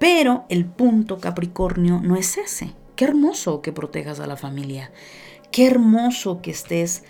Pero 0.00 0.44
el 0.48 0.64
punto 0.64 1.18
Capricornio 1.20 2.00
no 2.02 2.16
es 2.16 2.36
ese. 2.36 2.72
Qué 2.96 3.04
hermoso 3.04 3.62
que 3.62 3.72
protejas 3.72 4.18
a 4.18 4.26
la 4.26 4.36
familia. 4.36 4.90
Qué 5.52 5.68
hermoso 5.68 6.42
que 6.42 6.50
estés 6.50 7.04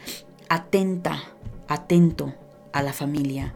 atenta, 0.51 1.23
atento 1.67 2.35
a 2.75 2.83
la 2.83 2.93
familia. 2.93 3.55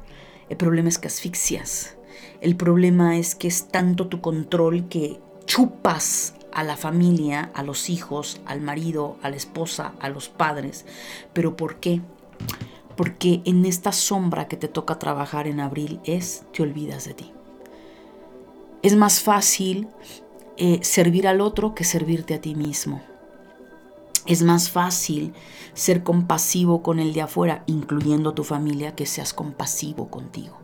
El 0.48 0.56
problema 0.56 0.88
es 0.88 0.98
que 0.98 1.08
asfixias. 1.08 1.96
El 2.40 2.56
problema 2.56 3.18
es 3.18 3.34
que 3.34 3.48
es 3.48 3.68
tanto 3.68 4.06
tu 4.06 4.20
control 4.20 4.88
que 4.88 5.20
chupas 5.44 6.34
a 6.52 6.62
la 6.62 6.76
familia, 6.76 7.50
a 7.54 7.62
los 7.62 7.90
hijos, 7.90 8.40
al 8.46 8.60
marido, 8.60 9.18
a 9.22 9.28
la 9.28 9.36
esposa, 9.36 9.92
a 10.00 10.08
los 10.08 10.28
padres. 10.28 10.86
¿Pero 11.32 11.56
por 11.56 11.80
qué? 11.80 12.00
Porque 12.96 13.42
en 13.44 13.66
esta 13.66 13.92
sombra 13.92 14.48
que 14.48 14.56
te 14.56 14.68
toca 14.68 14.98
trabajar 14.98 15.48
en 15.48 15.60
abril 15.60 16.00
es 16.04 16.44
te 16.52 16.62
olvidas 16.62 17.04
de 17.04 17.14
ti. 17.14 17.32
Es 18.82 18.94
más 18.94 19.20
fácil 19.20 19.88
eh, 20.56 20.78
servir 20.82 21.26
al 21.26 21.40
otro 21.40 21.74
que 21.74 21.84
servirte 21.84 22.34
a 22.34 22.40
ti 22.40 22.54
mismo. 22.54 23.02
Es 24.28 24.42
más 24.42 24.68
fácil 24.68 25.32
ser 25.72 26.02
compasivo 26.02 26.82
con 26.82 27.00
el 27.00 27.14
de 27.14 27.22
afuera, 27.22 27.64
incluyendo 27.66 28.34
tu 28.34 28.44
familia, 28.44 28.94
que 28.94 29.06
seas 29.06 29.32
compasivo 29.32 30.10
contigo. 30.10 30.58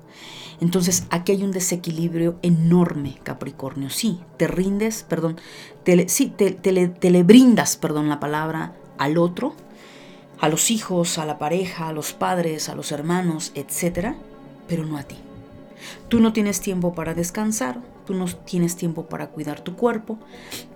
Entonces 0.61 1.07
aquí 1.09 1.33
hay 1.33 1.43
un 1.43 1.51
desequilibrio 1.51 2.39
enorme, 2.43 3.19
Capricornio. 3.23 3.89
Sí, 3.89 4.21
te 4.37 4.49
rindes, 4.49 5.03
perdón, 5.03 5.41
te, 5.83 6.11
sí, 6.11 6.27
te, 6.27 6.73
le, 6.73 7.23
brindas, 7.23 7.79
perdón, 7.79 8.11
la 8.11 8.21
palabra 8.21 8.77
al 8.99 9.17
otro, 9.17 9.55
a 10.41 10.51
los 10.51 10.71
hijos, 10.71 11.17
a 11.17 11.25
la 11.25 11.39
pareja, 11.39 11.89
a 11.89 11.93
los 11.95 12.13
padres, 12.13 12.69
a 12.69 12.75
los 12.75 12.93
hermanos, 12.93 13.51
etcétera, 13.55 14.15
pero 14.69 14.85
no 14.85 14.99
a 14.99 15.05
ti. 15.05 15.17
Tú 16.09 16.21
no 16.21 16.35
tienes 16.35 16.61
tiempo 16.61 16.95
para 16.95 17.15
descansar, 17.15 17.81
tú 18.05 18.15
no 18.15 18.27
tienes 18.27 18.77
tiempo 18.77 19.07
para 19.07 19.29
cuidar 19.29 19.61
tu 19.61 19.77
cuerpo, 19.77 20.19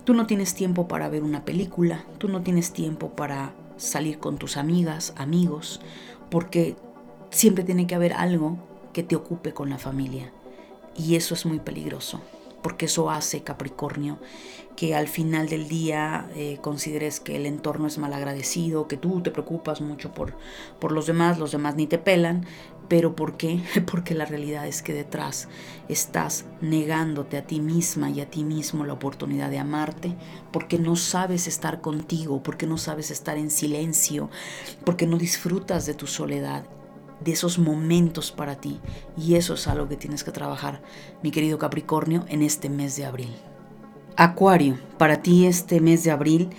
tú 0.03 0.13
no 0.13 0.25
tienes 0.25 0.53
tiempo 0.53 0.87
para 0.87 1.09
ver 1.09 1.23
una 1.23 1.45
película, 1.45 2.05
tú 2.17 2.27
no 2.27 2.41
tienes 2.41 2.71
tiempo 2.71 3.09
para 3.09 3.53
salir 3.77 4.19
con 4.19 4.37
tus 4.37 4.57
amigas, 4.57 5.13
amigos, 5.17 5.81
porque 6.29 6.75
siempre 7.29 7.63
tiene 7.63 7.87
que 7.87 7.95
haber 7.95 8.13
algo 8.13 8.57
que 8.93 9.03
te 9.03 9.15
ocupe 9.15 9.53
con 9.53 9.69
la 9.69 9.77
familia. 9.77 10.31
Y 10.95 11.15
eso 11.15 11.33
es 11.33 11.45
muy 11.45 11.59
peligroso, 11.59 12.21
porque 12.61 12.85
eso 12.85 13.09
hace, 13.09 13.41
Capricornio, 13.43 14.19
que 14.79 14.95
al 14.95 15.09
final 15.09 15.49
del 15.49 15.67
día 15.67 16.29
eh, 16.35 16.57
consideres 16.61 17.19
que 17.19 17.35
el 17.35 17.45
entorno 17.45 17.85
es 17.85 17.97
malagradecido, 17.97 18.87
que 18.87 18.95
tú 18.95 19.19
te 19.19 19.29
preocupas 19.29 19.81
mucho 19.81 20.13
por, 20.13 20.37
por 20.79 20.93
los 20.93 21.05
demás, 21.05 21.37
los 21.37 21.51
demás 21.51 21.75
ni 21.75 21.85
te 21.85 21.97
pelan, 21.97 22.45
pero 22.87 23.13
¿por 23.13 23.35
qué? 23.35 23.61
Porque 23.91 24.13
la 24.15 24.23
realidad 24.23 24.67
es 24.67 24.81
que 24.81 24.93
detrás 24.93 25.49
estás 25.89 26.45
negándote 26.61 27.35
a 27.35 27.45
ti 27.45 27.59
misma 27.59 28.09
y 28.09 28.21
a 28.21 28.29
ti 28.29 28.45
mismo 28.45 28.85
la 28.85 28.93
oportunidad 28.93 29.49
de 29.49 29.59
amarte, 29.59 30.15
porque 30.53 30.79
no 30.79 30.95
sabes 30.95 31.47
estar 31.47 31.81
contigo, 31.81 32.41
porque 32.41 32.65
no 32.65 32.77
sabes 32.77 33.11
estar 33.11 33.37
en 33.37 33.51
silencio, 33.51 34.29
porque 34.85 35.05
no 35.05 35.17
disfrutas 35.17 35.87
de 35.87 35.93
tu 35.93 36.07
soledad, 36.07 36.63
de 37.19 37.33
esos 37.33 37.59
momentos 37.59 38.31
para 38.31 38.55
ti. 38.55 38.79
Y 39.17 39.35
eso 39.35 39.55
es 39.55 39.67
algo 39.67 39.89
que 39.89 39.97
tienes 39.97 40.23
que 40.23 40.31
trabajar, 40.31 40.81
mi 41.21 41.31
querido 41.31 41.57
Capricornio, 41.57 42.23
en 42.29 42.43
este 42.43 42.69
mes 42.69 42.95
de 42.95 43.03
abril. 43.03 43.48
Acuario, 44.15 44.77
para 44.97 45.21
ti 45.21 45.45
este 45.45 45.79
mes 45.79 46.03
de 46.03 46.11
abril 46.11 46.49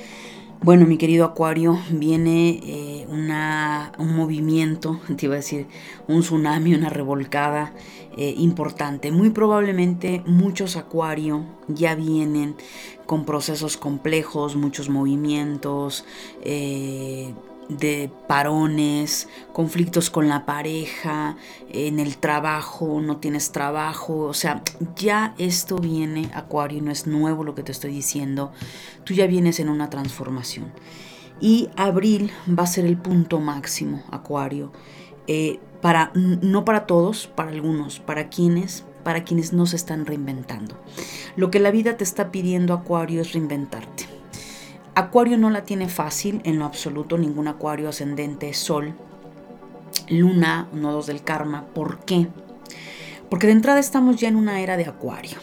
Bueno, 0.63 0.85
mi 0.85 0.99
querido 0.99 1.25
Acuario, 1.25 1.79
viene 1.91 2.61
eh, 2.63 3.07
una, 3.09 3.93
un 3.99 4.15
movimiento, 4.15 5.01
te 5.17 5.25
iba 5.25 5.35
a 5.35 5.39
decir, 5.39 5.67
un 6.07 6.21
tsunami, 6.21 6.75
una 6.75 6.91
revolcada 6.91 7.73
eh, 8.15 8.35
importante. 8.37 9.11
Muy 9.11 9.31
probablemente 9.31 10.23
muchos 10.27 10.77
Acuario 10.77 11.47
ya 11.67 11.95
vienen 11.95 12.57
con 13.07 13.25
procesos 13.25 13.79
complejos, 13.79 14.55
muchos 14.55 14.91
movimientos, 14.91 16.05
eh, 16.43 17.33
de 17.79 18.11
parones, 18.27 19.29
conflictos 19.53 20.11
con 20.11 20.29
la 20.29 20.45
pareja, 20.45 21.37
en 21.71 21.99
el 22.01 22.16
trabajo, 22.18 23.01
no 23.01 23.18
tienes 23.18 23.53
trabajo, 23.53 24.25
o 24.25 24.35
sea, 24.35 24.62
ya 24.97 25.35
esto 25.39 25.77
viene, 25.77 26.31
Acuario, 26.35 26.83
no 26.83 26.91
es 26.91 27.07
nuevo 27.07 27.45
lo 27.45 27.55
que 27.55 27.62
te 27.62 27.73
estoy 27.73 27.93
diciendo, 27.93 28.53
tú 29.05 29.14
ya 29.14 29.27
vienes 29.27 29.61
en 29.61 29.68
una 29.68 29.91
transformación. 29.91 30.73
Y 31.41 31.71
abril 31.77 32.31
va 32.47 32.64
a 32.64 32.66
ser 32.66 32.85
el 32.85 32.99
punto 32.99 33.41
máximo, 33.41 34.03
Acuario, 34.11 34.73
eh, 35.27 35.59
para, 35.81 36.12
no 36.14 36.64
para 36.64 36.87
todos, 36.87 37.29
para 37.29 37.51
algunos, 37.51 38.01
para 38.01 38.29
quienes, 38.29 38.85
para 39.05 39.25
quienes 39.25 39.53
no 39.53 39.64
se 39.64 39.77
están 39.77 40.05
reinventando. 40.05 40.77
Lo 41.37 41.51
que 41.51 41.61
la 41.61 41.71
vida 41.71 41.97
te 41.97 42.05
está 42.05 42.31
pidiendo, 42.31 42.75
Acuario, 42.75 43.23
es 43.23 43.33
reinventarte 43.33 44.10
Acuario 44.95 45.38
no 45.38 45.51
la 45.51 45.64
tiene 45.64 45.88
fácil 45.88 46.41
en 46.45 46.59
lo 46.59 46.64
absoluto, 46.64 47.16
ningún 47.16 47.49
Acuario 47.49 47.88
ascendente, 47.88 48.53
Sol, 48.55 48.95
Luna, 50.09 50.68
nodos 50.72 51.07
del 51.07 51.22
karma. 51.22 51.66
¿Por 51.74 52.01
qué? 52.01 52.28
Porque 53.28 53.47
de 53.47 53.53
entrada 53.53 53.78
estamos 53.78 54.16
ya 54.16 54.28
en 54.28 54.36
una 54.36 54.61
era 54.61 54.76
de 54.76 54.86
Acuario. 54.86 55.38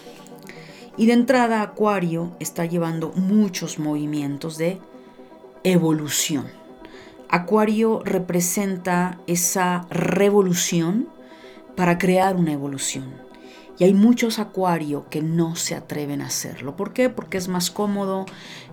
Y 0.97 1.05
de 1.05 1.13
entrada 1.13 1.61
Acuario 1.61 2.35
está 2.39 2.65
llevando 2.65 3.13
muchos 3.15 3.79
movimientos 3.79 4.57
de 4.57 4.79
evolución. 5.63 6.47
Acuario 7.29 8.01
representa 8.03 9.19
esa 9.27 9.85
revolución 9.89 11.07
para 11.75 11.97
crear 11.97 12.35
una 12.35 12.51
evolución. 12.51 13.26
Y 13.79 13.83
hay 13.83 13.93
muchos 13.93 14.39
acuarios 14.39 15.03
que 15.09 15.21
no 15.21 15.55
se 15.55 15.75
atreven 15.75 16.21
a 16.21 16.27
hacerlo. 16.27 16.75
¿Por 16.75 16.93
qué? 16.93 17.09
Porque 17.09 17.37
es 17.37 17.47
más 17.47 17.69
cómodo 17.69 18.25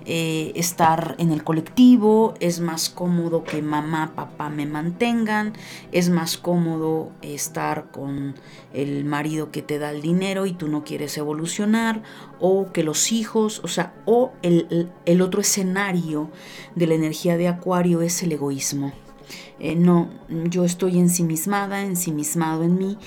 eh, 0.06 0.52
estar 0.54 1.14
en 1.18 1.30
el 1.30 1.44
colectivo, 1.44 2.34
es 2.40 2.60
más 2.60 2.88
cómodo 2.88 3.44
que 3.44 3.60
mamá, 3.60 4.12
papá 4.14 4.48
me 4.48 4.64
mantengan, 4.64 5.52
es 5.92 6.08
más 6.08 6.38
cómodo 6.38 7.10
estar 7.20 7.90
con 7.90 8.34
el 8.72 9.04
marido 9.04 9.50
que 9.50 9.60
te 9.60 9.78
da 9.78 9.90
el 9.90 10.00
dinero 10.00 10.46
y 10.46 10.52
tú 10.52 10.68
no 10.68 10.84
quieres 10.84 11.18
evolucionar, 11.18 12.02
o 12.40 12.72
que 12.72 12.82
los 12.82 13.12
hijos, 13.12 13.60
o 13.62 13.68
sea, 13.68 13.94
o 14.06 14.32
el, 14.40 14.90
el 15.04 15.20
otro 15.20 15.42
escenario 15.42 16.30
de 16.74 16.86
la 16.86 16.94
energía 16.94 17.36
de 17.36 17.48
acuario 17.48 18.00
es 18.00 18.22
el 18.22 18.32
egoísmo. 18.32 18.92
Eh, 19.58 19.76
no, 19.76 20.10
yo 20.28 20.64
estoy 20.64 20.98
ensimismada, 20.98 21.82
ensimismado 21.82 22.64
en 22.64 22.78
mí 22.78 22.98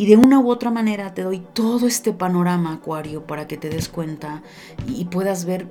y 0.00 0.06
de 0.06 0.16
una 0.16 0.40
u 0.40 0.50
otra 0.50 0.70
manera 0.70 1.12
te 1.12 1.20
doy 1.20 1.42
todo 1.52 1.86
este 1.86 2.14
panorama, 2.14 2.72
Acuario, 2.72 3.26
para 3.26 3.46
que 3.46 3.58
te 3.58 3.68
des 3.68 3.90
cuenta 3.90 4.42
y 4.88 5.04
puedas 5.04 5.44
ver 5.44 5.66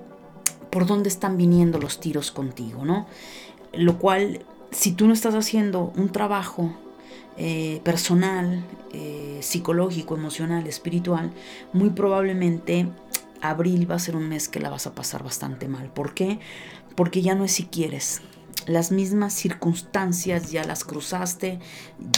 por 0.69 0.85
dónde 0.85 1.09
están 1.09 1.35
viniendo 1.35 1.79
los 1.79 1.99
tiros 1.99 2.29
contigo, 2.29 2.85
¿no? 2.85 3.07
Lo 3.73 3.97
cual, 3.97 4.45
si 4.69 4.91
tú 4.91 5.07
no 5.07 5.13
estás 5.13 5.33
haciendo 5.33 5.91
un 5.95 6.09
trabajo 6.09 6.75
eh, 7.37 7.81
personal, 7.83 8.63
eh, 8.93 9.39
psicológico, 9.41 10.13
emocional, 10.13 10.67
espiritual, 10.67 11.31
muy 11.73 11.89
probablemente 11.89 12.87
abril 13.41 13.89
va 13.89 13.95
a 13.95 13.99
ser 13.99 14.15
un 14.15 14.29
mes 14.29 14.47
que 14.47 14.59
la 14.59 14.69
vas 14.69 14.85
a 14.85 14.93
pasar 14.93 15.23
bastante 15.23 15.67
mal. 15.67 15.89
¿Por 15.91 16.13
qué? 16.13 16.37
Porque 16.95 17.23
ya 17.23 17.33
no 17.33 17.45
es 17.45 17.53
si 17.53 17.63
quieres, 17.65 18.21
las 18.67 18.91
mismas 18.91 19.33
circunstancias 19.33 20.51
ya 20.51 20.63
las 20.63 20.83
cruzaste, 20.83 21.59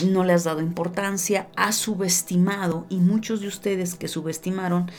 no 0.06 0.24
le 0.24 0.34
has 0.34 0.44
dado 0.44 0.62
importancia, 0.62 1.48
has 1.56 1.76
subestimado 1.76 2.86
y 2.89 2.98
muchos 2.98 3.42
de 3.42 3.48
ustedes 3.48 3.96
que 3.96 4.08
subestimaron 4.08 4.89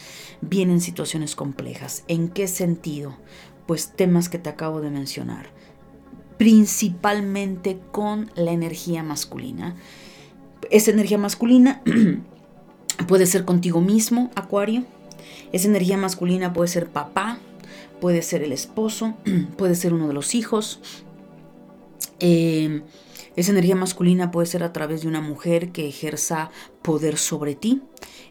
vienen 0.40 0.80
situaciones 0.80 1.36
complejas. 1.36 2.04
¿En 2.08 2.28
qué 2.28 2.48
sentido? 2.48 3.16
Pues 3.66 3.92
temas 3.92 4.28
que 4.28 4.38
te 4.38 4.50
acabo 4.50 4.80
de 4.80 4.90
mencionar, 4.90 5.50
principalmente 6.38 7.80
con 7.90 8.30
la 8.34 8.52
energía 8.52 9.02
masculina. 9.02 9.76
Esa 10.70 10.90
energía 10.90 11.18
masculina 11.18 11.82
puede 13.08 13.26
ser 13.26 13.44
contigo 13.44 13.80
mismo, 13.80 14.30
Acuario. 14.34 14.84
Esa 15.52 15.68
energía 15.68 15.96
masculina 15.96 16.52
puede 16.52 16.68
ser 16.68 16.88
papá, 16.88 17.38
puede 18.00 18.22
ser 18.22 18.42
el 18.42 18.52
esposo, 18.52 19.14
puede 19.56 19.74
ser 19.74 19.92
uno 19.94 20.08
de 20.08 20.14
los 20.14 20.34
hijos, 20.34 20.80
eh, 22.22 22.82
esa 23.34 23.50
energía 23.50 23.74
masculina 23.74 24.30
puede 24.30 24.46
ser 24.46 24.62
a 24.62 24.72
través 24.72 25.02
de 25.02 25.08
una 25.08 25.20
mujer 25.20 25.72
que 25.72 25.88
ejerza 25.88 26.50
poder 26.82 27.18
sobre 27.18 27.54
ti. 27.54 27.82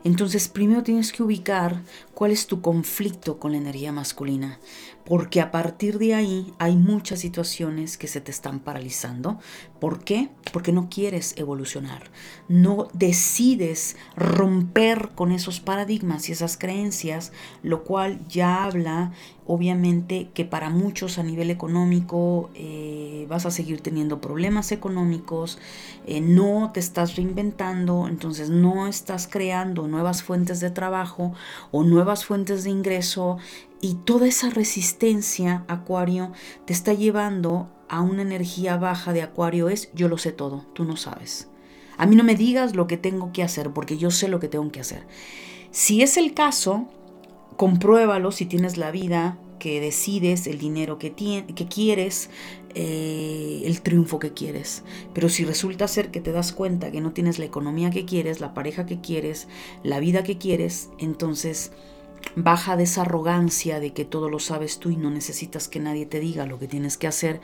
Entonces 0.04 0.48
primero 0.48 0.84
tienes 0.84 1.12
que 1.12 1.24
ubicar 1.24 1.84
cuál 2.14 2.32
es 2.32 2.48
tu 2.48 2.62
conflicto 2.62 3.38
con 3.38 3.52
la 3.52 3.58
energía 3.58 3.92
masculina, 3.92 4.60
porque 5.06 5.42
a 5.42 5.52
partir 5.52 5.98
de 6.00 6.14
ahí 6.14 6.54
hay 6.60 6.76
muchas 6.76 7.20
situaciones 7.20 7.98
que 7.98 8.08
se 8.08 8.22
te 8.22 8.32
están 8.32 8.60
paralizando. 8.60 9.40
¿Por 9.80 10.04
qué? 10.04 10.30
Porque 10.54 10.72
no 10.72 10.90
quieres 10.90 11.34
evolucionar, 11.38 12.12
no 12.48 12.88
decides 12.94 13.98
romper 14.16 15.10
con 15.16 15.32
esos 15.32 15.60
paradigmas 15.60 16.30
y 16.30 16.34
esas 16.34 16.58
creencias, 16.58 17.32
lo 17.64 17.84
cual 17.84 18.20
ya 18.28 18.64
habla 18.64 19.12
obviamente 19.48 20.30
que 20.34 20.46
para 20.46 20.70
muchos 20.70 21.18
a 21.18 21.24
nivel 21.24 21.50
económico 21.50 22.52
eh, 22.54 23.26
vas 23.28 23.46
a 23.46 23.52
seguir 23.52 23.82
teniendo 23.82 24.22
problemas 24.22 24.72
económicos, 24.72 25.58
eh, 26.06 26.22
no 26.22 26.72
te 26.74 26.80
estás 26.80 27.16
reinventando, 27.16 28.08
entonces 28.08 28.50
no 28.50 28.88
estás 28.88 29.28
creando 29.28 29.88
nuevas 29.88 30.24
fuentes 30.24 30.60
de 30.60 30.70
trabajo 30.70 31.34
o 31.72 31.84
nuevas 31.84 32.24
fuentes 32.24 32.64
de 32.64 32.70
ingreso 32.70 33.40
y 33.82 33.96
toda 33.96 34.28
esa 34.28 34.50
resistencia, 34.50 35.66
Acuario, 35.68 36.32
te 36.66 36.74
está 36.74 36.94
llevando 36.94 37.70
a 37.90 38.02
una 38.02 38.22
energía 38.22 38.78
baja 38.78 39.12
de 39.12 39.22
Acuario 39.22 39.70
es 39.70 39.92
yo 39.94 40.08
lo 40.08 40.18
sé 40.18 40.32
todo, 40.32 40.66
tú 40.74 40.86
no 40.86 40.96
sabes. 40.96 41.50
A 41.98 42.06
mí 42.06 42.16
no 42.16 42.24
me 42.24 42.36
digas 42.36 42.76
lo 42.76 42.88
que 42.88 42.98
tengo 42.98 43.34
que 43.34 43.44
hacer 43.44 43.72
porque 43.72 43.98
yo 43.98 44.12
sé 44.12 44.28
lo 44.28 44.40
que 44.40 44.48
tengo 44.48 44.72
que 44.72 44.80
hacer. 44.80 45.06
Si 45.72 46.02
es 46.02 46.18
el 46.18 46.34
caso, 46.34 46.88
compruébalo 47.58 48.32
si 48.32 48.46
tienes 48.46 48.78
la 48.78 48.92
vida 48.92 49.38
que 49.60 49.80
decides, 49.80 50.48
el 50.48 50.58
dinero 50.58 50.98
que, 50.98 51.14
que 51.14 51.68
quieres, 51.68 52.30
eh, 52.74 53.62
el 53.66 53.82
triunfo 53.82 54.20
que 54.20 54.34
quieres. 54.34 54.84
Pero 55.14 55.30
si 55.30 55.46
resulta 55.46 55.88
ser 55.88 56.10
que 56.10 56.22
te 56.22 56.32
das 56.32 56.54
cuenta 56.54 56.92
que 56.92 57.02
no 57.02 57.12
tienes 57.12 57.38
la 57.40 57.46
economía 57.46 57.92
que 57.92 58.06
quieres, 58.06 58.40
la 58.40 58.54
pareja 58.54 58.86
que 58.86 59.02
quieres, 59.02 59.48
la 59.84 60.00
vida 60.00 60.24
que 60.24 60.38
quieres, 60.38 60.90
entonces 60.98 61.72
baja 62.36 62.78
de 62.78 62.84
esa 62.84 63.02
arrogancia 63.02 63.80
de 63.80 63.94
que 63.94 64.06
todo 64.06 64.30
lo 64.30 64.40
sabes 64.40 64.80
tú 64.80 64.90
y 64.90 64.96
no 64.96 65.10
necesitas 65.10 65.68
que 65.68 65.80
nadie 65.80 66.06
te 66.06 66.20
diga 66.20 66.46
lo 66.46 66.60
que 66.60 66.68
tienes 66.68 66.98
que 66.98 67.08
hacer. 67.08 67.42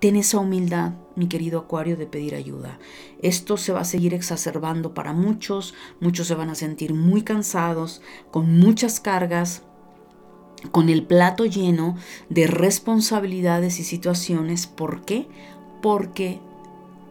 Ten 0.00 0.16
esa 0.16 0.38
humildad, 0.38 0.92
mi 1.16 1.28
querido 1.28 1.60
Acuario, 1.60 1.96
de 1.96 2.06
pedir 2.06 2.34
ayuda. 2.34 2.78
Esto 3.22 3.56
se 3.56 3.72
va 3.72 3.80
a 3.80 3.84
seguir 3.84 4.12
exacerbando 4.12 4.92
para 4.92 5.12
muchos, 5.12 5.74
muchos 6.00 6.26
se 6.26 6.34
van 6.34 6.50
a 6.50 6.54
sentir 6.54 6.92
muy 6.92 7.22
cansados, 7.22 8.02
con 8.30 8.58
muchas 8.58 9.00
cargas, 9.00 9.62
con 10.72 10.88
el 10.88 11.04
plato 11.06 11.46
lleno 11.46 11.96
de 12.28 12.46
responsabilidades 12.46 13.78
y 13.78 13.84
situaciones. 13.84 14.66
¿Por 14.66 15.04
qué? 15.04 15.26
Porque 15.80 16.40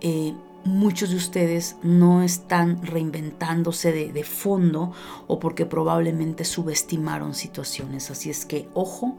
eh, 0.02 0.34
muchos 0.66 1.10
de 1.10 1.18
ustedes 1.18 1.76
no 1.84 2.24
están 2.24 2.82
reinventándose 2.84 3.92
de, 3.92 4.24
fondo 4.24 4.94
o 5.28 5.40
porque 5.40 5.66
probablemente 5.66 6.46
subestimaron 6.46 7.34
situaciones. 7.36 8.10
Así 8.12 8.30
es 8.30 8.46
que 8.46 8.68
ojo 8.74 9.18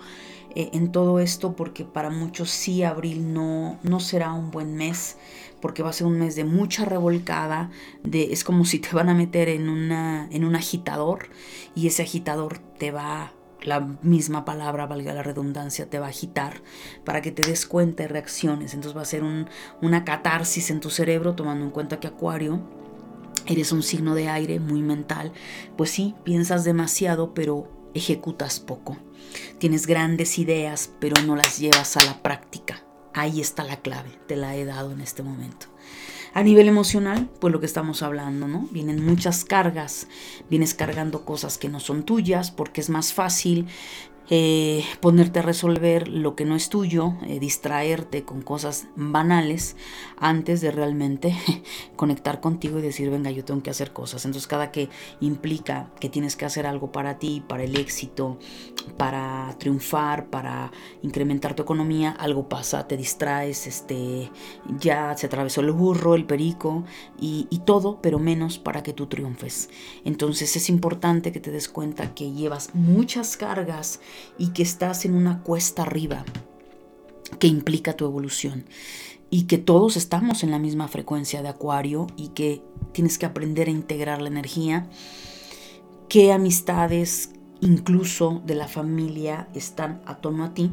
eh, 0.55 0.71
en 0.73 0.93
todo 0.93 1.19
esto 1.19 1.55
porque 1.55 1.85
para 1.85 2.11
muchos 2.11 2.51
sí 2.51 2.83
abril 2.83 3.33
no, 3.33 3.79
no 3.83 4.01
será 4.01 4.33
un 4.33 4.51
buen 4.51 4.75
mes 4.75 5.17
porque 5.61 5.83
va 5.83 5.91
a 5.91 5.95
ser 5.95 6.07
un 6.07 6.19
mes 6.19 6.37
de 6.37 6.45
mucha 6.45 6.85
revolcada, 6.85 7.71
de, 8.03 8.33
es 8.35 8.45
como 8.45 8.67
si 8.67 8.81
te 8.81 8.91
van 8.93 9.09
a 9.09 9.15
meter 9.15 9.49
en, 9.49 9.71
una, 9.71 10.29
en 10.31 10.45
un 10.45 10.57
agitador 10.57 11.31
y 11.75 11.87
ese 11.87 12.03
agitador 12.03 12.59
te 12.59 12.91
va 12.91 13.33
la 13.65 13.81
misma 13.81 14.45
palabra, 14.45 14.87
valga 14.87 15.15
la 15.15 15.23
redundancia, 15.23 15.89
te 15.89 15.99
va 15.99 16.07
a 16.07 16.11
agitar 16.11 16.63
para 17.05 17.23
que 17.23 17.33
te 17.33 17.47
des 17.47 17.67
cuenta 17.67 18.05
y 18.05 18.07
reacciones. 18.07 18.75
Entonces 18.75 18.97
va 18.97 19.03
a 19.03 19.07
ser 19.07 19.23
una 19.81 20.05
catarsis 20.05 20.71
en 20.71 20.81
tu 20.81 20.91
cerebro, 20.91 21.35
tomando 21.35 21.65
en 21.65 21.71
cuenta 21.71 22.01
que 22.01 22.07
Acuario 22.07 22.61
eres 23.47 23.73
un 23.73 23.83
signo 23.83 24.15
de 24.15 24.29
aire 24.29 24.61
muy 24.61 24.83
mental. 24.83 25.33
Pues 25.77 25.91
sí, 25.91 26.15
piensas 26.25 26.65
demasiado, 26.65 27.35
pero 27.35 27.91
ejecutas 27.95 28.61
poco. 28.61 28.97
Tienes 29.59 29.87
grandes 29.87 30.39
ideas, 30.39 30.91
pero 31.01 31.21
no 31.23 31.37
las 31.37 31.59
llevas 31.59 31.97
a 31.97 32.05
la 32.05 32.23
práctica. 32.23 32.85
Ahí 33.15 33.41
está 33.41 33.65
la 33.65 33.81
clave, 33.81 34.11
te 34.27 34.37
la 34.37 34.57
he 34.57 34.65
dado 34.65 34.93
en 34.93 35.01
este 35.01 35.23
momento. 35.23 35.74
A 36.35 36.43
nivel 36.43 36.67
emocional, 36.67 37.29
pues 37.41 37.53
lo 37.53 37.61
que 37.61 37.67
estamos 37.67 38.03
hablando, 38.03 38.49
¿no? 38.49 38.67
Vienen 38.73 39.05
muchas 39.07 39.45
cargas, 39.45 40.09
vienes 40.51 40.75
cargando 40.75 41.25
cosas 41.25 41.59
que 41.59 41.69
no 41.69 41.79
son 41.79 42.03
tuyas 42.03 42.51
porque 42.51 42.81
es 42.81 42.91
más 42.91 43.13
fácil 43.13 43.69
eh, 44.31 44.85
ponerte 45.01 45.41
a 45.41 45.43
resolver 45.43 46.09
lo 46.09 46.35
que 46.35 46.47
no 46.47 46.57
es 46.57 46.71
tuyo, 46.71 47.15
eh, 47.27 47.39
distraerte 47.39 48.25
con 48.25 48.41
cosas 48.41 48.87
banales 48.97 49.77
antes 50.17 50.63
de 50.63 50.71
realmente 50.71 51.37
conectar 51.97 52.41
contigo 52.41 52.79
y 52.79 52.83
decir, 52.83 53.11
venga, 53.11 53.31
yo 53.31 53.45
tengo 53.45 53.63
que 53.63 53.71
hacer 53.71 53.93
cosas. 53.93 54.25
Entonces 54.25 54.47
cada 54.47 54.71
que 54.71 54.89
implica 55.21 55.91
que 56.01 56.09
tienes 56.09 56.37
que 56.37 56.47
hacer 56.47 56.67
algo 56.67 56.91
para 56.91 57.19
ti, 57.19 57.43
para 57.47 57.65
el 57.65 57.77
éxito, 57.77 58.39
para 58.97 59.55
triunfar, 59.59 60.31
para 60.31 60.73
incrementar 61.03 61.55
tu 61.55 61.63
economía, 61.63 62.11
algo 62.11 62.49
pasa, 62.49 62.89
te 62.89 62.97
distraes, 62.97 63.67
este, 63.67 64.31
ya 64.79 65.15
se 65.19 65.27
atravesó 65.27 65.61
el 65.61 65.73
burro, 65.73 66.15
el 66.15 66.25
perico 66.25 66.85
y, 67.21 67.47
y 67.51 67.59
todo, 67.59 68.01
pero 68.01 68.19
menos 68.19 68.59
para 68.59 68.83
que 68.83 68.95
tú 68.95 69.07
triunfes. 69.07 69.69
Entonces 70.05 70.57
es 70.57 70.71
importante 70.71 71.31
que 71.31 71.41
te 71.41 71.51
des 71.51 71.69
cuenta 71.69 72.15
que 72.15 72.33
llevas 72.33 72.71
muchas 72.75 73.37
cargas 73.37 74.01
y 74.39 74.49
que 74.49 74.63
estás 74.63 75.05
en 75.05 75.15
una 75.15 75.43
cuesta 75.43 75.83
arriba 75.83 76.25
que 77.39 77.47
implica 77.47 77.97
tu 77.97 78.05
evolución 78.05 78.65
y 79.31 79.45
que 79.45 79.59
todos 79.59 79.97
estamos 79.97 80.43
en 80.43 80.51
la 80.51 80.59
misma 80.59 80.89
frecuencia 80.89 81.43
de 81.43 81.49
acuario 81.49 82.07
y 82.17 82.29
que 82.29 82.63
tienes 82.93 83.19
que 83.19 83.27
aprender 83.27 83.69
a 83.69 83.73
integrar 83.73 84.23
la 84.23 84.29
energía, 84.29 84.89
qué 86.09 86.33
amistades 86.33 87.31
incluso 87.61 88.43
de 88.45 88.55
la 88.55 88.69
familia 88.69 89.49
están 89.55 90.03
a 90.07 90.19
tono 90.19 90.45
a 90.45 90.55
ti 90.55 90.71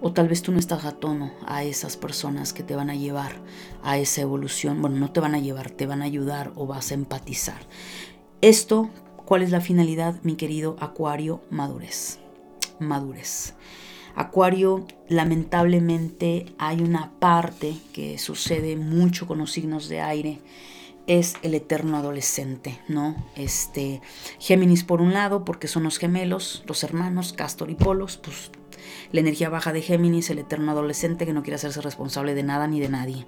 o 0.00 0.12
tal 0.12 0.28
vez 0.28 0.42
tú 0.42 0.52
no 0.52 0.58
estás 0.58 0.84
a 0.84 0.92
tono 0.92 1.30
a 1.46 1.62
esas 1.62 1.96
personas 1.96 2.52
que 2.52 2.62
te 2.62 2.74
van 2.74 2.90
a 2.90 2.96
llevar 2.96 3.32
a 3.82 3.98
esa 3.98 4.22
evolución. 4.22 4.80
Bueno, 4.80 4.96
no 4.96 5.12
te 5.12 5.20
van 5.20 5.34
a 5.34 5.40
llevar, 5.40 5.70
te 5.70 5.86
van 5.86 6.02
a 6.02 6.06
ayudar 6.06 6.52
o 6.56 6.66
vas 6.66 6.90
a 6.90 6.94
empatizar. 6.94 7.60
Esto, 8.40 8.88
¿cuál 9.26 9.42
es 9.42 9.50
la 9.50 9.60
finalidad, 9.60 10.20
mi 10.22 10.36
querido 10.36 10.76
Acuario? 10.80 11.42
Madurez 11.50 12.18
madurez. 12.80 13.54
Acuario, 14.14 14.86
lamentablemente 15.08 16.46
hay 16.58 16.80
una 16.80 17.12
parte 17.20 17.76
que 17.92 18.18
sucede 18.18 18.76
mucho 18.76 19.26
con 19.26 19.38
los 19.38 19.52
signos 19.52 19.88
de 19.88 20.00
aire, 20.00 20.40
es 21.06 21.34
el 21.42 21.54
eterno 21.54 21.96
adolescente, 21.96 22.78
¿no? 22.88 23.16
Este, 23.34 24.00
Géminis 24.38 24.84
por 24.84 25.00
un 25.00 25.12
lado, 25.12 25.44
porque 25.44 25.68
son 25.68 25.84
los 25.84 25.98
gemelos, 25.98 26.62
los 26.66 26.84
hermanos, 26.84 27.32
Castor 27.32 27.70
y 27.70 27.74
Polos, 27.74 28.16
pues 28.16 28.50
la 29.12 29.20
energía 29.20 29.48
baja 29.48 29.72
de 29.72 29.82
Géminis, 29.82 30.30
el 30.30 30.38
eterno 30.38 30.72
adolescente 30.72 31.26
que 31.26 31.32
no 31.32 31.42
quiere 31.42 31.56
hacerse 31.56 31.80
responsable 31.80 32.34
de 32.34 32.42
nada 32.42 32.66
ni 32.66 32.80
de 32.80 32.88
nadie. 32.88 33.24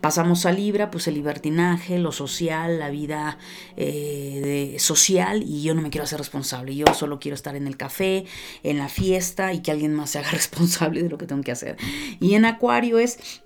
Pasamos 0.00 0.46
a 0.46 0.52
Libra, 0.52 0.90
pues 0.90 1.08
el 1.08 1.14
libertinaje, 1.14 1.98
lo 1.98 2.12
social, 2.12 2.78
la 2.78 2.90
vida 2.90 3.38
eh, 3.76 4.76
social 4.78 5.42
y 5.42 5.62
yo 5.62 5.74
no 5.74 5.82
me 5.82 5.90
quiero 5.90 6.04
hacer 6.04 6.18
responsable. 6.18 6.74
Yo 6.74 6.86
solo 6.94 7.20
quiero 7.20 7.34
estar 7.34 7.56
en 7.56 7.66
el 7.66 7.76
café, 7.76 8.24
en 8.62 8.78
la 8.78 8.88
fiesta 8.88 9.52
y 9.52 9.60
que 9.60 9.70
alguien 9.70 9.94
más 9.94 10.10
se 10.10 10.18
haga 10.18 10.30
responsable 10.32 11.02
de 11.02 11.08
lo 11.08 11.18
que 11.18 11.26
tengo 11.26 11.42
que 11.42 11.52
hacer. 11.52 11.76
Y 12.20 12.34
en 12.34 12.44
Acuario 12.44 12.98
es 12.98 13.43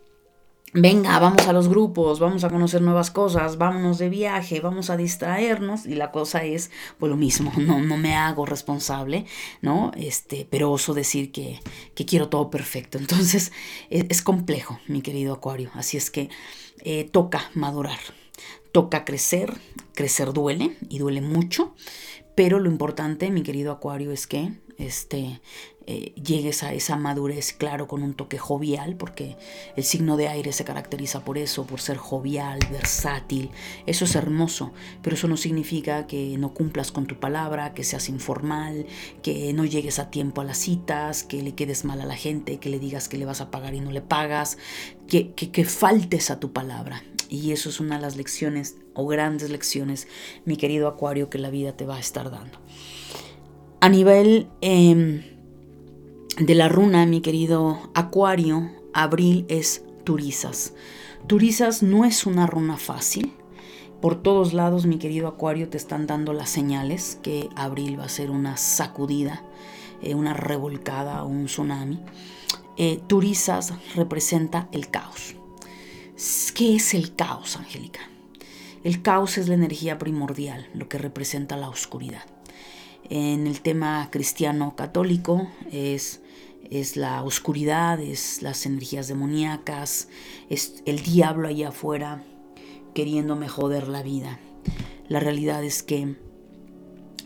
venga, 0.73 1.19
vamos 1.19 1.47
a 1.47 1.53
los 1.53 1.69
grupos, 1.69 2.21
vamos 2.21 2.45
a 2.45 2.51
conocer 2.51 2.83
nuevas 2.83 3.11
cosas, 3.11 3.59
vámonos 3.59 3.99
de 3.99 4.09
viaje, 4.09 4.61
vamos 4.61 4.91
a 4.91 4.97
distraernos 4.97 5.87
y 5.87 5.95
la 5.95 6.11
cosa 6.11 6.45
es 6.45 6.71
pues 6.99 7.11
lo 7.11 7.17
mismo, 7.17 7.53
no, 7.59 7.81
no 7.81 7.97
me 7.97 8.15
hago 8.15 8.47
responsable, 8.47 9.27
¿no? 9.63 9.93
Este, 9.97 10.47
pero 10.49 10.73
oso 10.73 10.95
decir 10.95 11.33
que, 11.33 11.61
que 11.95 12.05
quiero 12.05 12.29
todo 12.29 12.51
perfecto. 12.51 12.99
Entonces 13.09 13.53
es, 13.91 14.23
complejo, 14.23 14.81
mi 14.87 15.03
querido 15.03 15.35
Acuario, 15.35 15.71
así 15.75 15.97
es 15.97 16.11
que 16.11 16.29
eh, 16.81 17.05
toca 17.05 17.51
madurar, 17.55 17.99
toca 18.73 19.05
crecer, 19.05 19.55
crecer 19.95 20.33
duele 20.33 20.77
y 20.89 20.99
duele 20.99 21.21
mucho, 21.21 21.75
pero 22.35 22.61
lo 22.61 22.71
importante, 22.71 23.31
mi 23.31 23.43
querido 23.43 23.73
Acuario, 23.73 24.13
es 24.13 24.27
que 24.27 24.53
este, 24.77 25.41
eh, 25.91 26.13
llegues 26.23 26.63
a 26.65 26.75
esa 26.75 26.97
madurez, 26.97 27.55
claro, 27.55 27.89
con 27.89 28.03
un 28.03 28.13
toque 28.13 28.37
jovial, 28.37 28.95
porque 28.97 29.39
el 29.75 29.85
signo 29.85 30.19
de 30.19 30.29
aire 30.29 30.53
se 30.53 30.63
caracteriza 30.63 31.25
por 31.25 31.39
eso, 31.39 31.65
por 31.65 31.81
ser 31.81 31.97
jovial, 31.97 32.59
versátil. 32.71 33.49
Eso 33.87 34.05
es 34.05 34.15
hermoso, 34.15 34.75
pero 35.01 35.17
eso 35.17 35.29
no 35.29 35.39
significa 35.39 36.07
que 36.07 36.37
no 36.37 36.53
cumplas 36.53 36.93
con 36.93 37.07
tu 37.07 37.19
palabra, 37.19 37.73
que 37.73 37.85
seas 37.85 38.11
informal, 38.11 38.85
que 39.23 39.55
no 39.55 39.65
llegues 39.65 39.99
a 39.99 40.11
tiempo 40.11 40.43
a 40.43 40.45
las 40.45 40.59
citas, 40.59 41.23
que 41.23 41.41
le 41.41 41.55
quedes 41.55 41.87
mal 41.87 42.03
a 42.03 42.05
la 42.05 42.17
gente, 42.17 42.59
que 42.59 42.69
le 42.69 42.81
digas 42.81 43.09
que 43.09 43.17
le 43.17 43.25
vas 43.25 43.41
a 43.41 43.51
pagar 43.51 43.75
y 43.75 43.81
no 43.81 43.91
le 43.91 44.03
pagas, 44.03 44.59
que, 45.09 45.33
que, 45.33 45.65
faltes 45.65 46.31
a 46.31 46.39
tu 46.39 46.53
palabra. 46.53 47.03
Y 47.31 47.53
eso 47.53 47.71
es 47.71 47.81
una 47.81 47.97
de 47.97 48.03
las 48.03 48.15
lecciones 48.15 48.77
o 48.93 49.07
grandes 49.07 49.49
lecciones, 49.49 50.07
mi 50.45 50.59
querido 50.59 50.87
Acuario, 50.87 51.31
que 51.31 51.39
la 51.39 51.49
vida 51.49 51.79
te 51.79 51.87
va 51.87 51.97
a 51.97 52.01
estar 52.01 52.31
dando. 52.31 52.59
A 53.81 53.89
nivel 53.89 54.49
em, 54.61 55.38
de 56.39 56.55
la 56.55 56.69
runa, 56.69 57.05
mi 57.05 57.21
querido 57.21 57.91
Acuario, 57.95 58.71
abril 58.93 59.45
es 59.49 59.85
Turizas. 60.05 60.73
Turizas 61.27 61.83
no 61.83 62.05
es 62.05 62.27
una 62.27 62.47
runa 62.47 62.77
fácil. 62.77 63.33
Por 64.01 64.23
todos 64.23 64.53
lados, 64.53 64.87
mi 64.87 64.99
querido 64.99 65.27
Acuario, 65.27 65.69
te 65.69 65.77
están 65.77 66.07
dando 66.07 66.33
las 66.33 66.51
señales 66.51 67.19
que 67.23 67.49
abril 67.57 67.99
va 67.99 68.05
a 68.05 68.09
ser 68.09 68.31
una 68.31 68.57
sacudida, 68.57 69.43
eh, 70.01 70.15
una 70.15 70.33
revolcada 70.33 71.25
o 71.25 71.27
un 71.27 71.47
tsunami. 71.47 72.01
Eh, 72.77 73.01
Turizas 73.09 73.75
representa 73.97 74.69
el 74.71 74.91
caos. 74.91 75.35
¿Qué 76.55 76.77
es 76.77 76.95
el 76.95 77.17
caos, 77.17 77.57
Angélica? 77.57 78.01
El 78.85 79.03
caos 79.03 79.39
es 79.39 79.49
la 79.49 79.55
energía 79.55 79.99
primordial, 79.99 80.69
lo 80.73 80.89
que 80.89 80.99
representa 80.99 81.57
la 81.57 81.69
oscuridad 81.69 82.23
en 83.11 83.47
el 83.47 83.61
tema 83.61 84.09
cristiano 84.11 84.75
católico 84.77 85.49
es, 85.71 86.21
es 86.71 86.97
la 86.97 87.23
oscuridad, 87.23 88.01
es 88.01 88.43
las 88.43 88.67
energías 88.67 89.09
demoníacas, 89.09 90.09
es 90.49 90.83
el 90.87 91.01
diablo 91.03 91.49
allá 91.49 91.69
afuera 91.69 92.23
queriéndome 92.95 93.49
joder 93.49 93.89
la 93.89 94.03
vida. 94.03 94.39
La 95.09 95.21
realidad 95.21 95.65
es 95.65 95.83
que 95.83 96.17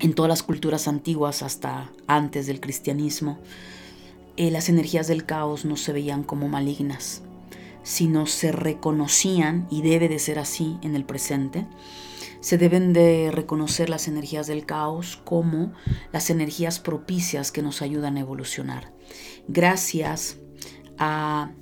en 0.01 0.14
todas 0.14 0.28
las 0.28 0.43
culturas 0.43 0.89
antiguas, 0.89 1.43
hasta 1.43 1.93
antes 2.07 2.47
del 2.47 2.61
cristianismo, 2.61 3.39
eh, 4.37 4.51
las 4.51 4.68
energías 4.68 5.07
del 5.07 5.24
caos 5.24 5.64
no 5.64 5.76
se 5.76 5.93
veían 5.93 6.24
como 6.24 6.49
malignas, 6.49 7.22
sino 7.83 8.26
se 8.26 8.53
reconocían, 8.53 9.66
y 9.70 9.83
debe 9.83 10.09
de 10.09 10.18
ser 10.18 10.39
así 10.39 10.76
en 10.83 10.95
el 10.95 11.05
presente, 11.05 11.66
se 12.41 12.59
deben 12.59 12.93
de 12.93 13.30
reconocer 13.33 13.89
las 13.89 14.09
energías 14.09 14.49
del 14.49 14.66
caos 14.66 15.20
como 15.24 15.72
las 16.12 16.30
energías 16.30 16.80
propicias 16.80 17.53
que 17.53 17.62
nos 17.62 17.83
ayudan 17.83 18.16
a 18.16 18.20
evolucionar. 18.20 18.93
Gracias 19.49 20.38
a 20.99 21.53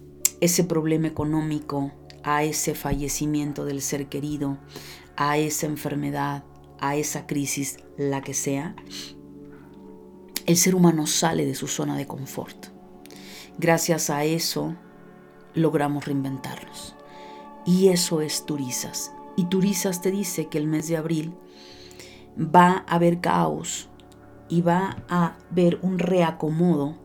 ese 0.40 0.64
problema 0.64 1.06
económico, 1.06 1.92
a 2.22 2.42
ese 2.44 2.74
fallecimiento 2.74 3.64
del 3.64 3.80
ser 3.80 4.08
querido, 4.08 4.58
a 5.16 5.38
esa 5.38 5.66
enfermedad, 5.66 6.44
a 6.80 6.96
esa 6.96 7.26
crisis, 7.26 7.78
la 7.96 8.22
que 8.22 8.34
sea, 8.34 8.74
el 10.46 10.56
ser 10.56 10.74
humano 10.74 11.06
sale 11.06 11.46
de 11.46 11.54
su 11.54 11.68
zona 11.68 11.96
de 11.96 12.06
confort. 12.06 12.66
Gracias 13.58 14.10
a 14.10 14.24
eso 14.24 14.74
logramos 15.54 16.06
reinventarnos. 16.06 16.96
Y 17.66 17.88
eso 17.88 18.20
es 18.20 18.46
Turizas. 18.46 19.12
Y 19.36 19.44
Turizas 19.44 20.00
te 20.00 20.10
dice 20.10 20.48
que 20.48 20.58
el 20.58 20.66
mes 20.66 20.88
de 20.88 20.96
abril 20.96 21.34
va 22.36 22.84
a 22.86 22.94
haber 22.96 23.20
caos 23.20 23.88
y 24.48 24.62
va 24.62 25.04
a 25.08 25.36
haber 25.50 25.78
un 25.82 25.98
reacomodo 25.98 26.96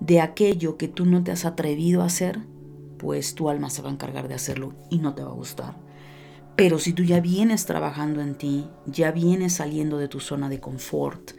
de 0.00 0.20
aquello 0.20 0.76
que 0.76 0.88
tú 0.88 1.06
no 1.06 1.22
te 1.24 1.32
has 1.32 1.44
atrevido 1.44 2.02
a 2.02 2.06
hacer, 2.06 2.40
pues 2.98 3.34
tu 3.34 3.48
alma 3.48 3.70
se 3.70 3.82
va 3.82 3.88
a 3.88 3.92
encargar 3.92 4.28
de 4.28 4.34
hacerlo 4.34 4.74
y 4.90 4.98
no 4.98 5.14
te 5.14 5.22
va 5.22 5.30
a 5.30 5.34
gustar. 5.34 5.76
Pero 6.56 6.78
si 6.78 6.92
tú 6.92 7.04
ya 7.04 7.20
vienes 7.20 7.66
trabajando 7.66 8.20
en 8.20 8.34
ti, 8.36 8.66
ya 8.86 9.12
vienes 9.12 9.54
saliendo 9.54 9.98
de 9.98 10.08
tu 10.08 10.18
zona 10.18 10.48
de 10.48 10.58
confort, 10.58 11.32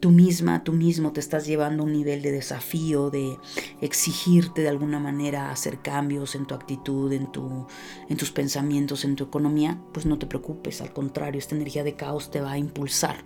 tú 0.00 0.10
misma, 0.10 0.62
tú 0.62 0.72
mismo 0.72 1.12
te 1.12 1.20
estás 1.20 1.46
llevando 1.46 1.82
a 1.82 1.86
un 1.86 1.92
nivel 1.92 2.22
de 2.22 2.30
desafío, 2.30 3.10
de 3.10 3.36
exigirte 3.80 4.62
de 4.62 4.68
alguna 4.68 5.00
manera 5.00 5.50
hacer 5.50 5.80
cambios 5.80 6.34
en 6.34 6.46
tu 6.46 6.54
actitud, 6.54 7.12
en, 7.12 7.32
tu, 7.32 7.66
en 8.08 8.16
tus 8.16 8.30
pensamientos, 8.30 9.04
en 9.04 9.16
tu 9.16 9.24
economía, 9.24 9.80
pues 9.92 10.06
no 10.06 10.18
te 10.18 10.26
preocupes, 10.26 10.80
al 10.80 10.92
contrario, 10.92 11.38
esta 11.38 11.56
energía 11.56 11.82
de 11.82 11.96
caos 11.96 12.30
te 12.30 12.40
va 12.40 12.52
a 12.52 12.58
impulsar, 12.58 13.24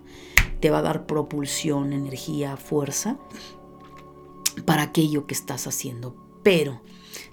te 0.61 0.70
va 0.70 0.78
a 0.78 0.82
dar 0.82 1.06
propulsión, 1.06 1.92
energía, 1.92 2.56
fuerza 2.56 3.18
para 4.64 4.82
aquello 4.82 5.26
que 5.26 5.34
estás 5.34 5.66
haciendo. 5.66 6.16
Pero 6.42 6.80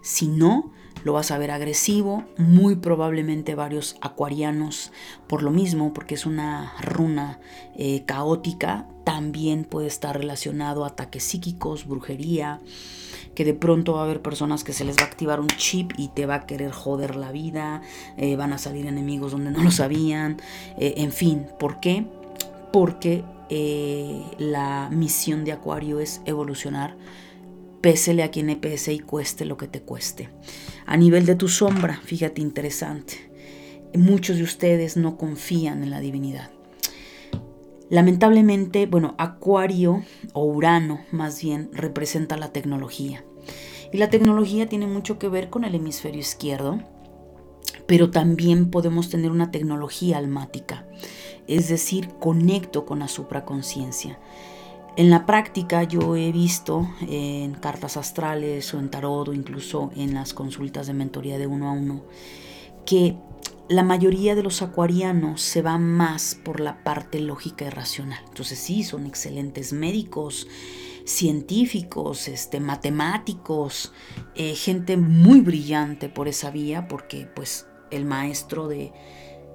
si 0.02 0.28
no, 0.28 0.72
lo 1.04 1.14
vas 1.14 1.32
a 1.32 1.38
ver 1.38 1.52
agresivo, 1.52 2.26
muy 2.38 2.76
probablemente 2.76 3.56
varios 3.56 3.96
acuarianos 4.02 4.92
por 5.28 5.44
lo 5.44 5.52
mismo, 5.52 5.94
porque 5.94 6.16
es 6.16 6.26
una 6.26 6.74
runa 6.82 7.40
eh, 7.78 8.04
caótica, 8.06 8.88
también 9.04 9.64
puede 9.64 9.88
estar 9.88 10.18
relacionado 10.18 10.84
a 10.84 10.88
ataques 10.88 11.24
psíquicos, 11.24 11.88
brujería, 11.88 12.60
que 13.36 13.46
de 13.46 13.54
pronto 13.54 13.94
va 13.94 14.02
a 14.02 14.04
haber 14.04 14.22
personas 14.22 14.64
que 14.64 14.74
se 14.74 14.84
les 14.84 14.98
va 14.98 15.04
a 15.04 15.06
activar 15.06 15.40
un 15.40 15.48
chip 15.48 15.94
y 15.98 16.10
te 16.10 16.26
va 16.26 16.36
a 16.36 16.46
querer 16.46 16.72
joder 16.72 17.16
la 17.16 17.32
vida, 17.32 17.82
eh, 18.18 18.36
van 18.36 18.52
a 18.52 18.58
salir 18.58 18.86
enemigos 18.86 19.32
donde 19.32 19.52
no 19.52 19.64
lo 19.64 19.72
sabían, 19.72 20.42
eh, 20.78 20.96
en 20.98 21.12
fin, 21.12 21.48
¿por 21.60 21.80
qué? 21.80 22.06
Porque 22.78 23.24
eh, 23.50 24.22
la 24.38 24.88
misión 24.92 25.44
de 25.44 25.52
Acuario 25.52 26.00
es 26.00 26.22
evolucionar, 26.26 26.96
pésele 27.82 28.22
a 28.22 28.30
quien 28.30 28.56
pese 28.60 28.94
y 28.94 29.00
cueste 29.00 29.46
lo 29.46 29.58
que 29.58 29.68
te 29.68 29.82
cueste. 29.82 30.30
A 30.86 30.96
nivel 30.96 31.26
de 31.26 31.34
tu 31.34 31.48
sombra, 31.48 32.00
fíjate 32.04 32.40
interesante, 32.40 33.32
muchos 33.96 34.38
de 34.38 34.44
ustedes 34.44 34.96
no 34.96 35.18
confían 35.18 35.82
en 35.82 35.90
la 35.90 36.02
divinidad. 36.02 36.52
Lamentablemente, 37.90 38.86
bueno, 38.86 39.16
Acuario 39.18 40.04
o 40.34 40.46
Urano 40.46 41.00
más 41.12 41.42
bien 41.42 41.72
representa 41.74 42.38
la 42.38 42.52
tecnología. 42.52 43.26
Y 43.92 43.98
la 43.98 44.12
tecnología 44.12 44.70
tiene 44.70 44.86
mucho 44.86 45.18
que 45.18 45.30
ver 45.30 45.50
con 45.50 45.64
el 45.64 45.74
hemisferio 45.74 46.20
izquierdo, 46.20 46.78
pero 47.88 48.12
también 48.12 48.70
podemos 48.70 49.10
tener 49.10 49.32
una 49.32 49.50
tecnología 49.50 50.20
almática, 50.20 50.86
es 51.48 51.68
decir, 51.70 52.10
conecto 52.20 52.86
con 52.86 53.00
la 53.00 53.08
supraconciencia. 53.08 54.20
En 54.98 55.12
la 55.12 55.26
práctica 55.26 55.84
yo 55.84 56.16
he 56.16 56.32
visto 56.32 56.90
en 57.02 57.54
cartas 57.54 57.98
astrales 57.98 58.74
o 58.74 58.80
en 58.80 58.90
tarot 58.90 59.28
o 59.28 59.34
incluso 59.34 59.92
en 59.96 60.16
las 60.16 60.34
consultas 60.34 60.88
de 60.88 60.94
mentoría 60.94 61.38
de 61.38 61.46
uno 61.46 61.70
a 61.70 61.74
uno 61.74 62.02
que 62.84 63.16
la 63.70 63.84
mayoría 63.84 64.34
de 64.34 64.44
los 64.44 64.62
acuarianos 64.62 65.42
se 65.42 65.62
va 65.62 65.78
más 65.78 66.40
por 66.44 66.62
la 66.62 66.84
parte 66.84 67.20
lógica 67.20 67.66
y 67.66 67.70
racional. 67.70 68.24
Entonces 68.28 68.58
sí, 68.58 68.84
son 68.84 69.06
excelentes 69.06 69.74
médicos, 69.74 70.48
científicos, 71.06 72.28
este, 72.28 72.60
matemáticos, 72.60 73.92
eh, 74.36 74.56
gente 74.56 74.98
muy 74.98 75.42
brillante 75.42 76.08
por 76.10 76.28
esa 76.28 76.50
vía, 76.50 76.88
porque 76.88 77.28
pues 77.36 77.68
el 77.92 78.06
maestro 78.06 78.68
de 78.68 78.94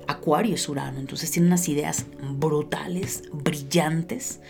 Acuario 0.08 0.54
es 0.54 0.68
Urano. 0.68 0.98
Entonces 0.98 1.30
tiene 1.30 1.48
unas 1.48 1.68
ideas 1.68 2.06
brutales, 2.20 3.22
brillantes, 3.32 4.40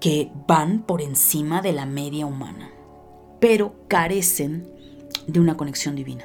que 0.00 0.30
van 0.46 0.82
por 0.82 1.02
encima 1.02 1.60
de 1.60 1.72
la 1.72 1.86
media 1.86 2.26
humana, 2.26 2.70
pero 3.40 3.74
carecen 3.88 4.68
de 5.26 5.40
una 5.40 5.56
conexión 5.56 5.96
divina. 5.96 6.24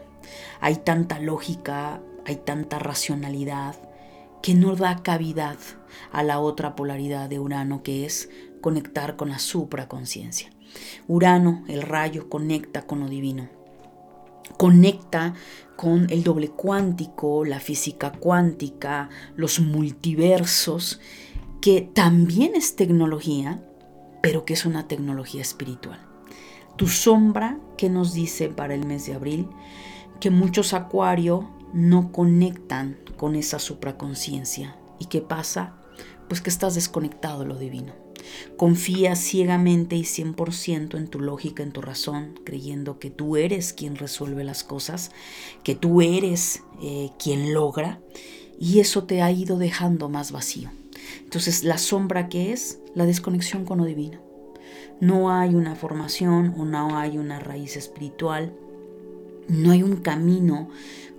Hay 0.61 0.78
tanta 0.78 1.19
lógica, 1.19 2.01
hay 2.26 2.38
tanta 2.38 2.80
racionalidad 2.80 3.76
que 4.41 4.53
no 4.53 4.76
da 4.76 5.01
cavidad 5.03 5.57
a 6.11 6.24
la 6.24 6.39
otra 6.39 6.76
polaridad 6.76 7.30
de 7.30 7.39
Urano 7.39 7.82
que 7.82 8.05
es 8.05 8.30
conectar 8.61 9.15
con 9.15 9.30
la 9.30 9.39
supraconciencia. 9.39 10.49
Urano, 11.07 11.63
el 11.67 11.82
rayo, 11.82 12.30
conecta 12.30 12.84
con 12.84 12.99
lo 12.99 13.07
divino. 13.07 13.49
Conecta 14.58 15.34
con 15.76 16.08
el 16.10 16.24
doble 16.24 16.49
cuántico, 16.49 17.45
la 17.45 17.60
física 17.60 18.12
cuántica, 18.12 19.10
los 19.36 19.60
multiversos, 19.60 20.99
que 21.62 21.82
también 21.82 22.56
es 22.56 22.76
tecnología, 22.76 23.64
pero 24.22 24.45
que 24.45 24.54
es 24.54 24.66
una 24.66 24.88
tecnología 24.88 25.41
espiritual. 25.41 25.99
Tu 26.76 26.88
sombra, 26.88 27.60
que 27.78 27.89
nos 27.89 28.14
dice 28.14 28.49
para 28.49 28.74
el 28.74 28.86
mes 28.86 29.06
de 29.06 29.14
abril? 29.14 29.47
Que 30.20 30.30
muchos 30.30 30.74
acuario 30.74 31.49
no 31.74 32.12
conectan 32.12 32.97
con 33.18 33.36
esa 33.36 33.60
supraconciencia. 33.60 34.76
¿Y 34.99 35.06
qué 35.06 35.22
pasa? 35.22 35.76
Pues 36.28 36.41
que 36.41 36.49
estás 36.49 36.76
desconectado 36.76 37.41
de 37.41 37.45
lo 37.47 37.58
divino. 37.58 38.03
Confías 38.57 39.20
ciegamente 39.20 39.95
y 39.95 40.03
100% 40.03 40.97
en 40.97 41.07
tu 41.07 41.20
lógica, 41.20 41.64
en 41.64 41.72
tu 41.72 41.82
razón, 41.82 42.39
creyendo 42.43 42.99
que 42.99 43.09
tú 43.09 43.38
eres 43.38 43.74
quien 43.74 43.95
resuelve 43.95 44.43
las 44.43 44.64
cosas, 44.64 45.11
que 45.64 45.76
tú 45.76 46.01
eres 46.01 46.61
eh, 46.82 47.09
quien 47.18 47.53
logra, 47.53 47.99
y 48.59 48.80
eso 48.80 49.03
te 49.03 49.22
ha 49.22 49.32
ido 49.32 49.57
dejando 49.57 50.09
más 50.09 50.32
vacío. 50.32 50.72
Entonces, 51.24 51.64
la 51.64 51.78
sombra 51.78 52.30
que 52.30 52.53
es 52.53 52.80
la 52.95 53.05
desconexión 53.05 53.66
con 53.66 53.80
lo 53.80 53.86
divino. 53.86 54.20
No 54.99 55.32
hay 55.32 55.55
una 55.55 55.76
formación 55.76 56.53
o 56.57 56.66
no 56.66 56.97
hay 56.97 57.18
una 57.18 57.39
raíz 57.39 57.76
espiritual, 57.76 58.53
no 59.47 59.72
hay 59.72 59.84
un 59.84 59.97
camino 59.97 60.70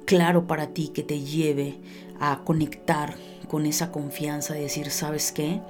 claro 0.04 0.46
para 0.46 0.68
ti 0.68 0.88
que 0.88 1.02
te 1.02 1.20
lleve 1.20 1.78
a 2.20 2.42
conectar 2.44 3.16
con 3.48 3.66
esa 3.66 3.92
confianza 3.92 4.54
de 4.54 4.60
decir, 4.60 4.90
¿sabes 4.90 5.32
qué? 5.32 5.60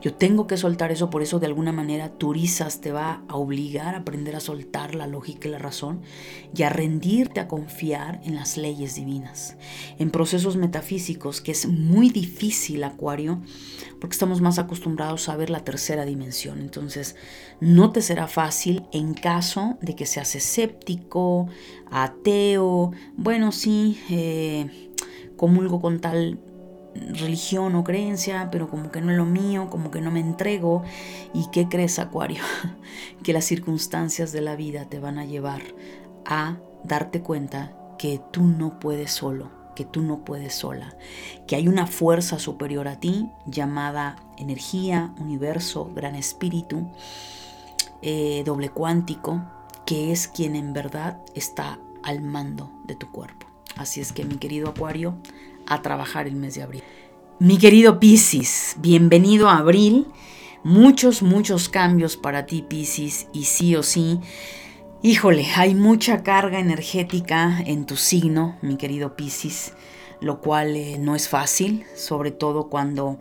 Yo 0.00 0.14
tengo 0.14 0.46
que 0.46 0.56
soltar 0.56 0.92
eso, 0.92 1.10
por 1.10 1.22
eso 1.22 1.38
de 1.38 1.46
alguna 1.46 1.72
manera 1.72 2.08
Turizas 2.08 2.80
te 2.80 2.90
va 2.90 3.22
a 3.28 3.36
obligar 3.36 3.94
a 3.94 3.98
aprender 3.98 4.34
a 4.34 4.40
soltar 4.40 4.94
la 4.94 5.06
lógica 5.06 5.46
y 5.46 5.50
la 5.50 5.58
razón 5.58 6.00
y 6.54 6.62
a 6.62 6.70
rendirte 6.70 7.40
a 7.40 7.48
confiar 7.48 8.20
en 8.24 8.34
las 8.34 8.56
leyes 8.56 8.94
divinas. 8.94 9.56
En 9.98 10.10
procesos 10.10 10.56
metafísicos, 10.56 11.42
que 11.42 11.52
es 11.52 11.66
muy 11.66 12.08
difícil, 12.08 12.82
Acuario, 12.84 13.42
porque 14.00 14.14
estamos 14.14 14.40
más 14.40 14.58
acostumbrados 14.58 15.28
a 15.28 15.36
ver 15.36 15.50
la 15.50 15.64
tercera 15.64 16.06
dimensión. 16.06 16.60
Entonces, 16.60 17.16
no 17.60 17.92
te 17.92 18.00
será 18.00 18.26
fácil 18.26 18.84
en 18.92 19.12
caso 19.12 19.76
de 19.82 19.94
que 19.94 20.06
seas 20.06 20.34
escéptico, 20.34 21.48
ateo, 21.90 22.92
bueno, 23.16 23.52
sí, 23.52 24.00
eh, 24.08 24.90
comulgo 25.36 25.80
con 25.80 26.00
tal 26.00 26.38
religión 26.94 27.74
o 27.74 27.84
creencia, 27.84 28.48
pero 28.50 28.68
como 28.68 28.90
que 28.90 29.00
no 29.00 29.10
es 29.10 29.16
lo 29.16 29.26
mío, 29.26 29.68
como 29.70 29.90
que 29.90 30.00
no 30.00 30.10
me 30.10 30.20
entrego. 30.20 30.82
¿Y 31.32 31.48
qué 31.50 31.68
crees, 31.68 31.98
Acuario? 31.98 32.42
que 33.22 33.32
las 33.32 33.44
circunstancias 33.44 34.32
de 34.32 34.40
la 34.40 34.56
vida 34.56 34.86
te 34.86 34.98
van 34.98 35.18
a 35.18 35.24
llevar 35.24 35.62
a 36.26 36.58
darte 36.84 37.20
cuenta 37.22 37.76
que 37.98 38.20
tú 38.30 38.42
no 38.42 38.80
puedes 38.80 39.10
solo, 39.10 39.50
que 39.76 39.84
tú 39.84 40.02
no 40.02 40.24
puedes 40.24 40.54
sola, 40.54 40.96
que 41.46 41.56
hay 41.56 41.68
una 41.68 41.86
fuerza 41.86 42.38
superior 42.38 42.88
a 42.88 42.98
ti 42.98 43.28
llamada 43.46 44.16
energía, 44.38 45.14
universo, 45.18 45.90
gran 45.94 46.14
espíritu, 46.14 46.90
eh, 48.02 48.42
doble 48.44 48.70
cuántico, 48.70 49.42
que 49.84 50.12
es 50.12 50.28
quien 50.28 50.56
en 50.56 50.72
verdad 50.72 51.20
está 51.34 51.78
al 52.02 52.22
mando 52.22 52.70
de 52.84 52.94
tu 52.94 53.10
cuerpo. 53.10 53.46
Así 53.76 54.00
es 54.00 54.12
que 54.12 54.24
mi 54.24 54.36
querido 54.36 54.70
Acuario, 54.70 55.16
a 55.70 55.82
trabajar 55.82 56.26
el 56.26 56.34
mes 56.34 56.56
de 56.56 56.62
abril. 56.62 56.82
Mi 57.38 57.56
querido 57.56 58.00
Piscis, 58.00 58.76
bienvenido 58.80 59.48
a 59.48 59.58
abril. 59.58 60.08
Muchos, 60.62 61.22
muchos 61.22 61.70
cambios 61.70 62.18
para 62.18 62.44
ti, 62.44 62.62
Piscis, 62.68 63.28
y 63.32 63.44
sí 63.44 63.76
o 63.76 63.82
sí. 63.82 64.20
Híjole, 65.00 65.46
hay 65.56 65.74
mucha 65.74 66.22
carga 66.22 66.58
energética 66.58 67.62
en 67.64 67.86
tu 67.86 67.96
signo, 67.96 68.58
mi 68.60 68.76
querido 68.76 69.16
Piscis, 69.16 69.72
lo 70.20 70.40
cual 70.40 70.76
eh, 70.76 70.98
no 70.98 71.14
es 71.14 71.28
fácil, 71.28 71.86
sobre 71.94 72.32
todo 72.32 72.68
cuando 72.68 73.18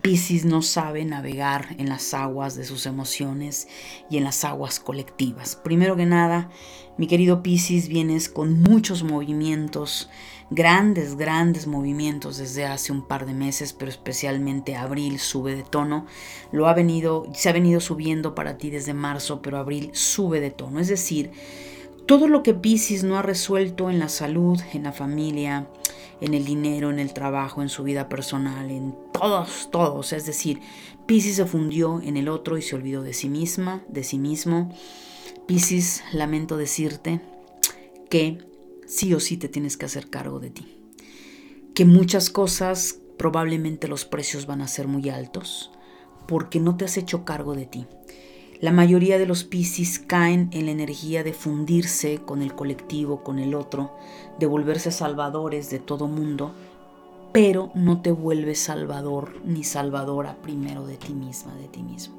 Piscis 0.00 0.44
no 0.44 0.62
sabe 0.62 1.04
navegar 1.04 1.74
en 1.76 1.88
las 1.88 2.14
aguas 2.14 2.54
de 2.54 2.64
sus 2.64 2.86
emociones 2.86 3.68
y 4.08 4.16
en 4.16 4.24
las 4.24 4.44
aguas 4.44 4.80
colectivas. 4.80 5.56
Primero 5.56 5.96
que 5.96 6.06
nada, 6.06 6.50
mi 6.96 7.08
querido 7.08 7.42
Piscis, 7.42 7.88
vienes 7.88 8.28
con 8.28 8.62
muchos 8.62 9.02
movimientos 9.02 10.08
grandes, 10.50 11.16
grandes 11.16 11.66
movimientos 11.66 12.38
desde 12.38 12.66
hace 12.66 12.92
un 12.92 13.02
par 13.02 13.24
de 13.24 13.34
meses, 13.34 13.72
pero 13.72 13.90
especialmente 13.90 14.76
abril 14.76 15.18
sube 15.18 15.54
de 15.54 15.62
tono. 15.62 16.06
Lo 16.52 16.68
ha 16.68 16.74
venido, 16.74 17.26
se 17.32 17.48
ha 17.48 17.52
venido 17.52 17.80
subiendo 17.80 18.34
para 18.34 18.58
ti 18.58 18.70
desde 18.70 18.92
marzo, 18.92 19.40
pero 19.42 19.58
abril 19.58 19.90
sube 19.94 20.40
de 20.40 20.50
tono. 20.50 20.80
Es 20.80 20.88
decir, 20.88 21.30
todo 22.06 22.26
lo 22.26 22.42
que 22.42 22.54
Pisces 22.54 23.04
no 23.04 23.16
ha 23.16 23.22
resuelto 23.22 23.88
en 23.88 24.00
la 24.00 24.08
salud, 24.08 24.60
en 24.72 24.82
la 24.82 24.92
familia, 24.92 25.68
en 26.20 26.34
el 26.34 26.44
dinero, 26.44 26.90
en 26.90 26.98
el 26.98 27.12
trabajo, 27.12 27.62
en 27.62 27.68
su 27.68 27.84
vida 27.84 28.08
personal, 28.08 28.70
en 28.70 28.94
todos, 29.12 29.68
todos. 29.70 30.12
Es 30.12 30.26
decir, 30.26 30.60
Pisces 31.06 31.36
se 31.36 31.46
fundió 31.46 32.00
en 32.02 32.16
el 32.16 32.28
otro 32.28 32.58
y 32.58 32.62
se 32.62 32.74
olvidó 32.74 33.02
de 33.02 33.14
sí 33.14 33.28
misma, 33.28 33.84
de 33.88 34.02
sí 34.02 34.18
mismo. 34.18 34.74
Pisces, 35.46 36.02
lamento 36.12 36.56
decirte 36.56 37.20
que 38.08 38.49
sí 38.90 39.14
o 39.14 39.20
sí 39.20 39.36
te 39.36 39.48
tienes 39.48 39.76
que 39.76 39.86
hacer 39.86 40.10
cargo 40.10 40.40
de 40.40 40.50
ti. 40.50 40.66
Que 41.74 41.84
muchas 41.84 42.28
cosas 42.28 42.98
probablemente 43.16 43.86
los 43.86 44.04
precios 44.04 44.46
van 44.46 44.60
a 44.62 44.68
ser 44.68 44.88
muy 44.88 45.08
altos 45.08 45.70
porque 46.26 46.58
no 46.58 46.76
te 46.76 46.84
has 46.84 46.96
hecho 46.96 47.24
cargo 47.24 47.54
de 47.54 47.66
ti. 47.66 47.86
La 48.60 48.72
mayoría 48.72 49.16
de 49.18 49.26
los 49.26 49.44
Piscis 49.44 50.00
caen 50.00 50.50
en 50.52 50.66
la 50.66 50.72
energía 50.72 51.22
de 51.22 51.32
fundirse 51.32 52.18
con 52.18 52.42
el 52.42 52.54
colectivo, 52.54 53.22
con 53.22 53.38
el 53.38 53.54
otro, 53.54 53.96
de 54.38 54.46
volverse 54.46 54.90
salvadores 54.90 55.70
de 55.70 55.78
todo 55.78 56.08
mundo, 56.08 56.52
pero 57.32 57.70
no 57.74 58.02
te 58.02 58.10
vuelves 58.10 58.58
salvador 58.58 59.40
ni 59.44 59.62
salvadora 59.62 60.36
primero 60.42 60.86
de 60.86 60.96
ti 60.96 61.14
misma, 61.14 61.54
de 61.54 61.68
ti 61.68 61.82
mismo. 61.82 62.16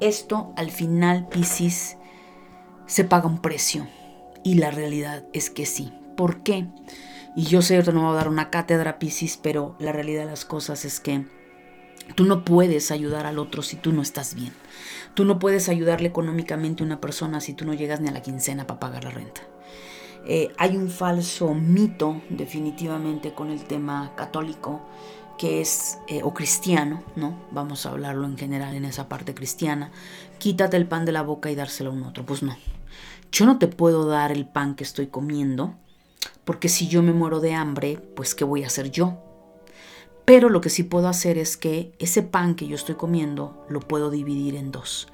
Esto 0.00 0.52
al 0.56 0.70
final, 0.70 1.28
Piscis, 1.28 1.96
se 2.86 3.04
paga 3.04 3.26
un 3.26 3.42
precio 3.42 3.86
y 4.48 4.54
la 4.54 4.70
realidad 4.70 5.24
es 5.34 5.50
que 5.50 5.66
sí. 5.66 5.92
¿Por 6.16 6.42
qué? 6.42 6.66
Y 7.36 7.42
yo 7.44 7.60
sé, 7.60 7.82
que 7.82 7.92
no 7.92 8.00
voy 8.00 8.12
a 8.12 8.14
dar 8.14 8.28
una 8.28 8.48
cátedra 8.48 8.98
Piscis, 8.98 9.36
pero 9.36 9.76
la 9.78 9.92
realidad 9.92 10.24
de 10.24 10.30
las 10.30 10.46
cosas 10.46 10.86
es 10.86 11.00
que 11.00 11.26
tú 12.14 12.24
no 12.24 12.46
puedes 12.46 12.90
ayudar 12.90 13.26
al 13.26 13.38
otro 13.38 13.60
si 13.60 13.76
tú 13.76 13.92
no 13.92 14.00
estás 14.00 14.34
bien. 14.34 14.54
Tú 15.12 15.26
no 15.26 15.38
puedes 15.38 15.68
ayudarle 15.68 16.08
económicamente 16.08 16.82
a 16.82 16.86
una 16.86 16.98
persona 16.98 17.42
si 17.42 17.52
tú 17.52 17.66
no 17.66 17.74
llegas 17.74 18.00
ni 18.00 18.08
a 18.08 18.12
la 18.12 18.22
quincena 18.22 18.66
para 18.66 18.80
pagar 18.80 19.04
la 19.04 19.10
renta. 19.10 19.42
Eh, 20.26 20.50
hay 20.56 20.78
un 20.78 20.88
falso 20.88 21.52
mito 21.52 22.22
definitivamente 22.30 23.34
con 23.34 23.50
el 23.50 23.64
tema 23.64 24.14
católico 24.16 24.80
que 25.36 25.60
es, 25.60 25.98
eh, 26.08 26.22
o 26.24 26.32
cristiano, 26.32 27.04
¿no? 27.16 27.38
Vamos 27.50 27.84
a 27.84 27.90
hablarlo 27.90 28.26
en 28.26 28.38
general 28.38 28.74
en 28.74 28.86
esa 28.86 29.10
parte 29.10 29.34
cristiana. 29.34 29.92
Quítate 30.38 30.78
el 30.78 30.88
pan 30.88 31.04
de 31.04 31.12
la 31.12 31.20
boca 31.20 31.50
y 31.50 31.54
dárselo 31.54 31.90
a 31.90 31.92
un 31.92 32.04
otro. 32.04 32.24
Pues 32.24 32.42
no. 32.42 32.56
Yo 33.30 33.46
no 33.46 33.58
te 33.58 33.68
puedo 33.68 34.06
dar 34.06 34.32
el 34.32 34.46
pan 34.46 34.74
que 34.74 34.84
estoy 34.84 35.08
comiendo, 35.08 35.74
porque 36.44 36.68
si 36.68 36.88
yo 36.88 37.02
me 37.02 37.12
muero 37.12 37.40
de 37.40 37.54
hambre, 37.54 37.98
pues 38.16 38.34
¿qué 38.34 38.44
voy 38.44 38.64
a 38.64 38.68
hacer 38.68 38.90
yo? 38.90 39.18
Pero 40.24 40.48
lo 40.48 40.60
que 40.60 40.70
sí 40.70 40.82
puedo 40.82 41.08
hacer 41.08 41.38
es 41.38 41.56
que 41.56 41.92
ese 41.98 42.22
pan 42.22 42.54
que 42.54 42.66
yo 42.66 42.74
estoy 42.74 42.96
comiendo 42.96 43.64
lo 43.68 43.80
puedo 43.80 44.10
dividir 44.10 44.56
en 44.56 44.70
dos. 44.70 45.08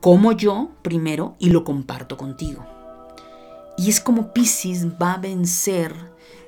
Como 0.00 0.32
yo 0.32 0.70
primero 0.82 1.36
y 1.38 1.50
lo 1.50 1.64
comparto 1.64 2.16
contigo. 2.16 2.64
Y 3.76 3.88
es 3.88 4.00
como 4.00 4.32
Pisces 4.32 4.86
va 5.00 5.14
a 5.14 5.18
vencer 5.18 5.94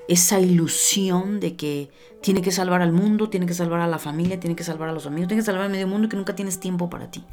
esa 0.09 0.39
ilusión 0.39 1.41
de 1.41 1.57
que 1.57 1.91
tiene 2.21 2.43
que 2.43 2.53
salvar 2.53 2.83
al 2.83 2.93
mundo, 2.93 3.29
tiene 3.31 3.47
que 3.47 3.55
salvar 3.55 3.81
a 3.81 3.89
la 3.89 3.99
familia, 3.99 4.39
tiene 4.39 4.57
que 4.57 4.65
salvar 4.65 4.89
a 4.89 4.93
los 4.93 5.07
amigos, 5.07 5.29
tiene 5.29 5.43
que 5.43 5.47
salvar 5.47 5.65
al 5.65 5.71
medio 5.71 5.89
mundo 5.89 6.07
y 6.07 6.11
que 6.11 6.17
nunca 6.17 6.37
tienes 6.37 6.61
tiempo 6.61 6.91
para 6.91 7.11
ti. 7.11 7.25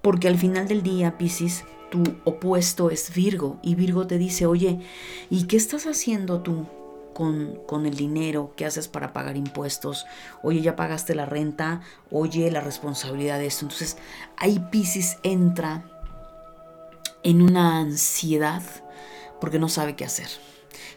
Porque 0.00 0.28
al 0.28 0.36
final 0.36 0.68
del 0.68 0.82
día, 0.82 1.16
Pisces, 1.18 1.64
tu 1.92 2.02
opuesto 2.24 2.90
es 2.90 3.14
Virgo 3.14 3.58
y 3.62 3.74
Virgo 3.74 4.06
te 4.06 4.16
dice, 4.16 4.46
oye, 4.46 4.80
¿y 5.28 5.44
qué 5.44 5.58
estás 5.58 5.86
haciendo 5.86 6.40
tú 6.40 6.66
con, 7.12 7.60
con, 7.66 7.84
el 7.84 7.94
dinero 7.94 8.54
que 8.56 8.64
haces 8.64 8.88
para 8.88 9.12
pagar 9.12 9.36
impuestos? 9.36 10.06
Oye, 10.42 10.62
ya 10.62 10.74
pagaste 10.74 11.14
la 11.14 11.26
renta, 11.26 11.82
oye, 12.10 12.50
la 12.50 12.62
responsabilidad 12.62 13.38
de 13.38 13.46
esto. 13.46 13.66
Entonces, 13.66 13.98
ahí 14.38 14.58
Pisces 14.70 15.18
entra 15.22 15.84
en 17.22 17.42
una 17.42 17.78
ansiedad 17.80 18.62
porque 19.38 19.58
no 19.58 19.68
sabe 19.68 19.94
qué 19.94 20.06
hacer. 20.06 20.28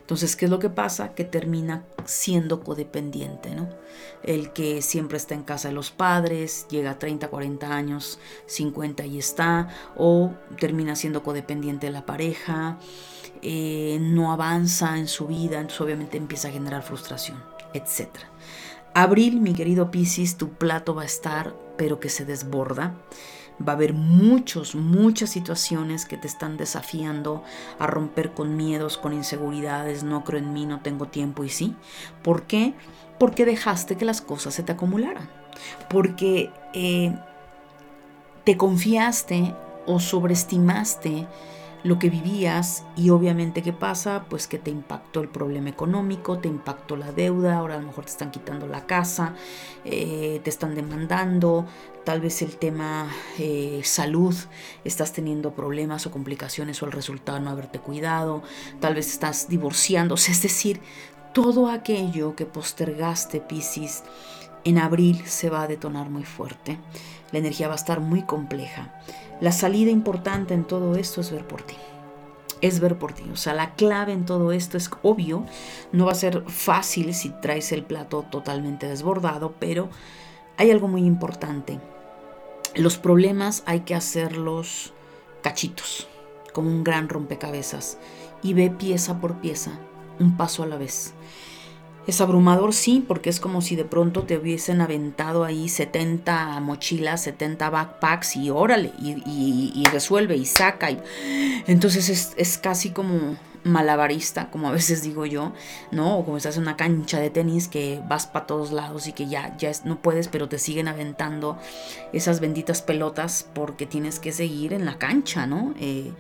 Entonces, 0.06 0.36
¿qué 0.36 0.46
es 0.46 0.52
lo 0.52 0.60
que 0.60 0.70
pasa? 0.70 1.16
Que 1.16 1.24
termina 1.24 1.84
siendo 2.06 2.64
codependiente, 2.64 3.56
¿no? 3.56 3.68
El 4.22 4.54
que 4.54 4.84
siempre 4.84 5.18
está 5.18 5.34
en 5.34 5.42
casa 5.42 5.70
de 5.70 5.74
los 5.74 5.90
padres, 5.90 6.68
llega 6.70 6.92
a 6.92 7.00
30, 7.00 7.28
40 7.28 7.76
años, 7.76 8.20
50 8.46 9.04
y 9.08 9.18
está, 9.18 9.68
o 9.98 10.32
termina 10.60 10.96
siendo 10.96 11.24
codependiente 11.24 11.88
de 11.88 11.92
la 11.92 12.06
pareja, 12.06 12.78
eh, 13.42 13.98
no 14.00 14.32
avanza 14.32 15.00
en 15.00 15.08
su 15.08 15.26
vida, 15.26 15.56
entonces 15.56 15.82
obviamente 15.82 16.18
empieza 16.18 16.50
a 16.50 16.52
generar 16.52 16.84
frustración, 16.84 17.44
etc. 17.74 18.10
Abril, 18.94 19.42
mi 19.42 19.54
querido 19.54 19.90
Piscis, 19.90 20.38
tu 20.38 20.50
plato 20.50 20.94
va 20.94 21.02
a 21.02 21.06
estar, 21.06 21.56
pero 21.78 22.00
que 22.00 22.10
se 22.10 22.26
desborda 22.26 22.94
va 23.62 23.74
a 23.74 23.76
haber 23.76 23.94
muchos, 23.94 24.76
muchas 24.76 25.30
situaciones 25.30 26.06
que 26.06 26.18
te 26.18 26.28
están 26.28 26.58
desafiando 26.58 27.44
a 27.80 27.88
romper 27.88 28.34
con 28.34 28.56
miedos, 28.56 28.98
con 28.98 29.14
inseguridades, 29.14 30.04
no 30.04 30.24
creo 30.24 30.40
en 30.40 30.54
mí, 30.54 30.66
no 30.66 30.82
tengo 30.82 31.08
tiempo 31.08 31.44
y 31.44 31.50
sí. 31.50 31.76
¿Por 32.24 32.44
qué? 32.44 32.74
Porque 33.20 33.46
dejaste 33.46 33.96
que 33.96 34.06
las 34.06 34.22
cosas 34.22 34.54
se 34.54 34.64
te 34.64 34.74
acumularan. 34.74 35.30
Porque 35.90 36.52
eh, 36.74 37.16
te 38.44 38.58
confiaste 38.58 39.54
o 39.86 40.00
sobreestimaste 40.00 41.28
lo 41.86 42.00
que 42.00 42.10
vivías 42.10 42.84
y 42.98 43.12
obviamente 43.12 43.62
qué 43.62 43.72
pasa, 43.72 44.26
pues 44.28 44.48
que 44.48 44.58
te 44.58 44.72
impactó 44.72 45.22
el 45.22 45.30
problema 45.30 45.70
económico, 45.70 46.40
te 46.40 46.48
impactó 46.48 46.96
la 46.96 47.12
deuda, 47.12 47.60
ahora 47.60 47.76
a 47.76 47.78
lo 47.78 47.86
mejor 47.86 48.06
te 48.06 48.12
están 48.12 48.32
quitando 48.32 48.66
la 48.66 48.88
casa, 48.88 49.36
eh, 49.86 50.42
te 50.44 50.50
están 50.50 50.74
demandando, 50.74 51.68
tal 52.04 52.22
vez 52.22 52.42
el 52.42 52.58
tema 52.58 53.08
eh, 53.38 53.82
salud, 53.84 54.34
estás 54.84 55.14
teniendo 55.14 55.54
problemas 55.54 56.08
o 56.08 56.12
complicaciones 56.12 56.82
o 56.82 56.88
el 56.88 56.92
resultado 56.92 57.38
de 57.38 57.44
no 57.44 57.52
haberte 57.52 57.78
cuidado, 57.78 58.42
tal 58.80 58.96
vez 58.96 59.12
estás 59.12 59.48
divorciándose, 59.48 60.32
es 60.32 60.42
decir, 60.42 60.82
todo 61.34 61.70
aquello 61.70 62.36
que 62.36 62.48
postergaste, 62.48 63.42
Piscis, 63.42 64.02
en 64.64 64.80
abril 64.80 65.22
se 65.28 65.52
va 65.52 65.62
a 65.62 65.68
detonar 65.68 66.10
muy 66.10 66.24
fuerte. 66.24 66.80
La 67.32 67.40
energía 67.40 67.68
va 67.68 67.74
a 67.74 67.78
estar 67.78 68.00
muy 68.00 68.24
compleja. 68.24 68.92
La 69.42 69.52
salida 69.52 69.92
importante 69.92 70.54
en 70.54 70.64
todo 70.64 70.96
esto 70.96 71.22
es 71.22 71.32
ver 71.32 71.46
por 71.46 71.62
ti. 71.62 71.76
Es 72.62 72.80
ver 72.80 72.98
por 72.98 73.14
ti. 73.14 73.24
O 73.34 73.36
sea, 73.36 73.54
la 73.54 73.76
clave 73.76 74.14
en 74.14 74.26
todo 74.26 74.52
esto 74.52 74.78
es 74.78 74.90
obvio. 75.02 75.46
No 75.92 76.06
va 76.06 76.14
a 76.14 76.16
ser 76.16 76.44
fácil 76.48 77.14
si 77.14 77.30
traes 77.30 77.72
el 77.72 77.84
plato 77.84 78.26
totalmente 78.30 78.88
desbordado, 78.88 79.54
pero 79.60 79.90
hay 80.58 80.72
algo 80.72 80.88
muy 80.88 81.04
importante. 81.04 81.80
Los 82.76 82.98
problemas 82.98 83.64
hay 83.66 83.82
que 83.82 83.96
hacerlos 83.96 84.94
cachitos, 85.42 86.08
como 86.54 86.70
un 86.70 86.84
gran 86.84 87.10
rompecabezas, 87.10 87.98
y 88.42 88.54
ve 88.54 88.70
pieza 88.70 89.20
por 89.20 89.36
pieza, 89.42 89.80
un 90.20 90.38
paso 90.38 90.64
a 90.64 90.68
la 90.68 90.78
vez. 90.78 91.15
Es 92.08 92.22
abrumador, 92.22 92.74
sí, 92.74 93.04
porque 93.08 93.32
es 93.32 93.40
como 93.40 93.62
si 93.62 93.76
de 93.76 93.86
pronto 93.86 94.24
te 94.24 94.38
hubiesen 94.38 94.82
aventado 94.82 95.44
ahí 95.44 95.70
70 95.70 96.60
mochilas, 96.60 97.24
70 97.24 97.70
backpacks 97.70 98.36
y 98.36 98.52
órale, 98.52 98.92
y, 99.00 99.84
resuelve 99.92 100.36
y 100.36 100.46
saca. 100.46 100.92
Y... 100.92 101.02
Entonces 101.68 102.10
es, 102.10 102.34
es, 102.38 102.58
casi 102.60 102.92
como 102.92 103.38
malabarista, 103.64 104.52
como 104.52 104.68
a 104.68 104.72
veces 104.72 105.02
digo 105.02 105.26
yo, 105.26 105.52
¿no? 105.92 106.20
O 106.20 106.26
como 106.26 106.38
estás 106.38 106.58
en 106.58 106.64
una 106.64 106.78
cancha 106.78 107.20
de 107.20 107.32
tenis 107.32 107.68
que 107.68 108.00
vas 108.08 108.28
para 108.28 108.46
todos 108.46 108.72
lados 108.72 109.08
y 109.08 109.14
que 109.14 109.28
ya, 109.28 109.58
ya 109.58 109.72
no 109.84 110.00
puedes, 110.00 110.28
pero 110.28 110.48
te 110.48 110.60
siguen 110.60 110.88
aventando 110.88 111.58
esas 112.14 112.40
benditas 112.40 112.84
pelotas 112.84 113.50
porque 113.56 113.88
tienes 113.88 114.20
que 114.20 114.32
seguir 114.32 114.74
en 114.74 114.86
la 114.86 115.00
cancha, 115.00 115.48
¿no? 115.48 115.74
Eh, 115.80 116.14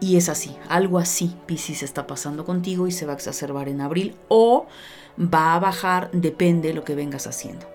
y 0.00 0.16
es 0.16 0.30
así, 0.30 0.56
algo 0.70 0.98
así, 0.98 1.36
Pisces 1.44 1.82
está 1.82 2.06
pasando 2.06 2.46
contigo 2.46 2.86
y 2.86 2.92
se 2.92 3.04
va 3.04 3.12
a 3.12 3.16
exacerbar 3.16 3.68
en 3.68 3.82
abril 3.82 4.16
o 4.28 4.66
va 5.20 5.54
a 5.54 5.58
bajar, 5.58 6.10
depende 6.12 6.68
de 6.68 6.74
lo 6.74 6.84
que 6.84 6.94
vengas 6.94 7.26
haciendo. 7.26 7.66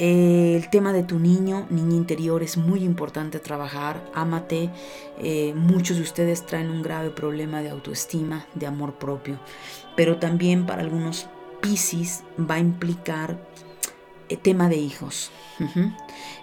el 0.00 0.68
tema 0.70 0.92
de 0.92 1.04
tu 1.04 1.20
niño, 1.20 1.66
niña 1.70 1.94
interior, 1.94 2.42
es 2.42 2.56
muy 2.56 2.82
importante 2.82 3.38
trabajar. 3.38 4.02
Ámate. 4.12 4.70
Eh, 5.18 5.54
muchos 5.54 5.96
de 5.96 6.02
ustedes 6.02 6.44
traen 6.44 6.68
un 6.70 6.82
grave 6.82 7.10
problema 7.10 7.62
de 7.62 7.70
autoestima, 7.70 8.46
de 8.54 8.66
amor 8.66 8.94
propio. 8.94 9.38
Pero 9.94 10.16
también 10.16 10.66
para 10.66 10.82
algunos 10.82 11.28
Pisces 11.60 12.24
va 12.38 12.56
a 12.56 12.58
implicar 12.58 13.38
eh, 14.28 14.36
tema 14.36 14.68
de 14.68 14.76
hijos. 14.76 15.30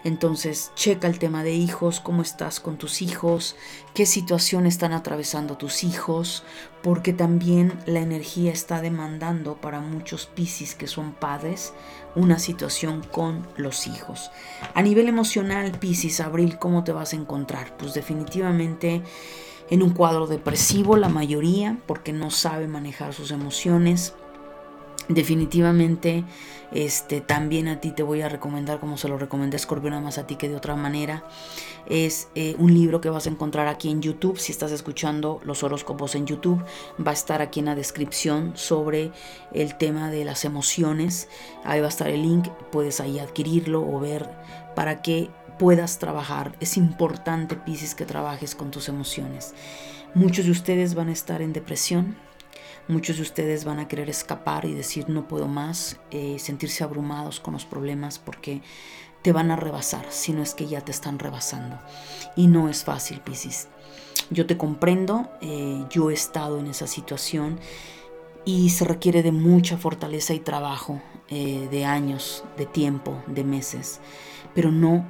Entonces, 0.04 0.72
checa 0.76 1.08
el 1.08 1.20
tema 1.20 1.44
de 1.44 1.54
hijos, 1.54 2.00
cómo 2.00 2.22
estás 2.22 2.60
con 2.60 2.78
tus 2.78 3.02
hijos, 3.02 3.56
qué 3.94 4.06
situación 4.06 4.66
están 4.66 4.94
atravesando 4.94 5.58
tus 5.58 5.84
hijos, 5.84 6.44
porque 6.82 7.12
también 7.12 7.74
la 7.86 8.00
energía 8.00 8.52
está 8.52 8.82
demandando 8.82 9.60
para 9.60 9.82
muchos 9.82 10.28
Piscis 10.28 10.76
que 10.76 10.88
son 10.88 11.14
padres 11.14 11.74
una 12.16 12.40
situación 12.40 13.04
con 13.12 13.48
los 13.58 13.88
hijos. 13.88 14.32
A 14.74 14.82
nivel 14.82 15.08
emocional, 15.08 15.72
Piscis, 15.80 16.20
Abril, 16.20 16.58
¿cómo 16.58 16.84
te 16.84 16.94
vas 16.94 17.14
a 17.14 17.18
encontrar? 17.18 17.76
Pues 17.78 17.94
definitivamente 17.94 19.02
en 19.70 19.84
un 19.84 19.92
cuadro 19.92 20.28
depresivo 20.28 20.98
la 20.98 21.10
mayoría, 21.10 21.80
porque 21.86 22.14
no 22.14 22.30
sabe 22.30 22.68
manejar 22.68 23.14
sus 23.14 23.32
emociones 23.32 24.14
Definitivamente, 25.08 26.24
este, 26.72 27.22
también 27.22 27.68
a 27.68 27.82
ti 27.82 27.92
te 27.92 28.04
voy 28.04 28.22
a 28.22 28.30
recomendar, 28.30 28.80
como 28.80 28.98
se 28.98 29.08
lo 29.08 29.18
recomendé 29.18 29.58
a 29.58 29.60
Scorpio, 29.60 29.90
nada 29.90 30.02
más 30.02 30.18
a 30.18 30.28
ti 30.28 30.36
que 30.36 30.50
de 30.50 30.56
otra 30.56 30.76
manera. 30.76 31.24
Es 31.88 32.30
eh, 32.36 32.56
un 32.58 32.74
libro 32.74 33.02
que 33.02 33.10
vas 33.10 33.28
a 33.28 33.30
encontrar 33.30 33.68
aquí 33.68 33.90
en 33.90 34.02
YouTube. 34.02 34.38
Si 34.38 34.52
estás 34.52 34.72
escuchando 34.72 35.42
los 35.44 35.64
horóscopos 35.64 36.16
en 36.16 36.26
YouTube, 36.26 36.64
va 37.06 37.12
a 37.12 37.14
estar 37.14 37.42
aquí 37.42 37.60
en 37.60 37.66
la 37.66 37.76
descripción 37.76 38.54
sobre 38.56 39.12
el 39.54 39.78
tema 39.78 40.10
de 40.10 40.24
las 40.24 40.46
emociones. 40.46 41.28
Ahí 41.64 41.80
va 41.82 41.88
a 41.88 41.90
estar 41.90 42.10
el 42.10 42.22
link, 42.22 42.48
puedes 42.72 43.00
ahí 43.00 43.20
adquirirlo 43.20 43.82
o 43.82 44.00
ver 44.00 44.30
para 44.76 45.02
que 45.02 45.30
puedas 45.60 46.00
trabajar. 46.00 46.56
Es 46.60 46.78
importante, 46.78 47.56
Pisces, 47.56 47.96
que 47.96 48.06
trabajes 48.06 48.56
con 48.56 48.72
tus 48.72 48.90
emociones. 48.90 49.54
Muchos 50.14 50.46
de 50.46 50.52
ustedes 50.52 50.96
van 50.96 51.10
a 51.10 51.14
estar 51.14 51.42
en 51.42 51.54
depresión 51.54 52.18
Muchos 52.88 53.18
de 53.18 53.22
ustedes 53.22 53.64
van 53.64 53.80
a 53.80 53.88
querer 53.88 54.10
escapar 54.10 54.66
y 54.66 54.74
decir 54.74 55.10
no 55.10 55.28
puedo 55.28 55.48
más, 55.48 55.98
eh, 56.12 56.38
sentirse 56.40 56.84
abrumados 56.84 57.40
con 57.40 57.54
los 57.54 57.66
problemas 57.66 58.20
porque 58.20 58.62
te 59.22 59.32
van 59.32 59.52
a 59.52 59.56
rebasar, 59.56 60.06
si 60.10 60.34
no 60.34 60.42
es 60.42 60.56
que 60.56 60.68
ya 60.68 60.82
te 60.82 60.92
están 60.92 61.20
rebasando. 61.20 61.80
Y 62.36 62.48
no 62.48 62.70
es 62.70 62.84
fácil, 62.84 63.22
Piscis. 63.22 63.68
Yo 64.30 64.46
te 64.48 64.58
comprendo, 64.58 65.30
eh, 65.42 65.86
yo 65.90 66.10
he 66.10 66.14
estado 66.14 66.60
en 66.60 66.68
esa 66.68 66.88
situación 66.88 67.60
y 68.46 68.70
se 68.72 68.86
requiere 68.86 69.22
de 69.22 69.32
mucha 69.32 69.78
fortaleza 69.78 70.34
y 70.34 70.40
trabajo, 70.40 71.02
eh, 71.30 71.68
de 71.70 71.86
años, 71.86 72.44
de 72.58 72.66
tiempo, 72.66 73.24
de 73.28 73.44
meses, 73.44 74.00
pero 74.54 74.72
no 74.72 75.06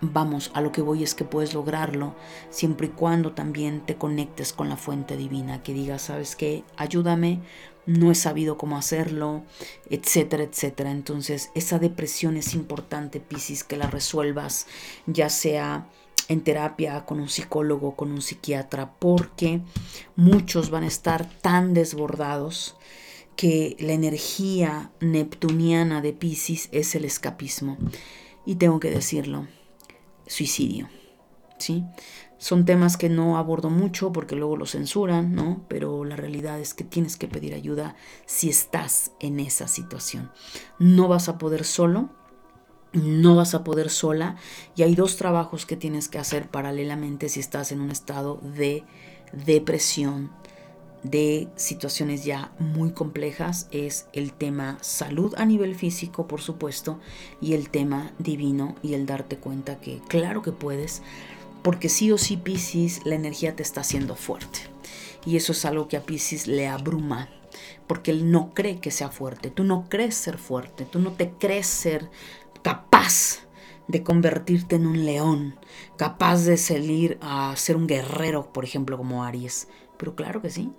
Vamos, 0.00 0.50
a 0.52 0.60
lo 0.60 0.72
que 0.72 0.82
voy 0.82 1.02
es 1.02 1.14
que 1.14 1.24
puedes 1.24 1.54
lograrlo 1.54 2.14
siempre 2.50 2.88
y 2.88 2.90
cuando 2.90 3.32
también 3.32 3.80
te 3.86 3.96
conectes 3.96 4.52
con 4.52 4.68
la 4.68 4.76
fuente 4.76 5.16
divina, 5.16 5.62
que 5.62 5.72
digas, 5.72 6.02
¿sabes 6.02 6.36
qué? 6.36 6.64
Ayúdame, 6.76 7.40
no 7.86 8.10
he 8.10 8.14
sabido 8.14 8.58
cómo 8.58 8.76
hacerlo, 8.76 9.44
etcétera, 9.88 10.42
etcétera. 10.42 10.90
Entonces, 10.90 11.50
esa 11.54 11.78
depresión 11.78 12.36
es 12.36 12.52
importante, 12.52 13.20
Piscis, 13.20 13.64
que 13.64 13.76
la 13.76 13.86
resuelvas, 13.86 14.66
ya 15.06 15.30
sea 15.30 15.88
en 16.28 16.42
terapia 16.42 17.06
con 17.06 17.20
un 17.20 17.28
psicólogo, 17.28 17.96
con 17.96 18.10
un 18.10 18.20
psiquiatra, 18.20 18.92
porque 18.98 19.62
muchos 20.16 20.70
van 20.70 20.84
a 20.84 20.88
estar 20.88 21.26
tan 21.40 21.72
desbordados 21.72 22.76
que 23.36 23.76
la 23.78 23.92
energía 23.92 24.90
neptuniana 25.00 26.00
de 26.00 26.12
Pisces 26.12 26.68
es 26.72 26.94
el 26.94 27.04
escapismo. 27.04 27.76
Y 28.44 28.56
tengo 28.56 28.80
que 28.80 28.90
decirlo, 28.90 29.46
suicidio. 30.26 30.88
¿sí? 31.58 31.84
Son 32.38 32.64
temas 32.64 32.96
que 32.96 33.08
no 33.08 33.38
abordo 33.38 33.70
mucho 33.70 34.12
porque 34.12 34.36
luego 34.36 34.56
lo 34.56 34.66
censuran, 34.66 35.34
¿no? 35.34 35.64
Pero 35.68 36.04
la 36.04 36.16
realidad 36.16 36.60
es 36.60 36.74
que 36.74 36.84
tienes 36.84 37.16
que 37.16 37.28
pedir 37.28 37.54
ayuda 37.54 37.96
si 38.26 38.48
estás 38.48 39.12
en 39.20 39.40
esa 39.40 39.68
situación. 39.68 40.30
No 40.78 41.08
vas 41.08 41.28
a 41.28 41.38
poder 41.38 41.64
solo, 41.64 42.10
no 42.92 43.36
vas 43.36 43.54
a 43.54 43.64
poder 43.64 43.90
sola 43.90 44.36
y 44.74 44.82
hay 44.82 44.94
dos 44.94 45.16
trabajos 45.16 45.66
que 45.66 45.76
tienes 45.76 46.08
que 46.08 46.18
hacer 46.18 46.48
paralelamente 46.48 47.28
si 47.28 47.40
estás 47.40 47.72
en 47.72 47.80
un 47.80 47.90
estado 47.90 48.38
de 48.42 48.84
depresión, 49.32 50.30
de 51.02 51.48
situaciones 51.56 52.24
ya 52.24 52.52
muy 52.58 52.90
complejas 52.90 53.68
es 53.70 54.06
el 54.12 54.32
tema 54.32 54.78
salud 54.80 55.34
a 55.36 55.44
nivel 55.44 55.74
físico, 55.74 56.26
por 56.26 56.40
supuesto, 56.40 56.98
y 57.40 57.54
el 57.54 57.70
tema 57.70 58.12
divino 58.18 58.74
y 58.82 58.94
el 58.94 59.06
darte 59.06 59.36
cuenta 59.36 59.80
que 59.80 60.00
claro 60.08 60.42
que 60.42 60.52
puedes, 60.52 61.02
porque 61.62 61.88
sí 61.88 62.10
o 62.12 62.18
sí 62.18 62.36
Pisces 62.36 63.02
la 63.04 63.14
energía 63.14 63.56
te 63.56 63.62
está 63.62 63.82
haciendo 63.82 64.16
fuerte. 64.16 64.60
Y 65.24 65.36
eso 65.36 65.52
es 65.52 65.64
algo 65.64 65.88
que 65.88 65.96
a 65.96 66.02
Pisces 66.02 66.46
le 66.46 66.68
abruma, 66.68 67.28
porque 67.86 68.10
él 68.10 68.30
no 68.30 68.52
cree 68.54 68.80
que 68.80 68.90
sea 68.90 69.10
fuerte, 69.10 69.50
tú 69.50 69.64
no 69.64 69.88
crees 69.88 70.14
ser 70.14 70.38
fuerte, 70.38 70.84
tú 70.84 70.98
no 70.98 71.12
te 71.12 71.30
crees 71.30 71.66
ser 71.66 72.10
capaz 72.62 73.46
de 73.88 74.02
convertirte 74.02 74.76
en 74.76 74.86
un 74.86 75.04
león, 75.04 75.56
capaz 75.96 76.44
de 76.44 76.56
salir 76.56 77.18
a 77.20 77.54
ser 77.56 77.76
un 77.76 77.86
guerrero, 77.86 78.52
por 78.52 78.64
ejemplo, 78.64 78.96
como 78.96 79.24
Aries. 79.24 79.68
Pero 79.96 80.14
claro 80.14 80.42
que 80.42 80.50
sí, 80.50 80.72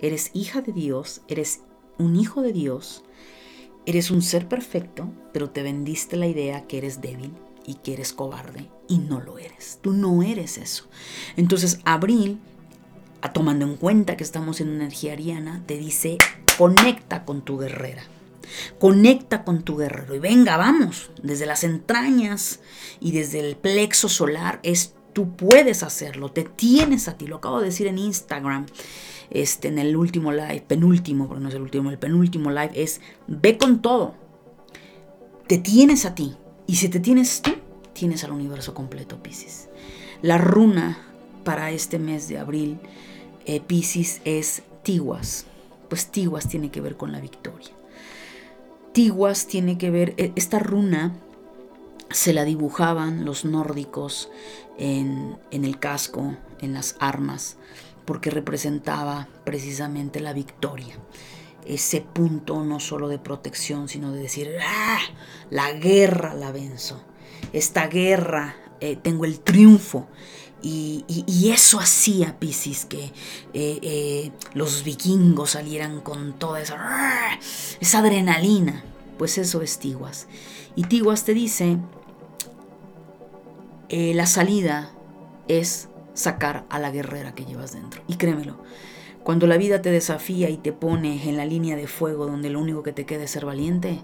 eres 0.00 0.30
hija 0.34 0.60
de 0.60 0.72
Dios, 0.72 1.22
eres 1.28 1.60
un 1.98 2.16
hijo 2.16 2.42
de 2.42 2.52
Dios, 2.52 3.04
eres 3.86 4.10
un 4.10 4.22
ser 4.22 4.48
perfecto, 4.48 5.08
pero 5.32 5.50
te 5.50 5.62
vendiste 5.62 6.16
la 6.16 6.26
idea 6.26 6.66
que 6.66 6.78
eres 6.78 7.00
débil 7.00 7.32
y 7.64 7.74
que 7.74 7.94
eres 7.94 8.12
cobarde 8.12 8.68
y 8.88 8.98
no 8.98 9.20
lo 9.20 9.38
eres. 9.38 9.78
Tú 9.82 9.92
no 9.92 10.22
eres 10.22 10.58
eso. 10.58 10.86
Entonces, 11.36 11.80
Abril, 11.84 12.38
tomando 13.32 13.64
en 13.64 13.76
cuenta 13.76 14.16
que 14.16 14.24
estamos 14.24 14.60
en 14.60 14.68
energía 14.68 15.12
ariana, 15.12 15.62
te 15.66 15.76
dice, 15.76 16.18
conecta 16.56 17.24
con 17.24 17.42
tu 17.42 17.58
guerrera. 17.58 18.02
Conecta 18.78 19.44
con 19.44 19.62
tu 19.62 19.76
guerrero 19.76 20.14
y 20.14 20.18
venga, 20.18 20.56
vamos, 20.56 21.10
desde 21.22 21.44
las 21.44 21.64
entrañas 21.64 22.60
y 22.98 23.12
desde 23.12 23.40
el 23.40 23.56
plexo 23.56 24.08
solar 24.08 24.58
es 24.62 24.94
tú 25.18 25.34
puedes 25.34 25.82
hacerlo, 25.82 26.30
te 26.30 26.44
tienes 26.44 27.08
a 27.08 27.18
ti, 27.18 27.26
lo 27.26 27.38
acabo 27.38 27.58
de 27.58 27.66
decir 27.66 27.88
en 27.88 27.98
Instagram, 27.98 28.66
este, 29.30 29.66
en 29.66 29.80
el 29.80 29.96
último 29.96 30.30
live, 30.30 30.62
penúltimo, 30.64 31.26
porque 31.26 31.42
no 31.42 31.48
es 31.48 31.56
el 31.56 31.62
último, 31.62 31.90
el 31.90 31.98
penúltimo 31.98 32.52
live 32.52 32.70
es 32.72 33.00
ve 33.26 33.58
con 33.58 33.82
todo, 33.82 34.14
te 35.48 35.58
tienes 35.58 36.04
a 36.04 36.14
ti, 36.14 36.36
y 36.68 36.76
si 36.76 36.88
te 36.88 37.00
tienes 37.00 37.42
tú, 37.42 37.50
tienes 37.94 38.22
al 38.22 38.30
universo 38.30 38.74
completo, 38.74 39.20
Pisces. 39.20 39.68
La 40.22 40.38
runa 40.38 40.98
para 41.42 41.72
este 41.72 41.98
mes 41.98 42.28
de 42.28 42.38
abril, 42.38 42.78
eh, 43.44 43.58
Pisces, 43.58 44.20
es 44.24 44.62
Tiguas. 44.84 45.46
Pues 45.88 46.12
Tiguas 46.12 46.46
tiene 46.46 46.70
que 46.70 46.80
ver 46.80 46.96
con 46.96 47.10
la 47.10 47.18
victoria. 47.18 47.70
Tiguas 48.92 49.48
tiene 49.48 49.78
que 49.78 49.90
ver, 49.90 50.14
e, 50.16 50.30
esta 50.36 50.60
runa 50.60 51.12
se 52.08 52.32
la 52.32 52.44
dibujaban 52.44 53.24
los 53.24 53.44
nórdicos 53.44 54.30
en, 54.78 55.38
el 55.50 55.78
casco, 55.78 56.36
en 56.60 56.72
las 56.72 56.96
armas, 57.00 57.56
porque 58.04 58.30
representaba 58.30 59.28
precisamente 59.44 60.20
la 60.20 60.32
victoria 60.32 60.96
ese 61.68 62.00
punto 62.00 62.64
no 62.64 62.80
solo 62.80 63.08
de 63.08 63.18
protección, 63.18 63.88
sino 63.88 64.12
de 64.12 64.22
decir, 64.22 64.50
¡ah! 64.66 65.00
La 65.50 65.72
guerra 65.72 66.34
la 66.34 66.50
venzo. 66.50 67.02
Esta 67.52 67.86
guerra 67.88 68.56
eh, 68.80 68.96
tengo 68.96 69.24
el 69.26 69.40
triunfo. 69.40 70.08
Y, 70.60 71.04
eso 71.52 71.78
hacía 71.78 72.38
Piscis 72.38 72.84
que 72.84 73.04
eh, 73.04 73.12
eh, 73.54 74.32
los 74.54 74.82
vikingos 74.82 75.50
salieran 75.50 76.00
con 76.00 76.32
toda 76.32 76.60
esa, 76.60 76.76
¡ah! 76.78 77.38
esa 77.80 77.98
adrenalina. 77.98 78.82
Pues 79.18 79.38
eso 79.38 79.62
es 79.62 79.78
Tiguas. 79.78 80.26
Y 80.74 80.84
Tiguas 80.84 81.24
te 81.24 81.34
dice, 81.34 81.78
la 83.90 84.26
salida 84.26 84.90
es 85.48 85.88
sacar 86.14 86.66
a 86.68 86.78
la 86.78 86.90
guerrera 86.90 87.34
que 87.34 87.44
llevas 87.44 87.72
dentro. 87.72 88.02
Y 88.06 88.16
créemelo, 88.16 88.58
cuando 89.22 89.46
la 89.46 89.56
vida 89.56 89.82
te 89.82 89.90
desafía 89.90 90.50
y 90.50 90.56
te 90.56 90.72
pone 90.72 91.28
en 91.28 91.36
la 91.36 91.44
línea 91.44 91.76
de 91.76 91.86
fuego 91.86 92.26
donde 92.26 92.50
lo 92.50 92.60
único 92.60 92.82
que 92.82 92.92
te 92.92 93.06
queda 93.06 93.24
es 93.24 93.30
ser 93.30 93.44
valiente, 93.44 94.00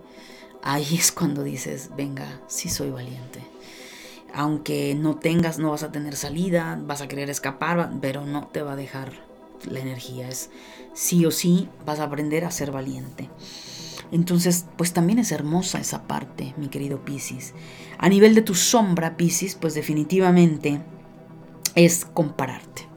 ahí 0.62 0.96
es 0.96 1.12
cuando 1.12 1.42
dices, 1.42 1.90
venga, 1.96 2.40
sí 2.46 2.68
soy 2.68 2.90
valiente. 2.90 3.40
Aunque 4.34 4.94
no 4.94 5.16
tengas, 5.16 5.58
no 5.58 5.70
vas 5.70 5.82
a 5.82 5.92
tener 5.92 6.16
salida, 6.16 6.78
vas 6.82 7.00
a 7.00 7.08
querer 7.08 7.30
escapar, 7.30 7.90
pero 8.00 8.24
no 8.24 8.48
te 8.48 8.62
va 8.62 8.72
a 8.72 8.76
dejar 8.76 9.12
la 9.70 9.80
energía. 9.80 10.28
Es 10.28 10.50
sí 10.92 11.24
o 11.24 11.30
sí 11.30 11.68
vas 11.86 12.00
a 12.00 12.04
aprender 12.04 12.44
a 12.44 12.50
ser 12.50 12.70
valiente. 12.70 13.30
Entonces, 14.10 14.66
pues 14.76 14.92
también 14.92 15.18
es 15.18 15.32
hermosa 15.32 15.80
esa 15.80 16.06
parte, 16.06 16.54
mi 16.56 16.68
querido 16.68 17.04
Piscis. 17.04 17.54
A 17.98 18.08
nivel 18.08 18.34
de 18.34 18.42
tu 18.42 18.54
sombra, 18.54 19.16
Piscis, 19.16 19.54
pues 19.54 19.74
definitivamente 19.74 20.80
es 21.74 22.04
compararte. 22.04 22.94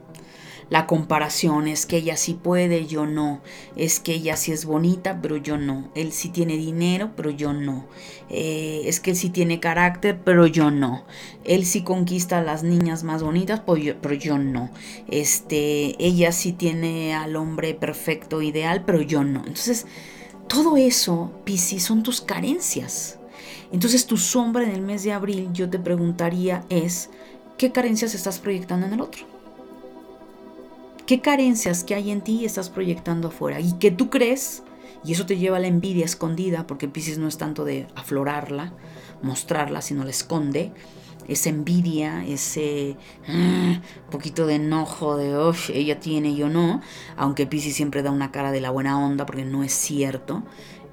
La 0.70 0.86
comparación 0.86 1.66
es 1.66 1.86
que 1.86 1.96
ella 1.96 2.18
sí 2.18 2.34
puede, 2.34 2.86
yo 2.86 3.06
no. 3.06 3.40
Es 3.74 4.00
que 4.00 4.14
ella 4.14 4.36
sí 4.36 4.52
es 4.52 4.66
bonita, 4.66 5.20
pero 5.22 5.38
yo 5.38 5.56
no. 5.56 5.90
Él 5.94 6.12
sí 6.12 6.28
tiene 6.28 6.58
dinero, 6.58 7.12
pero 7.16 7.30
yo 7.30 7.54
no. 7.54 7.86
Eh, 8.28 8.82
es 8.84 9.00
que 9.00 9.12
él 9.12 9.16
sí 9.16 9.30
tiene 9.30 9.60
carácter, 9.60 10.20
pero 10.22 10.46
yo 10.46 10.70
no. 10.70 11.06
Él 11.44 11.64
sí 11.64 11.82
conquista 11.82 12.38
a 12.38 12.42
las 12.42 12.64
niñas 12.64 13.02
más 13.02 13.22
bonitas, 13.22 13.60
pero 13.60 13.78
yo, 13.78 14.00
pero 14.00 14.14
yo 14.14 14.36
no. 14.36 14.70
Este, 15.08 15.96
ella 16.04 16.32
sí 16.32 16.52
tiene 16.52 17.14
al 17.14 17.36
hombre 17.36 17.72
perfecto, 17.72 18.42
ideal, 18.42 18.84
pero 18.84 19.00
yo 19.00 19.24
no. 19.24 19.38
Entonces, 19.40 19.86
todo 20.48 20.76
eso, 20.76 21.32
Piscis, 21.44 21.84
son 21.84 22.02
tus 22.02 22.20
carencias. 22.20 23.17
Entonces, 23.72 24.06
tu 24.06 24.16
sombra 24.16 24.64
en 24.64 24.70
el 24.70 24.82
mes 24.82 25.02
de 25.02 25.12
abril, 25.12 25.50
yo 25.52 25.68
te 25.68 25.78
preguntaría 25.78 26.64
es, 26.68 27.10
¿qué 27.56 27.72
carencias 27.72 28.14
estás 28.14 28.38
proyectando 28.38 28.86
en 28.86 28.94
el 28.94 29.00
otro? 29.00 29.38
qué 31.08 31.22
carencias 31.22 31.84
que 31.84 31.94
hay 31.94 32.10
en 32.10 32.20
ti 32.20 32.44
estás 32.44 32.68
proyectando 32.68 33.28
afuera 33.28 33.60
y 33.60 33.72
que 33.78 33.90
tú 33.90 34.10
crees, 34.10 34.62
y 35.02 35.12
eso 35.12 35.24
te 35.24 35.38
lleva 35.38 35.56
a 35.56 35.60
la 35.60 35.66
envidia 35.66 36.04
escondida, 36.04 36.66
porque 36.66 36.86
Pisces 36.86 37.16
no 37.16 37.26
es 37.26 37.38
tanto 37.38 37.64
de 37.64 37.86
aflorarla, 37.94 38.74
mostrarla, 39.22 39.80
sino 39.80 40.04
la 40.04 40.10
esconde, 40.10 40.70
esa 41.26 41.48
envidia, 41.48 42.26
ese 42.26 42.98
ah, 43.26 43.80
poquito 44.10 44.46
de 44.46 44.56
enojo 44.56 45.16
de, 45.16 45.34
oh, 45.34 45.54
ella 45.72 45.98
tiene, 45.98 46.34
yo 46.34 46.50
no, 46.50 46.82
aunque 47.16 47.46
Pisces 47.46 47.74
siempre 47.74 48.02
da 48.02 48.10
una 48.10 48.30
cara 48.30 48.52
de 48.52 48.60
la 48.60 48.68
buena 48.68 49.02
onda 49.02 49.24
porque 49.24 49.46
no 49.46 49.64
es 49.64 49.72
cierto. 49.72 50.42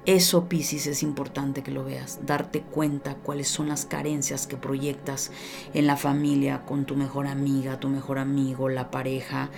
Eso, 0.06 0.48
Pisces, 0.48 0.86
es 0.86 1.02
importante 1.02 1.64
que 1.64 1.72
lo 1.72 1.84
veas, 1.84 2.20
darte 2.24 2.62
cuenta 2.62 3.16
cuáles 3.16 3.48
son 3.48 3.68
las 3.68 3.86
carencias 3.86 4.46
que 4.46 4.56
proyectas 4.56 5.32
en 5.74 5.88
la 5.88 5.96
familia, 5.96 6.62
con 6.64 6.84
tu 6.84 6.94
mejor 6.94 7.26
amiga, 7.26 7.80
tu 7.80 7.88
mejor 7.88 8.20
amigo, 8.20 8.68
la 8.68 8.92
pareja, 8.92 9.50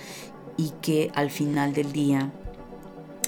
y 0.57 0.71
que 0.81 1.11
al 1.13 1.29
final 1.29 1.73
del 1.73 1.91
día 1.91 2.31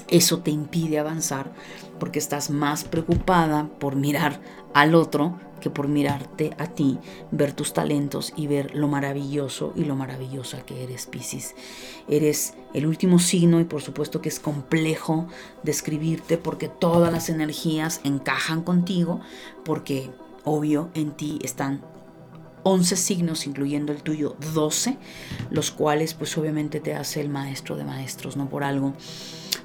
eso 0.08 0.40
te 0.40 0.50
impide 0.50 0.98
avanzar 0.98 1.52
porque 2.00 2.18
estás 2.18 2.50
más 2.50 2.82
preocupada 2.82 3.68
por 3.78 3.94
mirar 3.94 4.40
al 4.74 4.96
otro 4.96 5.38
que 5.62 5.70
por 5.70 5.88
mirarte 5.88 6.50
a 6.58 6.66
ti, 6.66 6.98
ver 7.30 7.54
tus 7.54 7.72
talentos 7.72 8.34
y 8.36 8.48
ver 8.48 8.74
lo 8.74 8.88
maravilloso 8.88 9.72
y 9.74 9.84
lo 9.84 9.96
maravillosa 9.96 10.66
que 10.66 10.84
eres, 10.84 11.06
Piscis. 11.06 11.54
Eres 12.08 12.54
el 12.74 12.86
último 12.86 13.18
signo 13.18 13.60
y 13.60 13.64
por 13.64 13.80
supuesto 13.80 14.20
que 14.20 14.28
es 14.28 14.40
complejo 14.40 15.28
describirte 15.62 16.36
porque 16.36 16.68
todas 16.68 17.10
las 17.10 17.30
energías 17.30 18.00
encajan 18.04 18.62
contigo, 18.62 19.20
porque 19.64 20.10
obvio 20.44 20.90
en 20.94 21.12
ti 21.12 21.38
están 21.42 21.82
11 22.64 22.96
signos, 22.96 23.46
incluyendo 23.46 23.92
el 23.92 24.02
tuyo 24.02 24.36
12, 24.52 24.98
los 25.50 25.70
cuales 25.70 26.14
pues 26.14 26.36
obviamente 26.38 26.80
te 26.80 26.94
hace 26.94 27.20
el 27.20 27.28
maestro 27.28 27.76
de 27.76 27.84
maestros, 27.84 28.36
no 28.36 28.48
por 28.48 28.64
algo. 28.64 28.94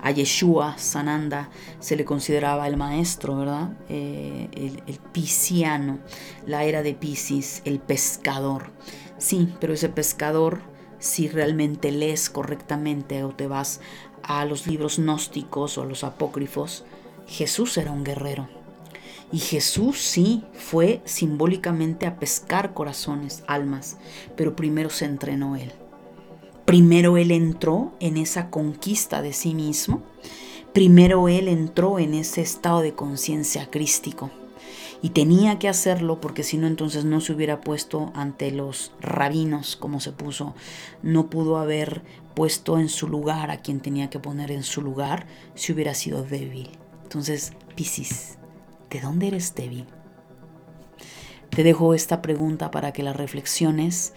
A 0.02 0.12
Yeshua 0.12 0.78
Sananda 0.78 1.50
se 1.80 1.96
le 1.96 2.06
consideraba 2.06 2.68
el 2.68 2.78
maestro, 2.78 3.38
¿verdad? 3.38 3.72
Eh, 3.90 4.50
el, 4.54 4.84
el 4.88 5.00
pisciano, 5.00 6.00
la 6.46 6.64
era 6.64 6.84
de 6.84 6.94
Piscis, 6.94 7.62
el 7.66 7.80
pescador. 7.80 8.72
Sí, 9.18 9.54
pero 9.60 9.74
ese 9.74 9.90
pescador, 9.90 10.62
si 11.00 11.28
realmente 11.28 11.92
lees 11.92 12.30
correctamente 12.30 13.24
o 13.24 13.30
te 13.30 13.48
vas 13.48 13.82
a 14.24 14.46
los 14.46 14.68
libros 14.68 14.98
gnósticos 14.98 15.78
o 15.78 15.84
a 15.84 15.86
los 15.86 16.04
apócrifos, 16.04 16.86
Jesús 17.28 17.78
era 17.78 17.92
un 17.92 18.04
guerrero 18.04 18.48
y 19.32 19.40
Jesús 19.40 20.00
sí 20.00 20.44
fue 20.54 21.02
simbólicamente 21.06 22.06
a 22.06 22.18
pescar 22.18 22.74
corazones, 22.74 23.44
almas, 23.48 23.98
pero 24.36 24.56
primero 24.56 24.90
se 24.90 25.06
entrenó 25.06 25.56
él. 25.56 25.74
Primero 26.68 27.16
él 27.16 27.32
entró 27.32 27.94
en 28.02 28.18
esa 28.18 28.50
conquista 28.50 29.22
de 29.22 29.32
sí 29.32 29.56
mismo, 29.56 30.02
primero 30.74 31.30
él 31.30 31.48
entró 31.48 31.98
en 31.98 32.14
ese 32.14 32.42
estado 32.42 32.82
de 32.82 32.94
conciencia 32.94 33.72
crístico. 33.72 34.32
Y 35.02 35.12
tenía 35.12 35.60
que 35.60 35.70
hacerlo 35.70 36.20
porque 36.20 36.44
si 36.44 36.58
no 36.58 36.68
entonces 36.68 37.06
no 37.06 37.22
se 37.22 37.32
hubiera 37.32 37.62
puesto 37.62 38.12
ante 38.16 38.52
los 38.52 38.92
rabinos 39.00 39.78
como 39.78 40.02
se 40.02 40.12
puso. 40.12 40.56
No 41.02 41.30
pudo 41.30 41.56
haber 41.56 42.02
puesto 42.36 42.80
en 42.80 42.90
su 42.90 43.08
lugar 43.08 43.50
a 43.50 43.62
quien 43.62 43.80
tenía 43.80 44.10
que 44.10 44.20
poner 44.20 44.52
en 44.52 44.64
su 44.64 44.82
lugar 44.82 45.26
si 45.56 45.72
hubiera 45.72 45.94
sido 45.94 46.22
débil. 46.24 46.72
Entonces, 47.04 47.54
Piscis, 47.76 48.40
¿de 48.90 49.00
dónde 49.00 49.28
eres 49.30 49.56
débil? 49.56 49.86
Te 51.50 51.64
dejo 51.64 51.94
esta 51.94 52.22
pregunta 52.22 52.72
para 52.72 52.92
que 52.92 53.04
la 53.04 53.14
reflexiones 53.14 54.14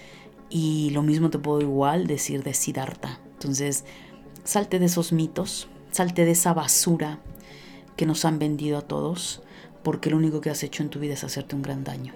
y 0.51 0.91
lo 0.91 1.03
mismo 1.03 1.31
te 1.31 1.39
puedo 1.39 1.61
igual 1.61 2.07
decir 2.07 2.43
de 2.43 2.53
Siddhartha. 2.53 3.21
Entonces, 3.35 3.85
salte 4.45 4.79
de 4.79 4.87
esos 4.87 5.13
mitos, 5.13 5.69
salte 5.93 6.25
de 6.25 6.33
esa 6.33 6.53
basura 6.53 7.21
que 7.97 8.05
nos 8.05 8.25
han 8.25 8.39
vendido 8.39 8.77
a 8.77 8.83
todos, 8.83 9.43
porque 9.83 10.11
lo 10.11 10.17
único 10.17 10.41
que 10.41 10.51
has 10.51 10.63
hecho 10.63 10.83
en 10.83 10.91
tu 10.91 10.99
vida 10.99 11.15
es 11.15 11.25
hacerte 11.25 11.55
un 11.55 11.63
gran 11.63 11.85
daño. 11.85 12.15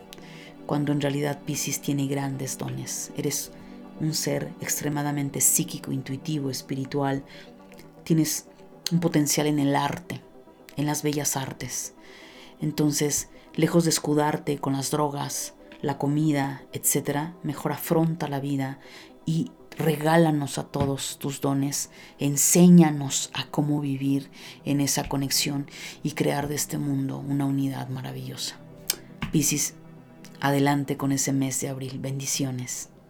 Cuando 0.66 0.93
en 0.93 1.01
realidad 1.01 1.43
Pisces 1.45 1.80
tiene 1.80 2.07
grandes 2.07 2.59
dones. 2.59 3.12
Eres 3.16 3.53
un 4.01 4.14
ser 4.14 4.53
extremadamente 4.61 5.41
psíquico, 5.41 5.93
intuitivo, 5.93 6.51
espiritual. 6.51 7.22
Tienes 8.03 8.47
un 8.91 9.01
potencial 9.01 9.47
en 9.47 9.59
el 9.59 9.76
arte, 9.76 10.20
en 10.76 10.87
las 10.87 11.03
bellas 11.03 11.37
artes. 11.37 11.95
Entonces, 12.61 13.28
lejos 13.55 13.85
de 13.85 13.91
escudarte 13.91 14.59
con 14.59 14.72
las 14.72 14.91
drogas, 14.91 15.55
la 15.85 15.99
comida, 15.99 16.62
etc., 16.72 17.35
mejor 17.43 17.72
afronta 17.72 18.26
la 18.26 18.41
vida 18.41 18.78
y 19.26 19.53
regálanos 19.76 20.59
a 20.59 20.64
todos 20.64 21.18
tus 21.18 21.41
dones, 21.41 21.91
enséñanos 22.18 23.30
a 23.35 23.47
cómo 23.51 23.80
vivir 23.80 24.30
en 24.64 24.80
esa 24.80 25.09
conexión 25.09 25.66
y 26.03 26.12
crear 26.12 26.49
de 26.49 26.55
este 26.55 26.78
mundo 26.78 27.18
una 27.18 27.45
unidad 27.45 27.89
maravillosa. 27.89 28.57
Piscis, 29.30 29.74
adelante 30.41 30.97
con 30.97 31.12
ese 31.12 31.32
mes 31.32 31.61
de 31.61 31.68
abril. 31.68 31.99
Bendiciones. 31.99 32.89